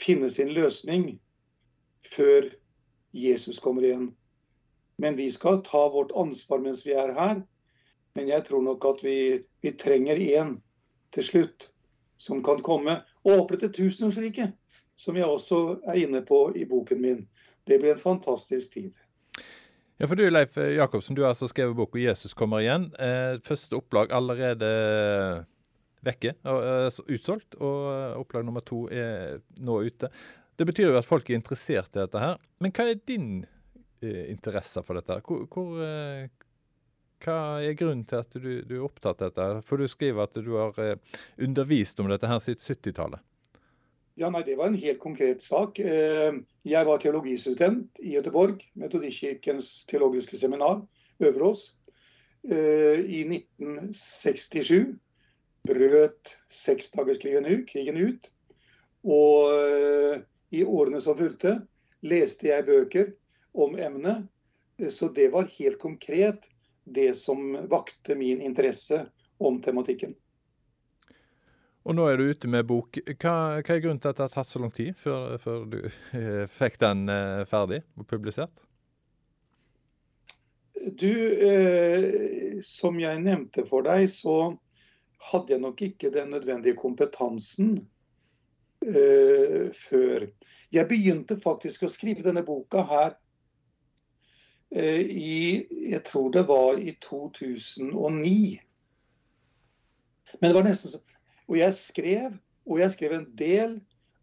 finne 0.00 0.32
sin 0.32 0.50
løsning 0.56 1.10
før 2.08 2.50
Jesus 3.16 3.60
kommer 3.62 3.84
igjen. 3.84 4.14
Men 4.98 5.16
vi 5.16 5.30
skal 5.30 5.62
ta 5.64 5.88
vårt 5.92 6.14
ansvar 6.16 6.62
mens 6.64 6.86
vi 6.86 6.94
er 6.96 7.12
her. 7.16 7.42
Men 8.16 8.28
jeg 8.28 8.46
tror 8.48 8.62
nok 8.64 8.84
at 8.88 9.02
vi, 9.04 9.16
vi 9.62 9.72
trenger 9.76 10.16
én 10.16 10.56
til 11.12 11.24
slutt 11.24 11.68
som 12.16 12.40
kan 12.44 12.62
komme 12.64 13.00
og 13.26 13.42
opprette 13.42 13.68
tusenårsriket, 13.76 14.54
som 14.96 15.18
jeg 15.18 15.28
også 15.28 15.58
er 15.84 16.00
inne 16.06 16.22
på 16.24 16.46
i 16.56 16.64
boken 16.68 17.02
min. 17.02 17.26
Det 17.68 17.80
blir 17.82 17.92
en 17.92 18.00
fantastisk 18.00 18.78
tid. 18.78 18.94
Ja, 19.96 20.06
for 20.06 20.16
du 20.16 20.26
Leif 20.28 20.56
Jacobsen, 20.56 21.16
du 21.16 21.22
har 21.24 21.32
altså 21.32 21.48
skrevet 21.48 21.76
boka 21.76 21.98
'Jesus 21.98 22.34
kommer 22.34 22.60
igjen'. 22.60 22.90
Eh, 23.00 23.40
første 23.44 23.76
opplag 23.76 24.12
allerede 24.12 25.46
vekke, 26.04 26.34
altså 26.44 27.02
utsolgt, 27.08 27.54
og 27.54 28.20
opplag 28.20 28.44
nummer 28.44 28.60
to 28.60 28.88
er 28.92 29.40
nå 29.56 29.80
ute. 29.82 30.08
Det 30.58 30.66
betyr 30.66 30.90
jo 30.90 30.98
at 30.98 31.08
folk 31.08 31.30
er 31.30 31.34
interessert 31.34 31.96
i 31.96 31.98
dette 31.98 32.18
her. 32.18 32.36
Men 32.60 32.72
hva 32.72 32.90
er 32.90 33.00
din 33.08 33.44
eh, 33.44 33.55
interesse 34.30 34.82
for 34.86 34.98
dette? 34.98 35.20
Hvor, 35.26 35.46
hvor, 35.52 35.80
eh, 35.84 36.28
hva 37.24 37.62
er 37.64 37.76
grunnen 37.78 38.04
til 38.08 38.20
at 38.20 38.34
du, 38.36 38.50
du, 38.66 38.74
er 38.76 38.84
opptatt 38.84 39.22
av 39.24 39.32
dette? 39.32 39.62
For 39.68 39.80
du 39.80 39.88
skriver 39.88 40.26
at 40.26 40.36
du 40.36 40.52
har 40.58 40.76
eh, 40.82 40.98
undervist 41.42 42.00
om 42.02 42.10
dette 42.12 42.28
her 42.28 42.42
siden 42.42 42.62
70-tallet. 42.62 43.24
Ja, 44.16 44.30
nei, 44.32 44.42
Det 44.44 44.56
var 44.56 44.70
en 44.70 44.80
helt 44.80 45.00
konkret 45.00 45.42
sak. 45.44 45.80
Eh, 45.80 46.36
jeg 46.64 46.88
var 46.88 47.00
teologistudent 47.00 48.00
i 48.00 48.16
Göteborg, 48.16 48.62
Metodistkirkens 48.74 49.86
teologiske 49.90 50.38
seminar, 50.40 50.82
Øverås. 51.20 51.72
Eh, 52.48 53.00
I 53.00 53.24
1967 53.28 54.96
brøt 55.66 56.36
seksdagerskrigen 56.52 57.98
ut. 57.98 58.30
Og 59.06 59.52
i 60.54 60.62
årene 60.64 60.98
som 61.02 61.14
fulgte, 61.18 61.52
leste 62.06 62.48
jeg 62.48 62.66
bøker 62.66 63.12
om 63.56 63.78
emnet. 63.78 64.26
Så 64.90 65.08
det 65.08 65.30
var 65.32 65.48
helt 65.58 65.78
konkret 65.80 66.50
det 66.84 67.14
som 67.14 67.68
vakte 67.68 68.14
min 68.14 68.40
interesse 68.40 69.06
om 69.38 69.62
tematikken. 69.62 70.14
Og 71.86 71.94
nå 71.94 72.06
er 72.10 72.18
du 72.18 72.28
ute 72.30 72.50
med 72.50 72.66
bok. 72.66 72.98
Hva, 73.14 73.62
hva 73.62 73.74
er 73.74 73.82
grunnen 73.82 74.00
til 74.02 74.10
at 74.10 74.18
det 74.18 74.26
har 74.26 74.34
tatt 74.34 74.50
så 74.50 74.60
lang 74.62 74.72
tid 74.74 74.94
før, 74.98 75.36
før 75.42 75.66
du 75.70 75.80
eh, 75.86 76.44
fikk 76.58 76.80
den 76.82 77.06
eh, 77.12 77.42
ferdig 77.46 77.80
og 77.94 78.08
publisert? 78.10 78.62
Du, 80.98 81.12
eh, 81.46 82.58
som 82.66 82.98
jeg 83.00 83.22
nevnte 83.22 83.64
for 83.66 83.86
deg, 83.86 84.08
så 84.10 84.56
hadde 85.30 85.54
jeg 85.54 85.62
nok 85.62 85.82
ikke 85.82 86.10
den 86.14 86.34
nødvendige 86.34 86.78
kompetansen 86.78 87.78
eh, 88.82 89.70
før. 89.74 90.26
Jeg 90.74 90.90
begynte 90.90 91.38
faktisk 91.38 91.86
å 91.86 91.90
skrive 91.90 92.26
denne 92.26 92.44
boka 92.46 92.82
her 92.90 93.14
Eh, 93.14 93.25
i 94.76 95.66
Jeg 95.90 96.02
tror 96.04 96.30
det 96.34 96.42
var 96.48 96.78
i 96.78 96.92
2009. 97.00 98.60
Men 100.40 100.50
det 100.50 100.56
var 100.56 100.66
nesten 100.66 100.92
så 100.92 101.00
Og 101.46 101.58
jeg 101.58 101.74
skrev, 101.78 102.34
og 102.66 102.80
jeg 102.82 102.90
skrev 102.92 103.12
en 103.14 103.28
del, 103.38 103.76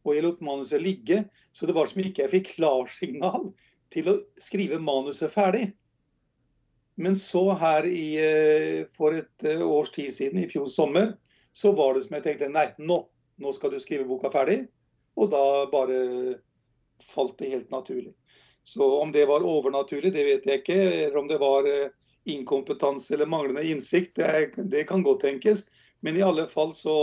og 0.03 0.15
jeg 0.15 0.25
lot 0.25 0.41
manuset 0.43 0.81
ligge. 0.83 1.23
Så 1.55 1.65
det 1.65 1.75
var 1.75 1.87
som 1.87 2.03
ikke 2.03 2.25
jeg 2.25 2.33
fikk 2.33 2.51
klarsignal 2.57 3.53
til 3.93 4.09
å 4.11 4.17
skrive 4.41 4.81
manuset 4.83 5.31
ferdig. 5.33 5.69
Men 6.99 7.15
så 7.17 7.45
her 7.57 7.87
i, 7.89 8.07
eh, 8.21 8.85
for 8.93 9.15
et 9.17 9.47
eh, 9.47 9.61
års 9.61 9.93
tid 9.95 10.11
siden, 10.13 10.43
i 10.43 10.49
fjor 10.49 10.67
sommer, 10.69 11.15
så 11.53 11.71
var 11.73 11.95
det 11.95 12.03
som 12.05 12.17
jeg 12.17 12.25
tenkte 12.27 12.51
nei, 12.51 12.67
nå, 12.77 12.99
nå 13.41 13.53
skal 13.55 13.73
du 13.73 13.79
skrive 13.81 14.05
boka 14.09 14.29
ferdig. 14.33 14.65
Og 15.17 15.31
da 15.33 15.65
bare 15.71 16.01
falt 17.09 17.37
det 17.39 17.53
helt 17.53 17.71
naturlig. 17.73 18.13
Så 18.63 18.99
om 18.99 19.11
det 19.11 19.25
var 19.25 19.43
overnaturlig, 19.43 20.13
det 20.13 20.23
vet 20.23 20.45
jeg 20.47 20.61
ikke. 20.61 20.79
Eller 20.79 21.17
om 21.19 21.27
det 21.27 21.39
var 21.41 21.67
eh, 21.67 21.91
inkompetanse 22.31 23.13
eller 23.13 23.29
manglende 23.29 23.65
innsikt, 23.67 24.15
det, 24.15 24.53
det, 24.71 24.85
kan 24.87 25.03
godt 25.03 25.25
tenkes. 25.27 25.65
Men 25.99 26.17
i 26.17 26.23
alle 26.23 26.47
fall 26.47 26.71
så 26.75 26.95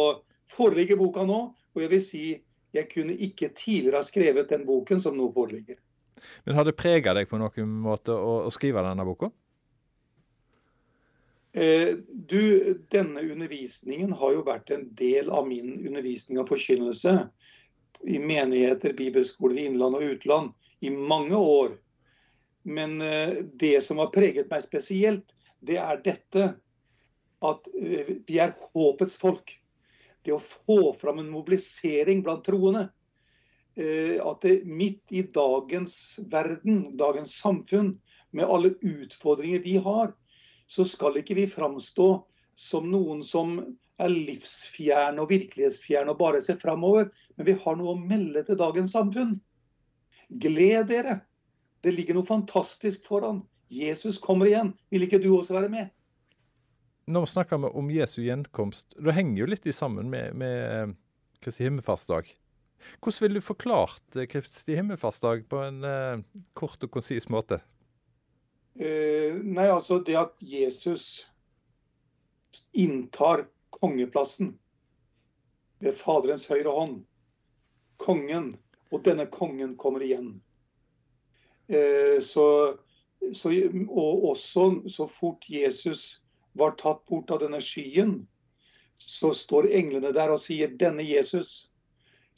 foreligger 0.53 1.01
boka 1.01 1.27
nå. 1.29 1.43
Og 1.75 1.85
jeg 1.85 1.93
vil 1.93 2.03
si 2.05 2.25
jeg 2.75 2.87
kunne 2.93 3.17
ikke 3.19 3.51
tidligere 3.59 3.99
ha 3.99 4.07
skrevet 4.07 4.51
den 4.51 4.65
boken 4.67 5.01
som 5.03 5.17
nå 5.19 5.29
foreligger. 5.35 5.77
Men 6.45 6.57
har 6.57 6.67
det 6.69 6.79
prega 6.79 7.15
deg 7.17 7.29
på 7.31 7.41
noen 7.41 7.71
måte 7.83 8.15
å, 8.15 8.45
å 8.47 8.53
skrive 8.55 8.85
denne 8.87 9.07
boka? 9.09 9.31
Eh, 11.53 11.97
du, 12.31 12.77
denne 12.95 13.25
undervisningen 13.27 14.13
har 14.15 14.37
jo 14.37 14.45
vært 14.47 14.71
en 14.71 14.87
del 14.95 15.33
av 15.35 15.49
min 15.49 15.73
undervisning 15.81 16.39
av 16.39 16.47
forkynnelse 16.53 17.17
i 18.07 18.21
menigheter, 18.23 18.95
bibelskoler 18.97 19.59
i 19.59 19.67
innland 19.69 19.99
og 19.99 20.07
utland 20.15 20.55
i 20.81 20.91
mange 20.91 21.37
år. 21.37 21.76
Men 22.62 23.01
eh, 23.03 23.41
det 23.61 23.81
som 23.85 24.01
har 24.03 24.12
preget 24.14 24.51
meg 24.51 24.64
spesielt, 24.64 25.35
det 25.61 25.78
er 25.81 26.03
dette 26.05 26.47
at 27.41 27.68
eh, 27.76 28.14
vi 28.28 28.39
er 28.41 28.57
håpets 28.72 29.16
folk. 29.20 29.53
Det 30.24 30.35
å 30.37 30.43
få 30.43 30.93
fram 30.97 31.22
en 31.22 31.33
mobilisering 31.33 32.24
blant 32.24 32.45
troende. 32.45 32.89
Eh, 33.81 34.18
at 34.20 34.45
det 34.45 34.62
midt 34.68 35.14
i 35.16 35.24
dagens 35.33 36.20
verden, 36.33 36.85
dagens 37.01 37.37
samfunn, 37.41 37.99
med 38.31 38.47
alle 38.47 38.76
utfordringer 38.87 39.62
de 39.64 39.72
har, 39.83 40.12
så 40.70 40.85
skal 40.87 41.16
ikke 41.18 41.35
vi 41.35 41.49
framstå 41.51 42.11
som 42.55 42.85
noen 42.93 43.24
som 43.26 43.57
er 44.01 44.12
livsfjerne 44.12 45.18
og 45.18 45.33
virkelighetsfjerne 45.33 46.12
og 46.12 46.20
bare 46.20 46.43
ser 46.45 46.61
framover. 46.61 47.09
Men 47.35 47.49
vi 47.49 47.57
har 47.59 47.78
noe 47.78 47.97
å 47.97 47.99
melde 47.99 48.45
til 48.47 48.59
dagens 48.61 48.95
samfunn. 48.95 49.35
Gled 50.31 50.87
dere! 50.91 51.20
Det 51.83 51.95
ligger 51.95 52.18
noe 52.18 52.28
fantastisk 52.28 53.07
foran. 53.09 53.43
Jesus 53.70 54.18
kommer 54.20 54.47
igjen. 54.51 54.74
Vil 54.91 55.07
ikke 55.07 55.20
du 55.22 55.31
også 55.35 55.57
være 55.57 55.70
med? 55.72 55.91
Når 57.11 57.24
vi 57.24 57.31
snakker 57.33 57.64
om 57.66 57.91
Jesu 57.91 58.20
gjenkomst, 58.22 58.93
det 58.95 59.14
henger 59.16 59.43
jo 59.43 59.49
litt 59.51 59.66
i 59.66 59.74
sammen 59.74 60.11
med, 60.12 60.37
med 60.39 60.95
Kristi 61.43 61.64
himmelfartsdag. 61.66 62.28
Hvordan 63.01 63.24
ville 63.24 63.41
du 63.41 63.45
forklart 63.45 64.16
eh, 64.16 64.28
Kristi 64.31 64.76
himmelfartsdag 64.76 65.49
på 65.51 65.62
en 65.64 65.85
uh, 65.85 66.22
kort 66.55 66.83
og 66.85 66.93
konsis 66.95 67.28
måte? 67.33 67.61
Uh, 68.81 69.41
nei, 69.43 69.66
altså 69.68 69.99
det 70.05 70.16
at 70.20 70.41
Jesus 70.45 71.26
inntar 72.72 73.47
kongeplassen 73.74 74.55
ved 75.81 75.97
Faderens 75.97 76.47
høyre 76.51 76.72
hånd. 76.74 76.99
Kongen 78.01 78.53
og 78.91 79.05
denne 79.07 79.26
kongen 79.30 79.76
kommer 79.78 80.03
igjen. 80.05 80.32
Eh, 81.70 82.18
så, 82.22 82.47
så, 83.32 83.53
og 83.88 84.24
også 84.32 84.66
så 84.91 85.07
fort 85.11 85.47
Jesus 85.49 86.20
var 86.59 86.74
tatt 86.80 87.05
bort 87.07 87.30
av 87.30 87.43
denne 87.45 87.61
skyen, 87.62 88.20
så 89.01 89.30
står 89.36 89.70
englene 89.72 90.12
der 90.12 90.32
og 90.34 90.43
sier 90.43 90.72
denne 90.76 91.05
Jesus 91.07 91.70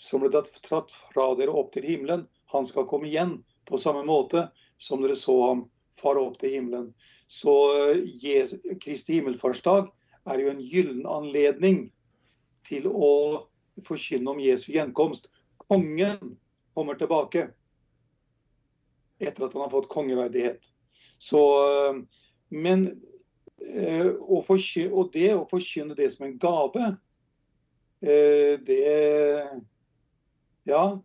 som 0.03 0.23
ble 0.23 0.31
tatt 0.35 0.93
fra 1.15 1.31
dere 1.39 1.55
opp 1.55 1.73
til 1.75 1.87
himmelen, 1.87 2.27
han 2.53 2.67
skal 2.69 2.87
komme 2.91 3.09
igjen 3.09 3.39
på 3.69 3.79
samme 3.81 4.03
måte 4.07 4.49
som 4.83 5.03
dere 5.03 5.17
så 5.17 5.37
ham 5.47 5.65
fare 6.01 6.21
opp 6.21 6.39
til 6.41 6.57
himmelen. 6.57 6.91
Så 7.31 7.55
Jesus, 8.21 8.61
Kristi 8.83 9.21
himmelfartsdag 9.21 9.89
er 10.29 10.43
jo 10.43 10.51
en 10.53 10.63
gyllen 10.63 11.07
anledning 11.09 11.85
til 12.69 12.89
å 12.91 13.13
forkynne 13.87 14.35
om 14.35 14.43
Jesu 14.43 14.73
gjenkomst. 14.75 15.31
Kongen 15.69 16.37
kommer 16.75 16.99
tilbake 16.99 17.49
etter 19.23 19.45
at 19.47 19.55
han 19.55 19.63
har 19.63 19.71
fått 19.71 19.91
kongeverdighet. 19.93 20.67
Så, 21.19 21.43
men 22.51 22.89
eh, 23.63 24.09
å 24.11 24.41
forkynne, 24.43 24.91
Og 24.91 25.13
det 25.15 25.31
å 25.37 25.47
forkynne 25.51 25.95
det 25.95 26.11
som 26.15 26.27
en 26.27 26.39
gave, 26.43 26.97
eh, 28.03 28.59
det 28.59 29.63
Ja. 30.67 31.01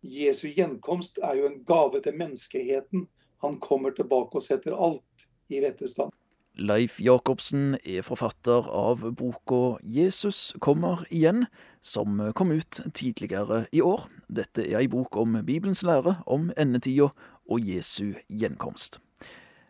Jesu 0.00 0.48
gjenkomst 0.48 1.18
er 1.20 1.36
jo 1.36 1.46
en 1.46 1.58
gave 1.68 2.00
til 2.00 2.16
menneskeheten. 2.16 3.02
Han 3.44 3.58
kommer 3.60 3.92
tilbake 3.92 4.38
og 4.38 4.44
setter 4.46 4.72
alt 4.72 5.26
i 5.52 5.60
rette 5.60 5.88
stand. 5.88 6.14
Leif 6.58 6.98
Jacobsen 7.00 7.76
er 7.86 8.02
forfatter 8.02 8.66
av 8.66 9.04
boka 9.14 9.78
'Jesus 9.82 10.54
kommer 10.60 11.04
igjen', 11.10 11.46
som 11.80 12.32
kom 12.34 12.50
ut 12.50 12.80
tidligere 12.94 13.66
i 13.72 13.80
år. 13.80 14.08
Dette 14.28 14.66
er 14.68 14.78
ei 14.78 14.88
bok 14.88 15.16
om 15.16 15.38
Bibelens 15.46 15.82
lære 15.82 16.22
om 16.26 16.50
endetida 16.58 17.08
og 17.48 17.60
Jesu 17.60 18.14
gjenkomst. 18.28 18.98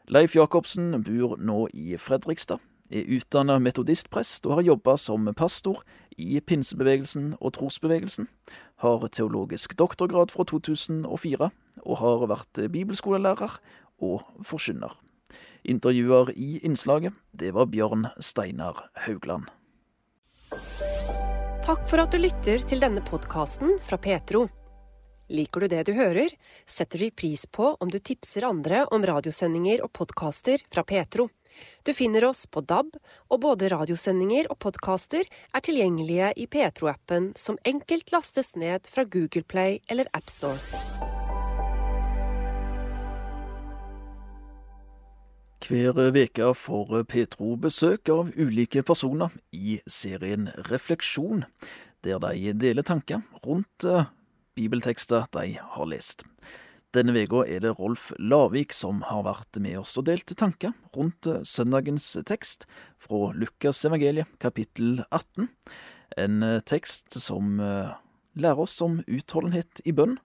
Leif 0.09 0.35
Jacobsen 0.35 1.05
bor 1.05 1.37
nå 1.37 1.69
i 1.75 1.97
Fredrikstad, 1.97 2.59
er 2.91 3.07
utdanna 3.07 3.59
metodistprest 3.59 4.47
og 4.47 4.55
har 4.55 4.63
jobba 4.63 4.97
som 4.97 5.29
pastor 5.35 5.85
i 6.19 6.41
pinsebevegelsen 6.41 7.37
og 7.41 7.53
trosbevegelsen. 7.53 8.27
Har 8.77 9.07
teologisk 9.09 9.79
doktorgrad 9.79 10.31
fra 10.31 10.45
2004, 10.45 11.51
og 11.87 11.97
har 11.99 12.27
vært 12.27 12.73
bibelskolelærer 12.73 13.61
og 14.01 14.25
forkynner. 14.43 14.97
Intervjuer 15.63 16.33
i 16.37 16.59
innslaget, 16.67 17.13
det 17.33 17.53
var 17.57 17.67
Bjørn 17.67 18.09
Steinar 18.19 18.91
Haugland. 19.07 19.49
Takk 21.65 21.85
for 21.87 22.03
at 22.03 22.15
du 22.15 22.19
lytter 22.19 22.65
til 22.67 22.81
denne 22.83 23.03
podkasten 23.05 23.77
fra 23.85 23.99
Petro. 24.01 24.47
Liker 25.31 25.63
du 25.63 25.69
det 25.71 25.85
du 25.87 25.93
hører, 25.95 26.33
setter 26.67 26.99
vi 27.05 27.11
pris 27.15 27.45
på 27.47 27.77
om 27.79 27.91
du 27.93 28.01
tipser 28.03 28.49
andre 28.49 28.83
om 28.91 29.05
radiosendinger 29.07 29.85
og 29.85 29.93
podkaster 29.95 30.65
fra 30.73 30.83
Petro. 30.83 31.29
Du 31.87 31.93
finner 31.95 32.25
oss 32.25 32.47
på 32.47 32.63
DAB, 32.63 32.97
og 33.31 33.41
både 33.43 33.71
radiosendinger 33.71 34.51
og 34.51 34.59
podkaster 34.65 35.27
er 35.29 35.67
tilgjengelige 35.67 36.33
i 36.37 36.47
Petro-appen, 36.51 37.33
som 37.39 37.59
enkelt 37.67 38.11
lastes 38.15 38.55
ned 38.57 38.91
fra 38.91 39.05
Google 39.05 39.47
Play 39.47 39.79
eller 39.91 40.11
AppStore. 40.17 41.20
Hver 45.61 45.93
veke 46.15 46.47
får 46.57 47.03
Petro 47.11 47.53
besøk 47.61 48.09
av 48.11 48.31
ulike 48.33 48.81
personer 48.87 49.35
i 49.53 49.77
serien 49.87 50.49
Refleksjon, 50.71 51.45
der 52.03 52.19
de 52.23 52.55
deler 52.57 52.87
tanker 52.87 53.21
rundt 53.45 53.85
eh, 53.85 54.09
bibeltekster 54.57 55.29
de 55.37 55.59
har 55.61 55.91
lest. 55.91 56.25
Denne 56.97 57.13
uka 57.13 57.45
er 57.45 57.61
det 57.63 57.75
Rolf 57.79 58.09
Lavik 58.19 58.73
som 58.75 59.05
har 59.07 59.27
vært 59.29 59.61
med 59.61 59.77
oss 59.83 59.93
og 60.01 60.09
delt 60.09 60.33
tanker 60.41 60.73
rundt 60.97 61.29
eh, 61.29 61.45
søndagens 61.45 62.09
tekst 62.27 62.65
fra 62.99 63.31
Lukas 63.37 63.85
evangeliet 63.85 64.33
kapittel 64.41 65.05
18. 65.11 65.51
En 66.25 66.43
eh, 66.43 66.63
tekst 66.65 67.21
som 67.21 67.61
lærer 67.61 68.65
oss 68.65 68.81
om 68.81 69.03
utholdenhet 69.05 69.85
i 69.85 69.93
bønn, 69.93 70.17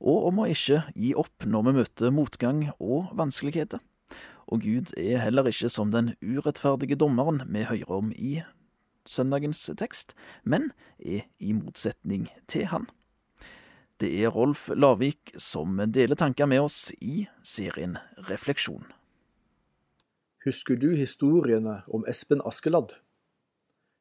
og 0.00 0.32
om 0.32 0.42
å 0.42 0.48
ikke 0.48 0.80
gi 0.96 1.12
opp 1.18 1.44
når 1.44 1.68
vi 1.68 1.78
møter 1.82 2.14
motgang 2.14 2.66
og 2.78 3.12
vanskeligheter 3.18 3.84
og 4.48 4.62
Gud 4.64 4.94
er 4.96 5.20
heller 5.20 5.48
ikke 5.50 5.68
som 5.72 5.92
den 5.92 6.14
urettferdige 6.24 6.96
dommeren 6.96 7.42
vi 7.52 7.66
hører 7.68 7.98
om 8.00 8.12
i 8.16 8.38
søndagens 9.08 9.60
tekst, 9.76 10.14
men 10.44 10.70
er 10.98 11.26
i 11.38 11.52
motsetning 11.52 12.28
til 12.48 12.68
han. 12.72 12.88
Det 14.00 14.10
er 14.22 14.30
Rolf 14.30 14.68
Lavik 14.74 15.32
som 15.36 15.80
deler 15.92 16.16
tanker 16.16 16.46
med 16.46 16.62
oss 16.62 16.92
i 17.00 17.26
serien 17.42 17.96
Refleksjon. 18.28 18.86
Husker 20.46 20.78
du 20.78 20.92
historiene 20.94 21.80
om 21.92 22.06
Espen 22.08 22.40
Askeladd? 22.46 22.94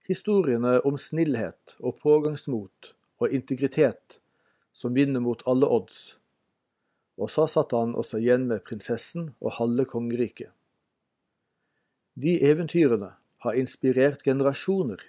Historiene 0.08 0.78
om 0.86 1.00
snillhet 1.02 1.76
og 1.82 1.98
pågangsmot 2.04 2.94
og 3.20 3.34
integritet 3.34 4.20
som 4.72 4.94
vinner 4.96 5.24
mot 5.24 5.42
alle 5.50 5.68
odds 5.68 6.17
og 7.18 7.32
så 7.34 7.48
satt 7.50 7.74
han 7.74 7.96
også 7.98 8.20
igjen 8.22 8.46
med 8.50 8.64
prinsessen 8.68 9.32
og 9.42 9.58
halve 9.58 9.88
kongeriket. 9.90 10.52
De 12.18 12.38
eventyrene 12.46 13.12
har 13.46 13.58
inspirert 13.58 14.24
generasjoner. 14.26 15.02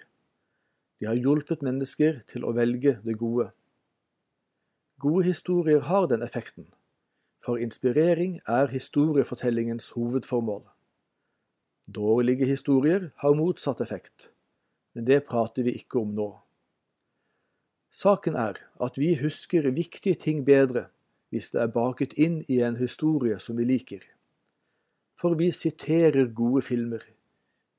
De 0.99 1.07
har 1.09 1.17
hjulpet 1.17 1.63
mennesker 1.65 2.21
til 2.29 2.45
å 2.45 2.53
velge 2.57 2.97
det 3.05 3.15
gode. 3.21 3.49
Gode 4.99 5.23
historier 5.29 5.85
har 5.87 6.09
den 6.11 6.25
effekten, 6.25 6.67
for 7.39 7.61
inspirering 7.61 8.41
er 8.45 8.67
historiefortellingens 8.73 9.93
hovedformål. 9.95 10.65
Dårlige 11.89 12.45
historier 12.45 13.09
har 13.23 13.37
motsatt 13.37 13.81
effekt, 13.81 14.29
men 14.93 15.07
det 15.07 15.23
prater 15.29 15.65
vi 15.65 15.77
ikke 15.79 16.03
om 16.03 16.13
nå. 16.17 16.29
Saken 17.89 18.35
er 18.37 18.59
at 18.77 18.99
vi 19.01 19.15
husker 19.17 19.71
viktige 19.73 20.19
ting 20.19 20.43
bedre 20.45 20.89
hvis 21.29 21.51
det 21.53 21.61
er 21.61 21.73
baket 21.73 22.15
inn 22.17 22.41
i 22.49 22.59
en 22.65 22.77
historie 22.79 23.37
som 23.39 23.57
vi 23.57 23.67
liker. 23.69 24.01
For 25.19 25.35
vi 25.37 25.51
siterer 25.51 26.31
gode 26.33 26.63
filmer. 26.65 27.03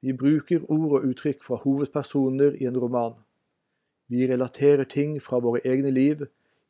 Vi 0.01 0.15
bruker 0.17 0.65
ord 0.71 1.01
og 1.01 1.09
uttrykk 1.11 1.43
fra 1.45 1.59
hovedpersoner 1.65 2.57
i 2.61 2.69
en 2.69 2.79
roman. 2.79 3.17
Vi 4.11 4.27
relaterer 4.27 4.85
ting 4.85 5.19
fra 5.23 5.41
våre 5.43 5.63
egne 5.65 5.91
liv 5.95 6.27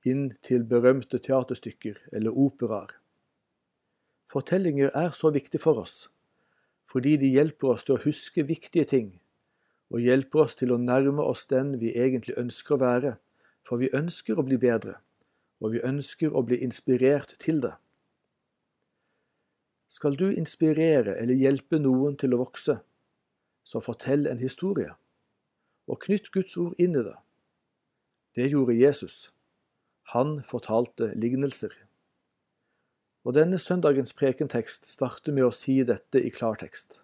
inn 0.06 0.30
til 0.42 0.64
berømte 0.64 1.18
teaterstykker 1.18 1.98
eller 2.12 2.36
operaer. 2.36 2.96
Fortellinger 4.30 4.92
er 4.94 5.10
så 5.10 5.30
viktig 5.34 5.60
for 5.60 5.80
oss, 5.82 6.08
fordi 6.86 7.16
de 7.18 7.32
hjelper 7.34 7.74
oss 7.74 7.84
til 7.84 7.96
å 7.96 8.02
huske 8.04 8.46
viktige 8.46 8.86
ting, 8.86 9.08
og 9.90 10.04
hjelper 10.06 10.44
oss 10.44 10.54
til 10.54 10.72
å 10.72 10.78
nærme 10.78 11.24
oss 11.26 11.48
den 11.50 11.74
vi 11.80 11.90
egentlig 11.98 12.38
ønsker 12.38 12.76
å 12.76 12.82
være, 12.84 13.14
for 13.66 13.82
vi 13.82 13.90
ønsker 13.94 14.38
å 14.38 14.46
bli 14.46 14.58
bedre 14.60 15.00
og 15.60 15.74
vi 15.74 15.82
ønsker 15.84 16.32
å 16.32 16.42
bli 16.46 16.58
inspirert 16.64 17.36
til 17.42 17.60
det. 17.64 17.74
Skal 19.90 20.16
du 20.16 20.28
inspirere 20.30 21.16
eller 21.18 21.34
hjelpe 21.34 21.80
noen 21.82 22.16
til 22.16 22.34
å 22.34 22.40
vokse, 22.44 22.78
så 23.66 23.82
fortell 23.82 24.28
en 24.30 24.40
historie, 24.40 24.94
og 25.90 26.00
knytt 26.06 26.30
Guds 26.34 26.56
ord 26.60 26.78
inn 26.80 26.96
i 26.96 27.04
det. 27.04 27.16
Det 28.38 28.46
gjorde 28.52 28.78
Jesus. 28.78 29.30
Han 30.14 30.38
fortalte 30.46 31.10
lignelser. 31.18 31.74
Og 33.26 33.34
denne 33.36 33.58
søndagens 33.60 34.14
prekentekst 34.16 34.86
starter 34.88 35.34
med 35.34 35.48
å 35.48 35.54
si 35.54 35.80
dette 35.84 36.22
i 36.22 36.30
klartekst. 36.32 37.00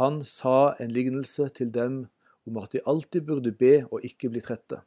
Han 0.00 0.24
sa 0.28 0.74
en 0.80 0.90
lignelse 0.92 1.46
til 1.56 1.70
dem 1.72 2.06
om 2.48 2.58
at 2.60 2.72
de 2.72 2.82
alltid 2.84 3.28
burde 3.28 3.52
be 3.52 3.84
og 3.86 4.04
ikke 4.04 4.32
bli 4.32 4.42
trette. 4.44 4.80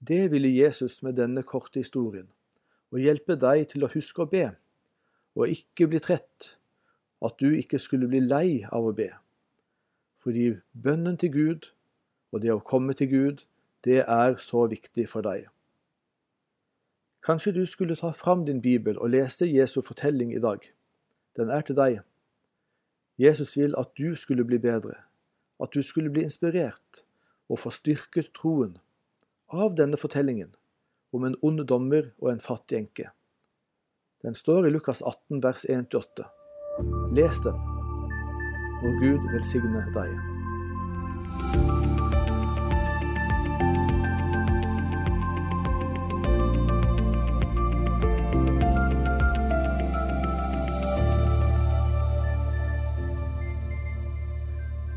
Det 0.00 0.30
ville 0.30 0.52
Jesus 0.52 1.02
med 1.02 1.16
denne 1.16 1.42
korte 1.42 1.80
historien, 1.80 2.28
å 2.92 3.00
hjelpe 3.00 3.36
deg 3.40 3.68
til 3.72 3.86
å 3.86 3.90
huske 3.92 4.24
å 4.24 4.30
be, 4.30 4.50
og 5.36 5.52
ikke 5.52 5.88
bli 5.88 6.00
trett, 6.00 6.56
at 7.24 7.38
du 7.40 7.48
ikke 7.56 7.80
skulle 7.80 8.08
bli 8.08 8.20
lei 8.20 8.66
av 8.68 8.84
å 8.84 8.92
be. 8.96 9.10
Fordi 10.20 10.52
bønnen 10.72 11.16
til 11.16 11.32
Gud 11.32 11.70
og 12.32 12.42
det 12.42 12.52
å 12.52 12.60
komme 12.60 12.92
til 12.98 13.08
Gud, 13.08 13.44
det 13.84 14.02
er 14.02 14.36
så 14.42 14.66
viktig 14.68 15.06
for 15.08 15.24
deg. 15.24 15.46
Kanskje 17.24 17.54
du 17.56 17.64
skulle 17.66 17.96
ta 17.96 18.12
fram 18.12 18.44
din 18.46 18.60
bibel 18.60 18.98
og 18.98 19.10
lese 19.10 19.48
Jesu 19.48 19.80
fortelling 19.82 20.34
i 20.34 20.42
dag. 20.42 20.60
Den 21.36 21.50
er 21.50 21.64
til 21.64 21.78
deg. 21.78 22.00
Jesus 23.18 23.56
vil 23.56 23.74
at 23.78 23.94
du 23.98 24.14
skulle 24.16 24.44
bli 24.44 24.58
bedre, 24.60 24.94
at 25.62 25.72
du 25.74 25.82
skulle 25.82 26.12
bli 26.12 26.26
inspirert 26.26 27.02
og 27.48 27.62
få 27.62 27.72
styrket 27.72 28.34
troen 28.36 28.76
av 29.46 29.74
denne 29.74 29.96
fortellingen 29.96 30.54
om 31.14 31.24
en 31.24 31.36
ond 31.42 31.62
dommer 31.68 32.10
og 32.18 32.32
en 32.32 32.42
fattig 32.42 32.80
enke. 32.80 33.10
Den 34.22 34.34
står 34.34 34.66
i 34.66 34.70
Lukas 34.74 35.02
18 35.02 35.42
vers 35.42 35.66
1-8. 35.70 36.26
Les 37.14 37.42
den, 37.44 37.60
og 38.82 38.98
Gud 39.00 39.28
velsigne 39.32 39.84
deg. 39.94 40.16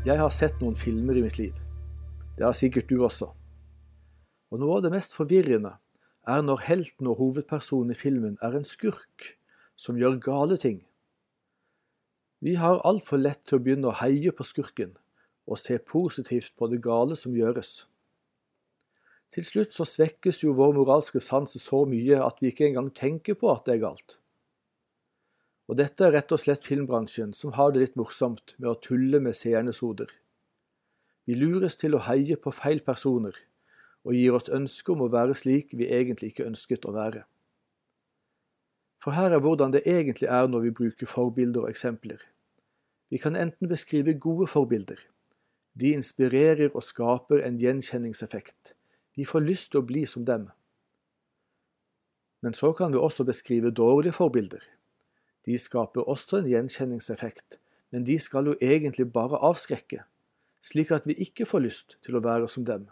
Jeg 0.00 0.16
har 0.18 0.30
sett 0.32 0.58
noen 0.58 0.74
filmer 0.74 1.14
i 1.14 1.22
mitt 1.22 1.36
liv. 1.38 1.54
Det 2.36 2.42
har 2.42 2.56
sikkert 2.56 2.88
du 2.88 3.04
også. 3.04 3.28
Og 4.50 4.60
noe 4.60 4.78
av 4.78 4.86
det 4.86 4.92
mest 4.94 5.14
forvirrende 5.14 5.76
er 6.28 6.42
når 6.44 6.64
helten 6.66 7.08
og 7.10 7.20
hovedpersonen 7.20 7.94
i 7.94 7.98
filmen 7.98 8.38
er 8.44 8.56
en 8.56 8.66
skurk 8.66 9.34
som 9.78 9.98
gjør 9.98 10.18
gale 10.22 10.58
ting. 10.60 10.82
Vi 12.40 12.56
har 12.56 12.82
altfor 12.88 13.20
lett 13.20 13.42
til 13.46 13.58
å 13.58 13.62
begynne 13.64 13.90
å 13.90 13.98
heie 14.00 14.32
på 14.32 14.46
skurken 14.48 14.96
og 15.50 15.58
se 15.60 15.76
positivt 15.78 16.54
på 16.56 16.68
det 16.72 16.80
gale 16.84 17.16
som 17.18 17.34
gjøres. 17.36 17.84
Til 19.30 19.46
slutt 19.46 19.74
så 19.74 19.86
svekkes 19.86 20.42
jo 20.42 20.54
vår 20.58 20.72
moralske 20.74 21.20
sans 21.22 21.52
så 21.62 21.84
mye 21.86 22.18
at 22.24 22.40
vi 22.42 22.50
ikke 22.50 22.66
engang 22.66 22.90
tenker 22.94 23.38
på 23.38 23.50
at 23.52 23.66
det 23.66 23.76
er 23.76 23.84
galt. 23.84 24.16
Og 25.70 25.78
dette 25.78 26.02
er 26.02 26.16
rett 26.16 26.32
og 26.34 26.40
slett 26.42 26.66
filmbransjen 26.66 27.30
som 27.36 27.54
har 27.54 27.70
det 27.70 27.84
litt 27.84 27.98
morsomt 27.98 28.56
med 28.58 28.72
å 28.72 28.78
tulle 28.82 29.20
med 29.22 29.36
seernes 29.38 29.78
hoder. 29.84 30.10
Vi 31.28 31.36
lures 31.38 31.76
til 31.78 31.94
å 31.94 32.02
heie 32.08 32.34
på 32.40 32.50
feil 32.50 32.80
personer, 32.82 33.36
og 34.04 34.16
gir 34.16 34.34
oss 34.36 34.48
ønske 34.48 34.92
om 34.92 35.04
å 35.04 35.10
være 35.12 35.36
slik 35.36 35.74
vi 35.76 35.90
egentlig 35.92 36.32
ikke 36.32 36.48
ønsket 36.48 36.86
å 36.88 36.94
være. 36.96 37.24
For 39.00 39.16
her 39.16 39.32
er 39.32 39.40
hvordan 39.40 39.72
det 39.72 39.86
egentlig 39.88 40.28
er 40.28 40.48
når 40.48 40.66
vi 40.66 40.76
bruker 40.76 41.08
forbilder 41.08 41.64
og 41.64 41.72
eksempler. 41.72 42.20
Vi 43.10 43.18
kan 43.18 43.36
enten 43.36 43.68
beskrive 43.68 44.14
gode 44.14 44.46
forbilder. 44.46 45.00
De 45.80 45.92
inspirerer 45.96 46.70
og 46.74 46.84
skaper 46.84 47.40
en 47.46 47.56
gjenkjenningseffekt. 47.60 48.74
Vi 49.16 49.24
får 49.24 49.46
lyst 49.46 49.70
til 49.72 49.80
å 49.80 49.86
bli 49.86 50.04
som 50.06 50.26
dem. 50.28 50.50
Men 52.40 52.54
så 52.54 52.72
kan 52.72 52.92
vi 52.92 53.00
også 53.00 53.24
beskrive 53.24 53.72
dårlige 53.72 54.16
forbilder. 54.16 54.62
De 55.44 55.58
skaper 55.58 56.08
også 56.08 56.40
en 56.40 56.48
gjenkjenningseffekt, 56.48 57.58
men 57.90 58.04
de 58.04 58.18
skal 58.20 58.46
jo 58.46 58.56
egentlig 58.60 59.08
bare 59.12 59.40
avskrekke, 59.40 60.04
slik 60.62 60.92
at 60.92 61.08
vi 61.08 61.16
ikke 61.24 61.48
får 61.48 61.64
lyst 61.64 61.96
til 62.04 62.16
å 62.16 62.24
være 62.24 62.48
som 62.48 62.64
dem. 62.68 62.88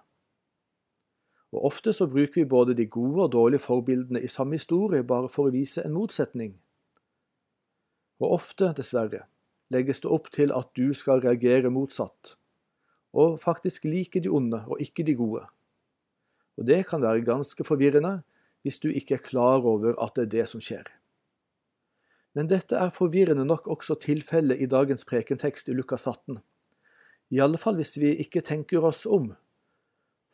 Og 1.53 1.65
Ofte 1.71 1.93
så 1.97 2.07
bruker 2.07 2.43
vi 2.43 2.49
både 2.49 2.75
de 2.77 2.87
gode 2.87 3.23
og 3.25 3.33
dårlige 3.33 3.65
forbildene 3.65 4.21
i 4.21 4.29
samme 4.29 4.59
historie 4.59 5.05
bare 5.05 5.31
for 5.33 5.49
å 5.49 5.55
vise 5.55 5.85
en 5.85 5.95
motsetning. 5.97 6.59
Og 8.21 8.35
ofte, 8.37 8.73
dessverre, 8.77 9.25
legges 9.73 10.03
det 10.05 10.11
opp 10.13 10.29
til 10.35 10.53
at 10.53 10.69
du 10.77 10.93
skal 10.97 11.23
reagere 11.25 11.71
motsatt, 11.73 12.35
og 13.17 13.39
faktisk 13.41 13.87
like 13.89 14.21
de 14.21 14.29
onde 14.29 14.61
og 14.67 14.83
ikke 14.83 15.07
de 15.07 15.15
gode. 15.17 15.47
Og 16.59 16.67
det 16.67 16.83
kan 16.91 17.03
være 17.03 17.25
ganske 17.25 17.65
forvirrende 17.65 18.19
hvis 18.67 18.81
du 18.83 18.91
ikke 18.91 19.17
er 19.17 19.25
klar 19.25 19.65
over 19.65 19.95
at 20.03 20.17
det 20.17 20.27
er 20.27 20.33
det 20.37 20.49
som 20.51 20.61
skjer. 20.61 20.89
Men 22.35 22.51
dette 22.51 22.77
er 22.77 22.93
forvirrende 22.95 23.47
nok 23.47 23.69
også 23.71 23.97
tilfellet 24.03 24.61
i 24.61 24.69
dagens 24.69 25.07
prekentekst 25.09 25.71
i 25.71 25.77
Lukas 25.79 26.07
18. 26.07 26.41
I 27.31 27.41
alle 27.45 27.59
fall 27.61 27.79
hvis 27.79 27.97
vi 28.01 28.13
ikke 28.23 28.43
tenker 28.45 28.85
oss 28.85 29.07
om. 29.07 29.33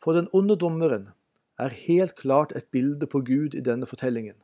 For 0.05 0.13
den 0.13 0.27
onde 0.37 0.53
dommeren 0.61 1.07
er 1.57 1.73
helt 1.73 2.13
klart 2.15 2.51
et 2.55 2.67
bilde 2.69 3.07
på 3.09 3.23
Gud 3.25 3.55
i 3.57 3.61
denne 3.65 3.87
fortellingen. 3.89 4.35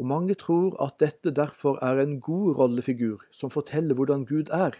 Og 0.00 0.06
mange 0.08 0.34
tror 0.34 0.78
at 0.80 0.94
dette 1.00 1.30
derfor 1.36 1.76
er 1.84 2.00
en 2.00 2.20
god 2.20 2.56
rollefigur 2.56 3.26
som 3.30 3.52
forteller 3.52 3.94
hvordan 3.94 4.24
Gud 4.24 4.48
er. 4.48 4.78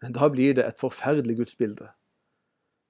Men 0.00 0.16
da 0.16 0.28
blir 0.32 0.54
det 0.56 0.64
et 0.64 0.80
forferdelig 0.80 1.36
gudsbilde. 1.36 1.90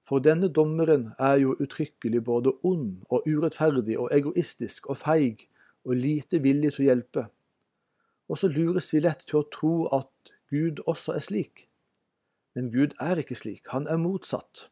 For 0.07 0.23
denne 0.23 0.47
dommeren 0.47 1.09
er 1.19 1.35
jo 1.43 1.57
uttrykkelig 1.59 2.23
både 2.23 2.55
ond 2.63 3.03
og 3.09 3.27
urettferdig 3.27 3.99
og 3.99 4.07
egoistisk 4.15 4.87
og 4.87 5.01
feig 5.03 5.49
og 5.83 5.99
lite 5.99 6.39
villig 6.39 6.71
til 6.77 6.85
å 6.85 6.87
hjelpe. 6.87 7.25
Og 8.31 8.39
så 8.39 8.47
lures 8.47 8.93
vi 8.93 9.03
lett 9.03 9.27
til 9.27 9.41
å 9.41 9.49
tro 9.51 9.75
at 9.99 10.31
Gud 10.55 10.79
også 10.87 11.19
er 11.19 11.27
slik. 11.27 11.67
Men 12.55 12.71
Gud 12.71 12.95
er 13.03 13.19
ikke 13.19 13.35
slik, 13.35 13.67
han 13.75 13.91
er 13.91 13.99
motsatt. 13.99 14.69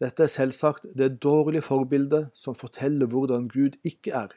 Dette 0.00 0.24
er 0.24 0.32
selvsagt 0.32 0.86
det 0.98 1.22
dårlige 1.22 1.62
forbildet 1.62 2.30
som 2.34 2.54
forteller 2.54 3.06
hvordan 3.06 3.48
Gud 3.48 3.76
ikke 3.84 4.12
er, 4.16 4.32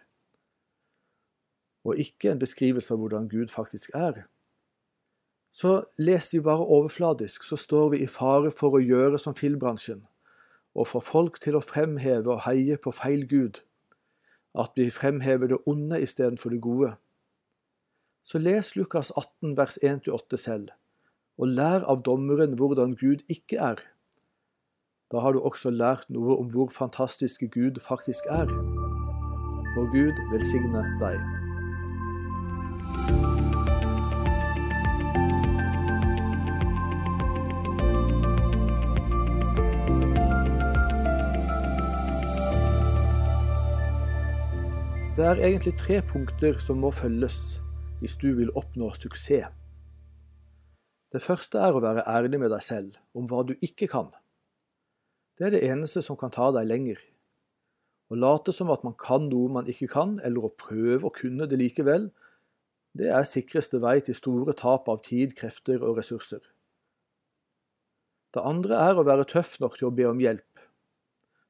og 1.85 1.99
ikke 2.01 2.31
en 2.31 2.41
beskrivelse 2.41 2.93
av 2.93 2.99
hvordan 2.99 3.29
Gud 3.29 3.47
faktisk 3.53 3.93
er. 3.93 4.25
Så 5.55 5.85
leser 5.97 6.37
vi 6.37 6.43
bare 6.43 6.65
overfladisk, 6.65 7.43
så 7.43 7.55
står 7.55 7.89
vi 7.93 8.01
i 8.03 8.11
fare 8.11 8.51
for 8.51 8.75
å 8.75 8.83
gjøre 8.83 9.19
som 9.21 9.37
filmbransjen, 9.37 10.01
og 10.75 10.89
få 10.91 10.99
folk 10.99 11.39
til 11.39 11.55
å 11.55 11.63
fremheve 11.63 12.33
og 12.33 12.43
heie 12.43 12.75
på 12.81 12.91
feil 12.91 13.23
Gud, 13.29 13.61
at 14.55 14.75
vi 14.75 14.89
fremhever 14.91 15.53
det 15.53 15.61
onde 15.65 16.01
istedenfor 16.03 16.51
det 16.51 16.61
gode. 16.61 16.95
Så 18.25 18.41
les 18.41 18.75
Lukas 18.75 19.13
18 19.15 19.55
vers 19.57 19.77
1-8 19.83 20.37
selv, 20.41 20.73
og 21.37 21.47
lær 21.55 21.85
av 21.87 22.03
dommeren 22.03 22.57
hvordan 22.59 22.95
Gud 22.99 23.23
ikke 23.31 23.61
er. 23.61 23.79
Da 25.15 25.21
har 25.23 25.31
du 25.31 25.39
også 25.39 25.69
lært 25.71 26.09
noe 26.11 26.33
om 26.35 26.49
hvor 26.51 26.67
fantastiske 26.75 27.47
Gud 27.47 27.77
faktisk 27.79 28.25
er. 28.27 28.49
Må 29.77 29.85
Gud 29.93 30.17
velsigne 30.33 30.81
deg. 30.99 31.15
Det 45.15 45.23
er 45.23 45.39
egentlig 45.39 45.77
tre 45.79 46.01
punkter 46.03 46.59
som 46.59 46.83
må 46.83 46.91
følges 46.91 47.39
hvis 48.01 48.17
du 48.19 48.33
vil 48.35 48.51
oppnå 48.51 48.91
suksess. 48.99 49.47
Det 51.07 51.23
første 51.23 51.63
er 51.63 51.71
å 51.71 51.79
være 51.79 52.03
ærlig 52.03 52.43
med 52.43 52.51
deg 52.51 52.67
selv 52.67 52.99
om 53.15 53.31
hva 53.31 53.47
du 53.47 53.55
ikke 53.63 53.87
kan. 53.87 54.11
Det 55.35 55.47
er 55.47 55.55
det 55.55 55.65
eneste 55.67 56.01
som 56.05 56.17
kan 56.19 56.31
ta 56.31 56.47
deg 56.55 56.67
lenger. 56.69 56.99
Å 58.11 58.15
late 58.15 58.53
som 58.55 58.69
at 58.71 58.85
man 58.85 58.95
kan 58.99 59.25
noe 59.31 59.51
man 59.51 59.67
ikke 59.71 59.89
kan, 59.91 60.19
eller 60.23 60.47
å 60.47 60.53
prøve 60.53 61.09
å 61.09 61.13
kunne 61.13 61.47
det 61.49 61.59
likevel, 61.59 62.11
det 62.95 63.09
er 63.11 63.27
sikreste 63.27 63.81
vei 63.83 63.97
til 64.05 64.15
store 64.15 64.53
tap 64.55 64.87
av 64.87 65.01
tid, 65.03 65.33
krefter 65.35 65.83
og 65.83 65.97
ressurser. 65.99 66.39
Det 68.31 68.43
andre 68.43 68.79
er 68.83 68.95
å 68.95 69.03
være 69.07 69.27
tøff 69.27 69.57
nok 69.59 69.75
til 69.79 69.89
å 69.89 69.95
be 69.95 70.07
om 70.07 70.21
hjelp. 70.23 70.63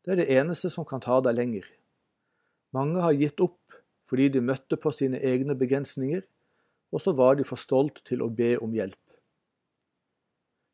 Det 0.06 0.14
er 0.14 0.22
det 0.22 0.32
eneste 0.34 0.72
som 0.74 0.86
kan 0.86 1.02
ta 1.02 1.20
deg 1.22 1.38
lenger. 1.38 1.68
Mange 2.74 3.02
har 3.02 3.14
gitt 3.18 3.42
opp 3.42 3.78
fordi 4.06 4.30
de 4.34 4.42
møtte 4.46 4.78
på 4.78 4.92
sine 4.94 5.18
egne 5.18 5.56
begrensninger, 5.58 6.22
og 6.94 7.02
så 7.02 7.14
var 7.18 7.38
de 7.38 7.46
for 7.46 7.58
stolt 7.58 8.04
til 8.06 8.22
å 8.22 8.30
be 8.30 8.54
om 8.62 8.74
hjelp. 8.74 9.02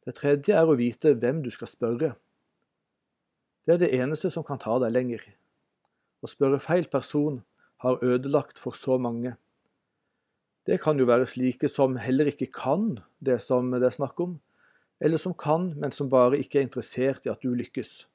Det 0.03 0.17
tredje 0.17 0.55
er 0.57 0.67
å 0.67 0.75
vite 0.75 1.13
hvem 1.15 1.39
du 1.45 1.51
skal 1.53 1.69
spørre. 1.71 2.11
Det 3.65 3.75
er 3.75 3.81
det 3.83 3.93
eneste 3.93 4.31
som 4.33 4.45
kan 4.45 4.59
ta 4.61 4.77
deg 4.81 4.93
lenger. 4.93 5.23
Å 6.21 6.29
spørre 6.29 6.61
feil 6.61 6.87
person 6.89 7.41
har 7.81 8.01
ødelagt 8.05 8.61
for 8.61 8.77
så 8.77 8.97
mange. 9.01 9.35
Det 10.65 10.77
kan 10.81 10.99
jo 11.01 11.07
være 11.09 11.29
slike 11.29 11.69
som 11.69 11.97
heller 11.97 12.29
ikke 12.29 12.51
kan 12.53 12.99
det 13.19 13.39
som 13.41 13.71
det 13.73 13.85
er 13.87 13.95
snakk 13.95 14.19
om, 14.21 14.39
eller 15.01 15.17
som 15.17 15.33
kan, 15.33 15.71
men 15.81 15.93
som 15.93 16.09
bare 16.09 16.37
ikke 16.37 16.59
er 16.59 16.67
interessert 16.67 17.25
i 17.25 17.31
at 17.33 17.41
du 17.41 17.53
lykkes. 17.57 18.05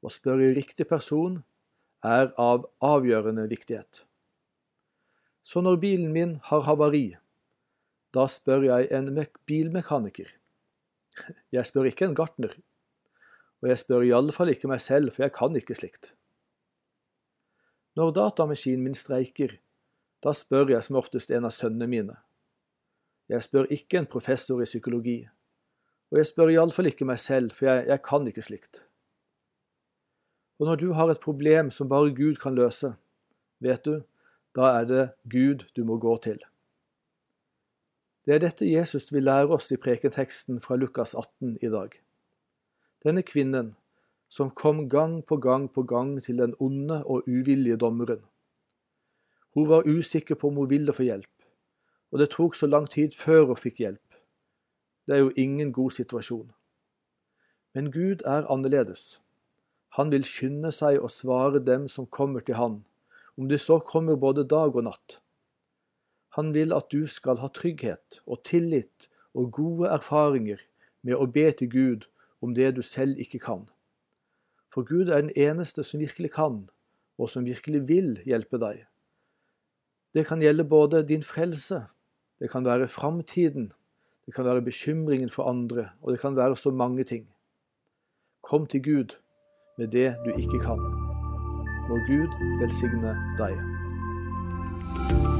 Å 0.00 0.10
spørre 0.10 0.52
riktig 0.54 0.86
person 0.88 1.40
er 2.06 2.30
av 2.40 2.68
avgjørende 2.78 3.48
viktighet. 3.50 4.04
Så 5.42 5.62
når 5.64 5.80
bilen 5.82 6.12
min 6.14 6.38
har 6.46 6.62
havari, 6.68 7.18
da 8.14 8.26
spør 8.30 8.66
jeg 8.66 8.88
en 8.94 9.10
bilmekaniker. 9.46 10.30
Jeg 11.52 11.66
spør 11.66 11.90
ikke 11.90 12.06
en 12.06 12.16
gartner, 12.16 12.54
og 13.60 13.68
jeg 13.68 13.78
spør 13.82 14.06
i 14.06 14.14
alle 14.16 14.32
fall 14.32 14.52
ikke 14.52 14.70
meg 14.70 14.80
selv, 14.80 15.12
for 15.12 15.26
jeg 15.26 15.34
kan 15.36 15.56
ikke 15.56 15.76
slikt. 15.76 16.12
Når 17.98 18.14
datamaskinen 18.16 18.84
min 18.86 18.96
streiker, 18.96 19.58
da 20.24 20.32
spør 20.36 20.72
jeg 20.72 20.84
som 20.86 20.98
oftest 21.00 21.32
en 21.34 21.48
av 21.48 21.54
sønnene 21.54 21.88
mine. 21.90 22.16
Jeg 23.30 23.44
spør 23.46 23.70
ikke 23.72 24.00
en 24.00 24.08
professor 24.10 24.60
i 24.62 24.68
psykologi, 24.68 25.18
og 26.10 26.18
jeg 26.18 26.30
spør 26.30 26.52
iallfall 26.54 26.90
ikke 26.90 27.06
meg 27.06 27.20
selv, 27.22 27.52
for 27.54 27.68
jeg, 27.68 27.86
jeg 27.90 28.02
kan 28.06 28.26
ikke 28.26 28.44
slikt. 28.44 28.82
Og 30.60 30.66
når 30.68 30.80
du 30.80 30.92
har 30.92 31.10
et 31.10 31.22
problem 31.22 31.70
som 31.72 31.88
bare 31.88 32.14
Gud 32.14 32.40
kan 32.40 32.54
løse, 32.54 32.94
vet 33.60 33.84
du, 33.84 34.02
da 34.56 34.72
er 34.80 34.88
det 34.88 35.04
Gud 35.30 35.64
du 35.76 35.84
må 35.84 35.96
gå 36.02 36.16
til. 36.24 36.40
Det 38.26 38.34
er 38.34 38.42
dette 38.42 38.68
Jesus 38.68 39.08
vil 39.12 39.24
lære 39.24 39.54
oss 39.56 39.70
i 39.72 39.78
prekenteksten 39.80 40.60
fra 40.60 40.76
Lukas 40.76 41.14
18 41.14 41.56
i 41.62 41.70
dag. 41.72 41.96
Denne 43.00 43.22
kvinnen 43.24 43.76
som 44.28 44.50
kom 44.50 44.88
gang 44.88 45.22
på 45.22 45.36
gang 45.36 45.68
på 45.72 45.82
gang 45.82 46.18
til 46.22 46.36
den 46.38 46.52
onde 46.60 47.00
og 47.04 47.24
uvillige 47.26 47.76
dommeren. 47.76 48.20
Hun 49.54 49.68
var 49.68 49.88
usikker 49.88 50.34
på 50.34 50.48
om 50.48 50.60
hun 50.60 50.70
ville 50.70 50.92
få 50.92 51.02
hjelp, 51.02 51.46
og 52.12 52.18
det 52.18 52.28
tok 52.30 52.54
så 52.54 52.66
lang 52.66 52.90
tid 52.90 53.16
før 53.16 53.48
hun 53.48 53.56
fikk 53.56 53.80
hjelp. 53.80 54.18
Det 55.06 55.16
er 55.16 55.24
jo 55.24 55.32
ingen 55.36 55.72
god 55.72 55.90
situasjon. 55.96 56.52
Men 57.74 57.90
Gud 57.92 58.22
er 58.26 58.46
annerledes. 58.52 59.20
Han 59.96 60.12
vil 60.12 60.28
skynde 60.28 60.70
seg 60.70 61.00
å 61.00 61.08
svare 61.08 61.58
dem 61.58 61.88
som 61.88 62.06
kommer 62.06 62.44
til 62.44 62.60
han, 62.60 62.78
om 63.34 63.48
de 63.48 63.58
så 63.58 63.80
kommer 63.80 64.20
både 64.20 64.44
dag 64.44 64.76
og 64.76 64.84
natt. 64.86 65.18
Han 66.36 66.52
vil 66.54 66.76
at 66.76 66.92
du 66.92 67.08
skal 67.08 67.40
ha 67.40 67.48
trygghet 67.48 68.20
og 68.26 68.44
tillit 68.44 69.08
og 69.34 69.50
gode 69.56 69.88
erfaringer 69.88 70.60
med 71.02 71.16
å 71.16 71.26
be 71.26 71.48
til 71.56 71.72
Gud 71.72 72.10
om 72.42 72.54
det 72.54 72.76
du 72.76 72.82
selv 72.82 73.18
ikke 73.18 73.38
kan. 73.38 73.68
For 74.72 74.86
Gud 74.86 75.08
er 75.08 75.20
den 75.20 75.32
eneste 75.36 75.84
som 75.84 76.00
virkelig 76.00 76.32
kan, 76.32 76.68
og 77.18 77.28
som 77.28 77.44
virkelig 77.44 77.88
vil 77.88 78.20
hjelpe 78.26 78.60
deg. 78.62 78.86
Det 80.14 80.26
kan 80.26 80.42
gjelde 80.42 80.64
både 80.64 81.02
din 81.06 81.22
frelse, 81.22 81.84
det 82.40 82.50
kan 82.50 82.64
være 82.64 82.88
framtiden, 82.88 83.72
det 84.26 84.34
kan 84.34 84.44
være 84.44 84.62
bekymringen 84.62 85.28
for 85.28 85.50
andre, 85.50 85.90
og 86.02 86.12
det 86.12 86.20
kan 86.20 86.36
være 86.36 86.56
så 86.56 86.70
mange 86.70 87.04
ting. 87.04 87.28
Kom 88.42 88.66
til 88.66 88.82
Gud 88.82 89.16
med 89.78 89.88
det 89.88 90.16
du 90.24 90.30
ikke 90.30 90.58
kan. 90.58 90.80
Må 91.88 91.98
Gud 92.06 92.30
velsigne 92.62 93.16
deg. 93.38 95.39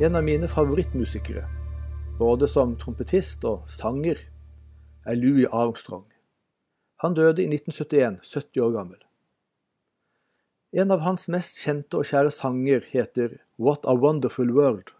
En 0.00 0.14
av 0.14 0.22
mine 0.22 0.46
favorittmusikere, 0.46 1.40
både 2.20 2.46
som 2.46 2.76
trompetist 2.78 3.42
og 3.48 3.64
sanger, 3.66 4.20
er 5.02 5.16
Louis 5.18 5.48
Armstrong. 5.50 6.04
Han 7.02 7.16
døde 7.18 7.42
i 7.42 7.48
1971, 7.50 8.20
70 8.22 8.62
år 8.62 8.76
gammel. 8.76 9.00
En 10.70 10.94
av 10.94 11.02
hans 11.02 11.26
mest 11.34 11.58
kjente 11.58 11.98
og 11.98 12.06
kjære 12.06 12.30
sanger 12.30 12.86
heter 12.92 13.40
What 13.58 13.88
a 13.90 13.96
Wonderful 13.98 14.54
World. 14.54 14.92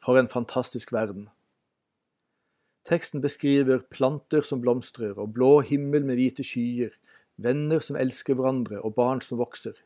For 0.00 0.16
en 0.16 0.32
fantastisk 0.32 0.94
verden. 0.96 1.28
Teksten 2.88 3.20
beskriver 3.20 3.84
planter 3.92 4.40
som 4.40 4.64
blomstrer, 4.64 5.20
og 5.20 5.34
blå 5.36 5.60
himmel 5.60 6.08
med 6.08 6.16
hvite 6.16 6.48
skyer, 6.48 6.96
venner 7.36 7.84
som 7.84 8.00
elsker 8.00 8.40
hverandre, 8.40 8.80
og 8.80 8.96
barn 8.96 9.20
som 9.20 9.36
vokser. 9.36 9.76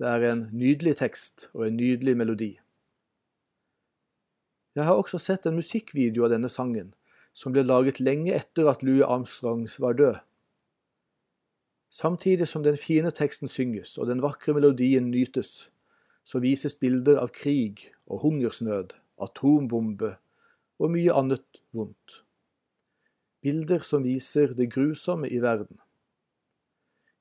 Det 0.00 0.08
er 0.08 0.30
en 0.32 0.46
nydelig 0.48 0.96
tekst 1.04 1.50
og 1.52 1.68
en 1.68 1.76
nydelig 1.76 2.16
melodi. 2.16 2.54
Jeg 4.74 4.86
har 4.86 4.94
også 4.94 5.18
sett 5.18 5.46
en 5.46 5.58
musikkvideo 5.58 6.24
av 6.26 6.34
denne 6.34 6.48
sangen, 6.48 6.92
som 7.34 7.54
ble 7.54 7.64
laget 7.66 7.98
lenge 8.00 8.34
etter 8.34 8.68
at 8.70 8.84
Louis 8.86 9.02
Armstrong 9.02 9.66
var 9.82 9.96
død. 9.98 10.20
Samtidig 11.90 12.46
som 12.46 12.62
den 12.62 12.76
fine 12.78 13.10
teksten 13.10 13.50
synges 13.50 13.96
og 13.98 14.06
den 14.06 14.22
vakre 14.22 14.54
melodien 14.54 15.10
nytes, 15.10 15.70
så 16.22 16.38
vises 16.38 16.76
bilder 16.78 17.18
av 17.18 17.32
krig 17.34 17.88
og 18.06 18.22
hungersnød, 18.22 18.94
atombombe 19.18 20.14
og 20.78 20.94
mye 20.94 21.16
annet 21.18 21.62
vondt. 21.74 22.22
Bilder 23.42 23.82
som 23.82 24.04
viser 24.06 24.54
det 24.54 24.68
grusomme 24.70 25.26
i 25.28 25.40
verden. 25.42 25.80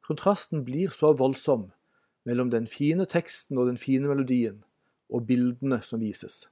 Kontrasten 0.05 0.61
blir 0.65 0.93
så 0.93 1.15
voldsom 1.17 1.71
mellom 2.29 2.51
den 2.53 2.67
fine 2.67 3.05
teksten 3.09 3.57
og 3.57 3.71
den 3.71 3.77
fine 3.77 4.09
melodien, 4.11 4.61
og 5.09 5.25
bildene 5.25 5.81
som 5.81 6.01
vises. 6.03 6.43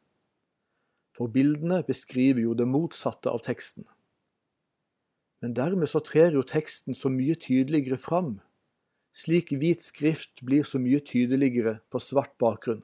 For 1.17 1.31
bildene 1.33 1.81
beskriver 1.85 2.43
jo 2.43 2.53
det 2.53 2.67
motsatte 2.69 3.31
av 3.33 3.41
teksten. 3.45 3.87
Men 5.41 5.55
dermed 5.57 5.89
så 5.89 6.01
trer 6.05 6.35
jo 6.37 6.45
teksten 6.45 6.97
så 6.97 7.09
mye 7.09 7.33
tydeligere 7.41 7.97
fram. 7.97 8.37
Slik 9.17 9.49
hvit 9.57 9.81
skrift 9.85 10.43
blir 10.45 10.65
så 10.65 10.77
mye 10.81 11.01
tydeligere 11.01 11.79
på 11.89 12.01
svart 12.01 12.35
bakgrunn. 12.41 12.83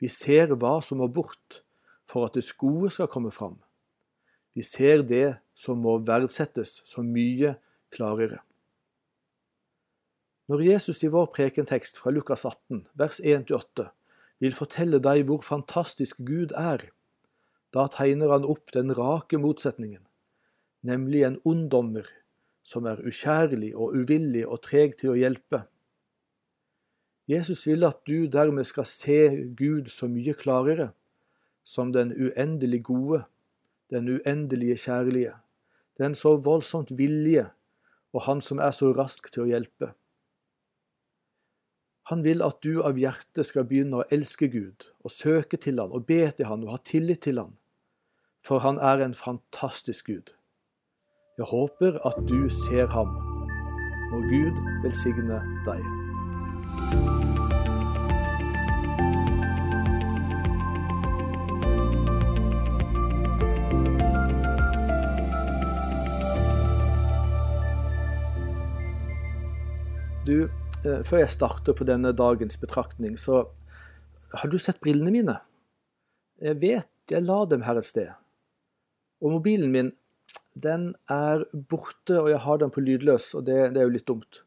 Vi 0.00 0.10
ser 0.12 0.52
hva 0.52 0.78
som 0.84 1.00
må 1.00 1.08
bort 1.08 1.62
for 2.04 2.28
at 2.28 2.36
det 2.36 2.44
gode 2.60 2.90
skal 2.92 3.08
komme 3.08 3.32
fram. 3.32 3.56
Vi 4.52 4.62
ser 4.62 5.00
det 5.02 5.38
som 5.56 5.80
må 5.80 5.96
verdsettes 6.04 6.82
så 6.84 7.02
mye 7.02 7.54
klarere. 7.94 8.42
Når 10.52 10.60
Jesus 10.60 11.00
i 11.02 11.08
vår 11.08 11.30
prekentekst 11.32 11.96
fra 12.02 12.12
Lukas 12.12 12.44
18, 12.44 12.84
vers 12.92 13.20
1-8, 13.24 13.88
vil 14.44 14.52
fortelle 14.52 15.00
deg 15.00 15.24
hvor 15.30 15.40
fantastisk 15.40 16.20
Gud 16.20 16.52
er, 16.52 16.84
da 17.74 17.88
tegner 17.90 18.30
han 18.30 18.46
opp 18.46 18.72
den 18.72 18.94
rake 18.94 19.38
motsetningen 19.42 20.04
nemlig 20.84 21.24
en 21.24 21.38
onddommer 21.48 22.08
som 22.64 22.86
er 22.88 23.00
ukjærlig 23.04 23.72
og 23.76 23.96
uvillig 23.96 24.44
og 24.46 24.60
treg 24.64 24.98
til 25.00 25.14
å 25.14 25.18
hjelpe. 25.18 25.64
Jesus 27.28 27.64
vil 27.66 27.86
at 27.88 28.02
du 28.08 28.26
dermed 28.28 28.68
skal 28.68 28.86
se 28.88 29.20
Gud 29.56 29.88
så 29.92 30.08
mye 30.12 30.36
klarere, 30.36 30.92
som 31.64 31.92
den 31.92 32.12
uendelig 32.12 32.82
gode, 32.84 33.22
den 33.92 34.10
uendelige 34.12 34.76
kjærlige, 34.84 35.32
den 35.96 36.16
så 36.16 36.36
voldsomt 36.36 36.92
villige, 36.98 37.48
og 38.14 38.22
Han 38.28 38.40
som 38.40 38.60
er 38.62 38.70
så 38.70 38.92
rask 38.94 39.26
til 39.32 39.42
å 39.42 39.48
hjelpe. 39.48 39.88
Han 42.12 42.20
vil 42.22 42.44
at 42.44 42.60
du 42.62 42.84
av 42.84 43.00
hjertet 43.00 43.48
skal 43.48 43.64
begynne 43.66 44.02
å 44.02 44.06
elske 44.12 44.46
Gud, 44.52 44.92
og 45.02 45.10
søke 45.10 45.56
til 45.56 45.80
Han 45.80 45.96
og 45.96 46.04
be 46.06 46.28
til 46.30 46.46
Han 46.46 46.62
og 46.68 46.76
ha 46.76 46.78
tillit 46.84 47.24
til 47.24 47.40
Han, 47.40 47.56
for 48.44 48.58
Han 48.58 48.76
er 48.76 49.00
en 49.04 49.14
fantastisk 49.14 50.06
Gud. 50.06 50.34
Jeg 51.38 51.46
håper 51.48 51.96
at 52.06 52.18
du 52.28 52.50
ser 52.52 52.86
ham. 52.92 53.08
Må 54.12 54.20
Gud 54.28 54.58
velsigne 54.84 55.40
deg. 55.64 55.80
Du, 70.24 70.48
eh, 70.84 71.02
før 71.04 71.18
jeg 71.18 71.28
starter 71.32 71.72
på 71.72 71.84
denne 71.84 72.12
dagens 72.12 72.56
betraktning, 72.60 73.16
så 73.18 73.46
har 74.34 74.48
du 74.48 74.58
sett 74.58 74.80
brillene 74.80 75.10
mine? 75.10 75.38
Jeg 76.40 76.60
vet 76.60 77.10
jeg 77.10 77.22
la 77.24 77.44
dem 77.44 77.64
her 77.64 77.80
et 77.80 77.88
sted. 77.88 78.12
Og 79.24 79.38
mobilen 79.38 79.72
min 79.72 79.92
den 80.54 80.92
er 81.10 81.42
borte, 81.68 82.20
og 82.20 82.28
jeg 82.30 82.38
har 82.38 82.58
den 82.62 82.70
på 82.70 82.82
lydløs, 82.84 83.32
og 83.34 83.46
det, 83.46 83.56
det, 83.74 83.80
er 83.80 83.88
jo 83.88 83.94
litt 83.96 84.06
dumt. 84.06 84.44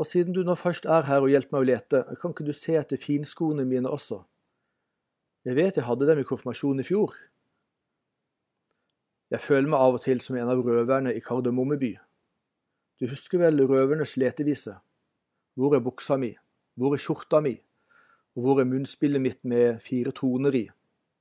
Og 0.00 0.06
siden 0.08 0.32
du 0.32 0.40
nå 0.46 0.54
først 0.56 0.86
er 0.88 1.04
her 1.04 1.20
og 1.20 1.32
hjelper 1.32 1.56
meg 1.56 1.64
å 1.64 1.68
lete, 1.68 2.00
kan 2.22 2.32
ikke 2.32 2.46
du 2.46 2.54
se 2.56 2.78
etter 2.78 3.00
finskoene 3.00 3.66
mine 3.68 3.90
også? 3.90 4.22
Jeg 5.44 5.56
vet 5.58 5.76
jeg 5.76 5.84
hadde 5.84 6.08
dem 6.08 6.22
i 6.22 6.24
konfirmasjonen 6.28 6.80
i 6.80 6.86
fjor. 6.86 7.16
Jeg 9.30 9.44
føler 9.44 9.68
meg 9.70 9.80
av 9.80 9.98
og 9.98 10.04
til 10.04 10.22
som 10.24 10.38
en 10.40 10.52
av 10.52 10.62
røverne 10.64 11.12
i 11.14 11.20
Kardemommeby. 11.24 11.92
Du 13.00 13.06
husker 13.12 13.40
vel 13.40 13.60
røvernes 13.68 14.16
letevise? 14.20 14.78
Hvor 15.56 15.76
er 15.76 15.84
buksa 15.84 16.16
mi? 16.20 16.32
Hvor 16.80 16.96
er 16.96 17.02
skjorta 17.02 17.42
mi? 17.44 17.54
Og 18.36 18.44
hvor 18.44 18.60
er 18.60 18.68
munnspillet 18.68 19.22
mitt 19.22 19.40
med 19.44 19.80
fire 19.84 20.12
toner 20.16 20.56
i? 20.56 20.64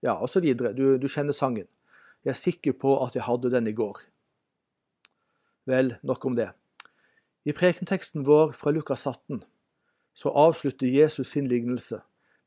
Ja, 0.03 0.15
og 0.15 0.31
så 0.31 0.41
videre. 0.43 0.71
Du, 0.75 0.97
du 0.99 1.07
kjenner 1.11 1.35
sangen. 1.35 1.67
Jeg 2.25 2.33
er 2.33 2.39
sikker 2.39 2.75
på 2.75 2.97
at 3.05 3.15
jeg 3.15 3.23
hadde 3.27 3.51
den 3.53 3.69
i 3.69 3.75
går. 3.75 4.01
Vel, 5.69 5.95
nok 6.03 6.25
om 6.25 6.35
det. 6.35 6.49
I 7.47 7.55
prekenteksten 7.55 8.25
vår 8.27 8.51
fra 8.57 8.73
Lukas 8.75 9.05
18 9.07 9.43
så 10.17 10.31
avslutter 10.35 10.87
Jesus 10.87 11.31
sin 11.31 11.47
lignelse 11.47 12.01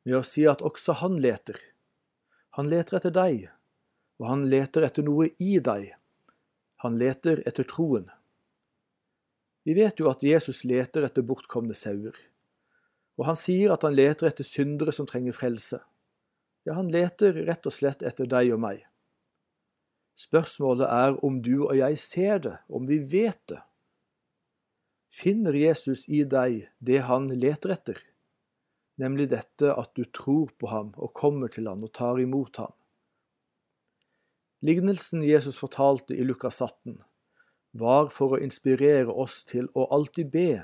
med 0.05 0.19
å 0.19 0.27
si 0.27 0.45
at 0.51 0.65
også 0.65 0.99
han 1.01 1.17
leter. 1.23 1.57
Han 2.59 2.69
leter 2.69 2.99
etter 2.99 3.15
deg, 3.17 3.47
og 4.21 4.29
han 4.29 4.45
leter 4.53 4.85
etter 4.85 5.07
noe 5.07 5.31
i 5.41 5.57
deg. 5.63 5.95
Han 6.85 6.99
leter 7.01 7.41
etter 7.49 7.65
troen. 7.69 8.11
Vi 9.65 9.77
vet 9.79 10.03
jo 10.03 10.11
at 10.11 10.25
Jesus 10.27 10.65
leter 10.69 11.07
etter 11.07 11.25
bortkomne 11.25 11.75
sauer. 11.79 12.17
Og 13.17 13.29
han 13.29 13.39
sier 13.39 13.73
at 13.73 13.87
han 13.87 13.95
leter 13.95 14.29
etter 14.29 14.45
syndere 14.45 14.93
som 14.93 15.07
trenger 15.09 15.37
frelse. 15.37 15.79
Ja, 16.67 16.75
han 16.77 16.91
leter 16.93 17.37
rett 17.47 17.67
og 17.67 17.75
slett 17.75 18.03
etter 18.07 18.29
deg 18.29 18.53
og 18.55 18.61
meg. 18.63 18.83
Spørsmålet 20.19 20.89
er 20.93 21.17
om 21.25 21.41
du 21.43 21.65
og 21.65 21.77
jeg 21.79 21.99
ser 21.99 22.43
det, 22.45 22.57
om 22.69 22.87
vi 22.89 22.99
vet 23.01 23.41
det. 23.49 23.61
Finner 25.13 25.57
Jesus 25.57 26.07
i 26.09 26.23
deg 26.25 26.69
det 26.81 27.03
han 27.09 27.29
leter 27.29 27.75
etter, 27.75 27.99
nemlig 29.01 29.29
dette 29.33 29.73
at 29.73 29.93
du 29.97 30.07
tror 30.09 30.53
på 30.57 30.71
ham 30.73 30.93
og 30.97 31.13
kommer 31.17 31.53
til 31.53 31.69
ham 31.69 31.85
og 31.85 31.93
tar 31.97 32.21
imot 32.21 32.61
ham? 32.63 32.73
Lignelsen 34.63 35.25
Jesus 35.27 35.59
fortalte 35.59 36.15
i 36.15 36.25
Lukas 36.25 36.63
18, 36.63 37.01
var 37.73 38.09
for 38.15 38.37
å 38.37 38.41
inspirere 38.41 39.11
oss 39.11 39.43
til 39.49 39.69
å 39.75 39.89
alltid 39.93 40.31
be 40.33 40.63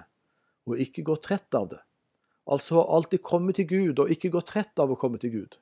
og 0.69 0.81
ikke 0.81 1.03
gå 1.09 1.17
trett 1.25 1.57
av 1.57 1.71
det, 1.73 1.81
altså 2.49 2.85
alltid 2.85 3.25
komme 3.25 3.57
til 3.57 3.69
Gud 3.69 4.05
og 4.05 4.13
ikke 4.13 4.31
gå 4.33 4.45
trett 4.49 4.81
av 4.81 4.93
å 4.93 4.99
komme 5.01 5.21
til 5.21 5.35
Gud. 5.35 5.59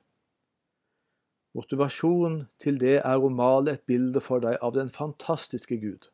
Motivasjonen 1.55 2.47
til 2.59 2.77
det 2.81 2.97
er 2.99 3.23
å 3.23 3.31
male 3.31 3.77
et 3.77 3.85
bilde 3.87 4.21
for 4.21 4.43
deg 4.43 4.59
av 4.61 4.75
den 4.75 4.89
fantastiske 4.93 5.79
Gud. 5.81 6.09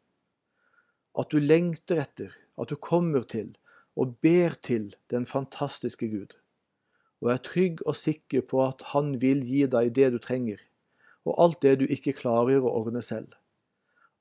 At 1.18 1.34
du 1.34 1.40
lengter 1.42 2.02
etter, 2.04 2.34
at 2.58 2.70
du 2.70 2.76
kommer 2.76 3.26
til 3.28 3.56
og 3.96 4.16
ber 4.22 4.56
til 4.62 4.96
den 5.14 5.26
fantastiske 5.30 6.10
Gud, 6.10 6.38
og 7.22 7.32
er 7.34 7.42
trygg 7.46 7.84
og 7.86 7.96
sikker 7.96 8.42
på 8.42 8.64
at 8.66 8.82
Han 8.94 9.22
vil 9.22 9.44
gi 9.46 9.66
deg 9.70 9.94
det 9.96 10.12
du 10.14 10.18
trenger, 10.18 10.58
og 11.26 11.38
alt 11.44 11.62
det 11.62 11.80
du 11.80 11.86
ikke 11.86 12.16
klarer 12.18 12.64
å 12.64 12.74
ordne 12.74 13.02
selv. 13.02 13.34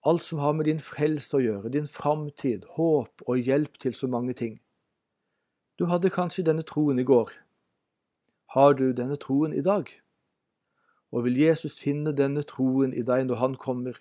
Alt 0.04 0.24
som 0.24 0.38
har 0.38 0.52
med 0.52 0.66
din 0.66 0.82
frelse 0.82 1.36
å 1.38 1.40
gjøre, 1.40 1.70
din 1.70 1.86
framtid, 1.86 2.66
håp 2.76 3.22
og 3.26 3.38
hjelp 3.38 3.78
til 3.78 3.94
så 3.94 4.08
mange 4.10 4.34
ting. 4.34 4.60
Du 5.78 5.86
hadde 5.86 6.10
kanskje 6.10 6.44
denne 6.44 6.66
troen 6.66 6.98
i 6.98 7.06
går. 7.06 7.30
Har 8.54 8.74
du 8.74 8.90
denne 8.92 9.16
troen 9.16 9.54
i 9.54 9.62
dag? 9.62 9.88
Og 11.12 11.24
vil 11.24 11.36
Jesus 11.36 11.76
finne 11.80 12.14
denne 12.16 12.42
troen 12.48 12.94
i 12.96 13.04
deg 13.04 13.26
når 13.28 13.40
han 13.42 13.58
kommer, 13.60 13.98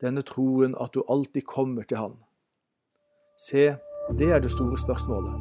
denne 0.00 0.24
troen 0.24 0.76
at 0.80 0.94
du 0.94 1.04
alltid 1.08 1.44
kommer 1.44 1.84
til 1.84 2.00
han? 2.00 2.16
Se, 3.38 3.76
det 4.18 4.32
er 4.32 4.40
det 4.40 4.54
store 4.56 4.78
spørsmålet. 4.80 5.36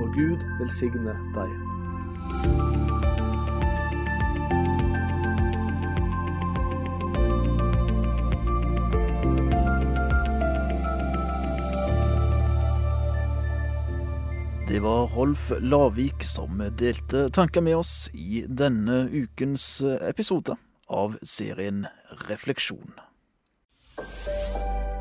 Og 0.00 0.12
Gud 0.16 0.48
velsigne 0.62 1.18
deg. 1.36 2.77
Det 14.78 14.82
var 14.82 15.06
Rolf 15.06 15.52
Lavik 15.60 16.22
som 16.22 16.60
delte 16.78 17.28
tanker 17.28 17.60
med 17.60 17.76
oss 17.76 18.10
i 18.14 18.44
denne 18.46 19.08
ukens 19.10 19.80
episode 19.82 20.54
av 20.86 21.16
serien 21.22 21.80
Refleksjon. 22.28 22.92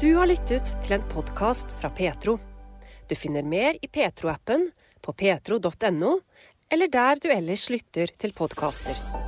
Du 0.02 0.08
har 0.16 0.32
lyttet 0.34 0.74
til 0.82 0.98
en 0.98 1.06
podkast 1.14 1.78
fra 1.78 1.94
Petro. 1.94 2.40
Du 3.06 3.14
finner 3.14 3.46
mer 3.46 3.78
i 3.78 3.86
Petro-appen, 3.86 4.72
på 4.98 5.14
petro.no, 5.14 6.18
eller 6.74 6.94
der 6.98 7.22
du 7.22 7.30
ellers 7.38 7.70
lytter 7.70 8.18
til 8.18 8.34
podkaster. 8.34 9.27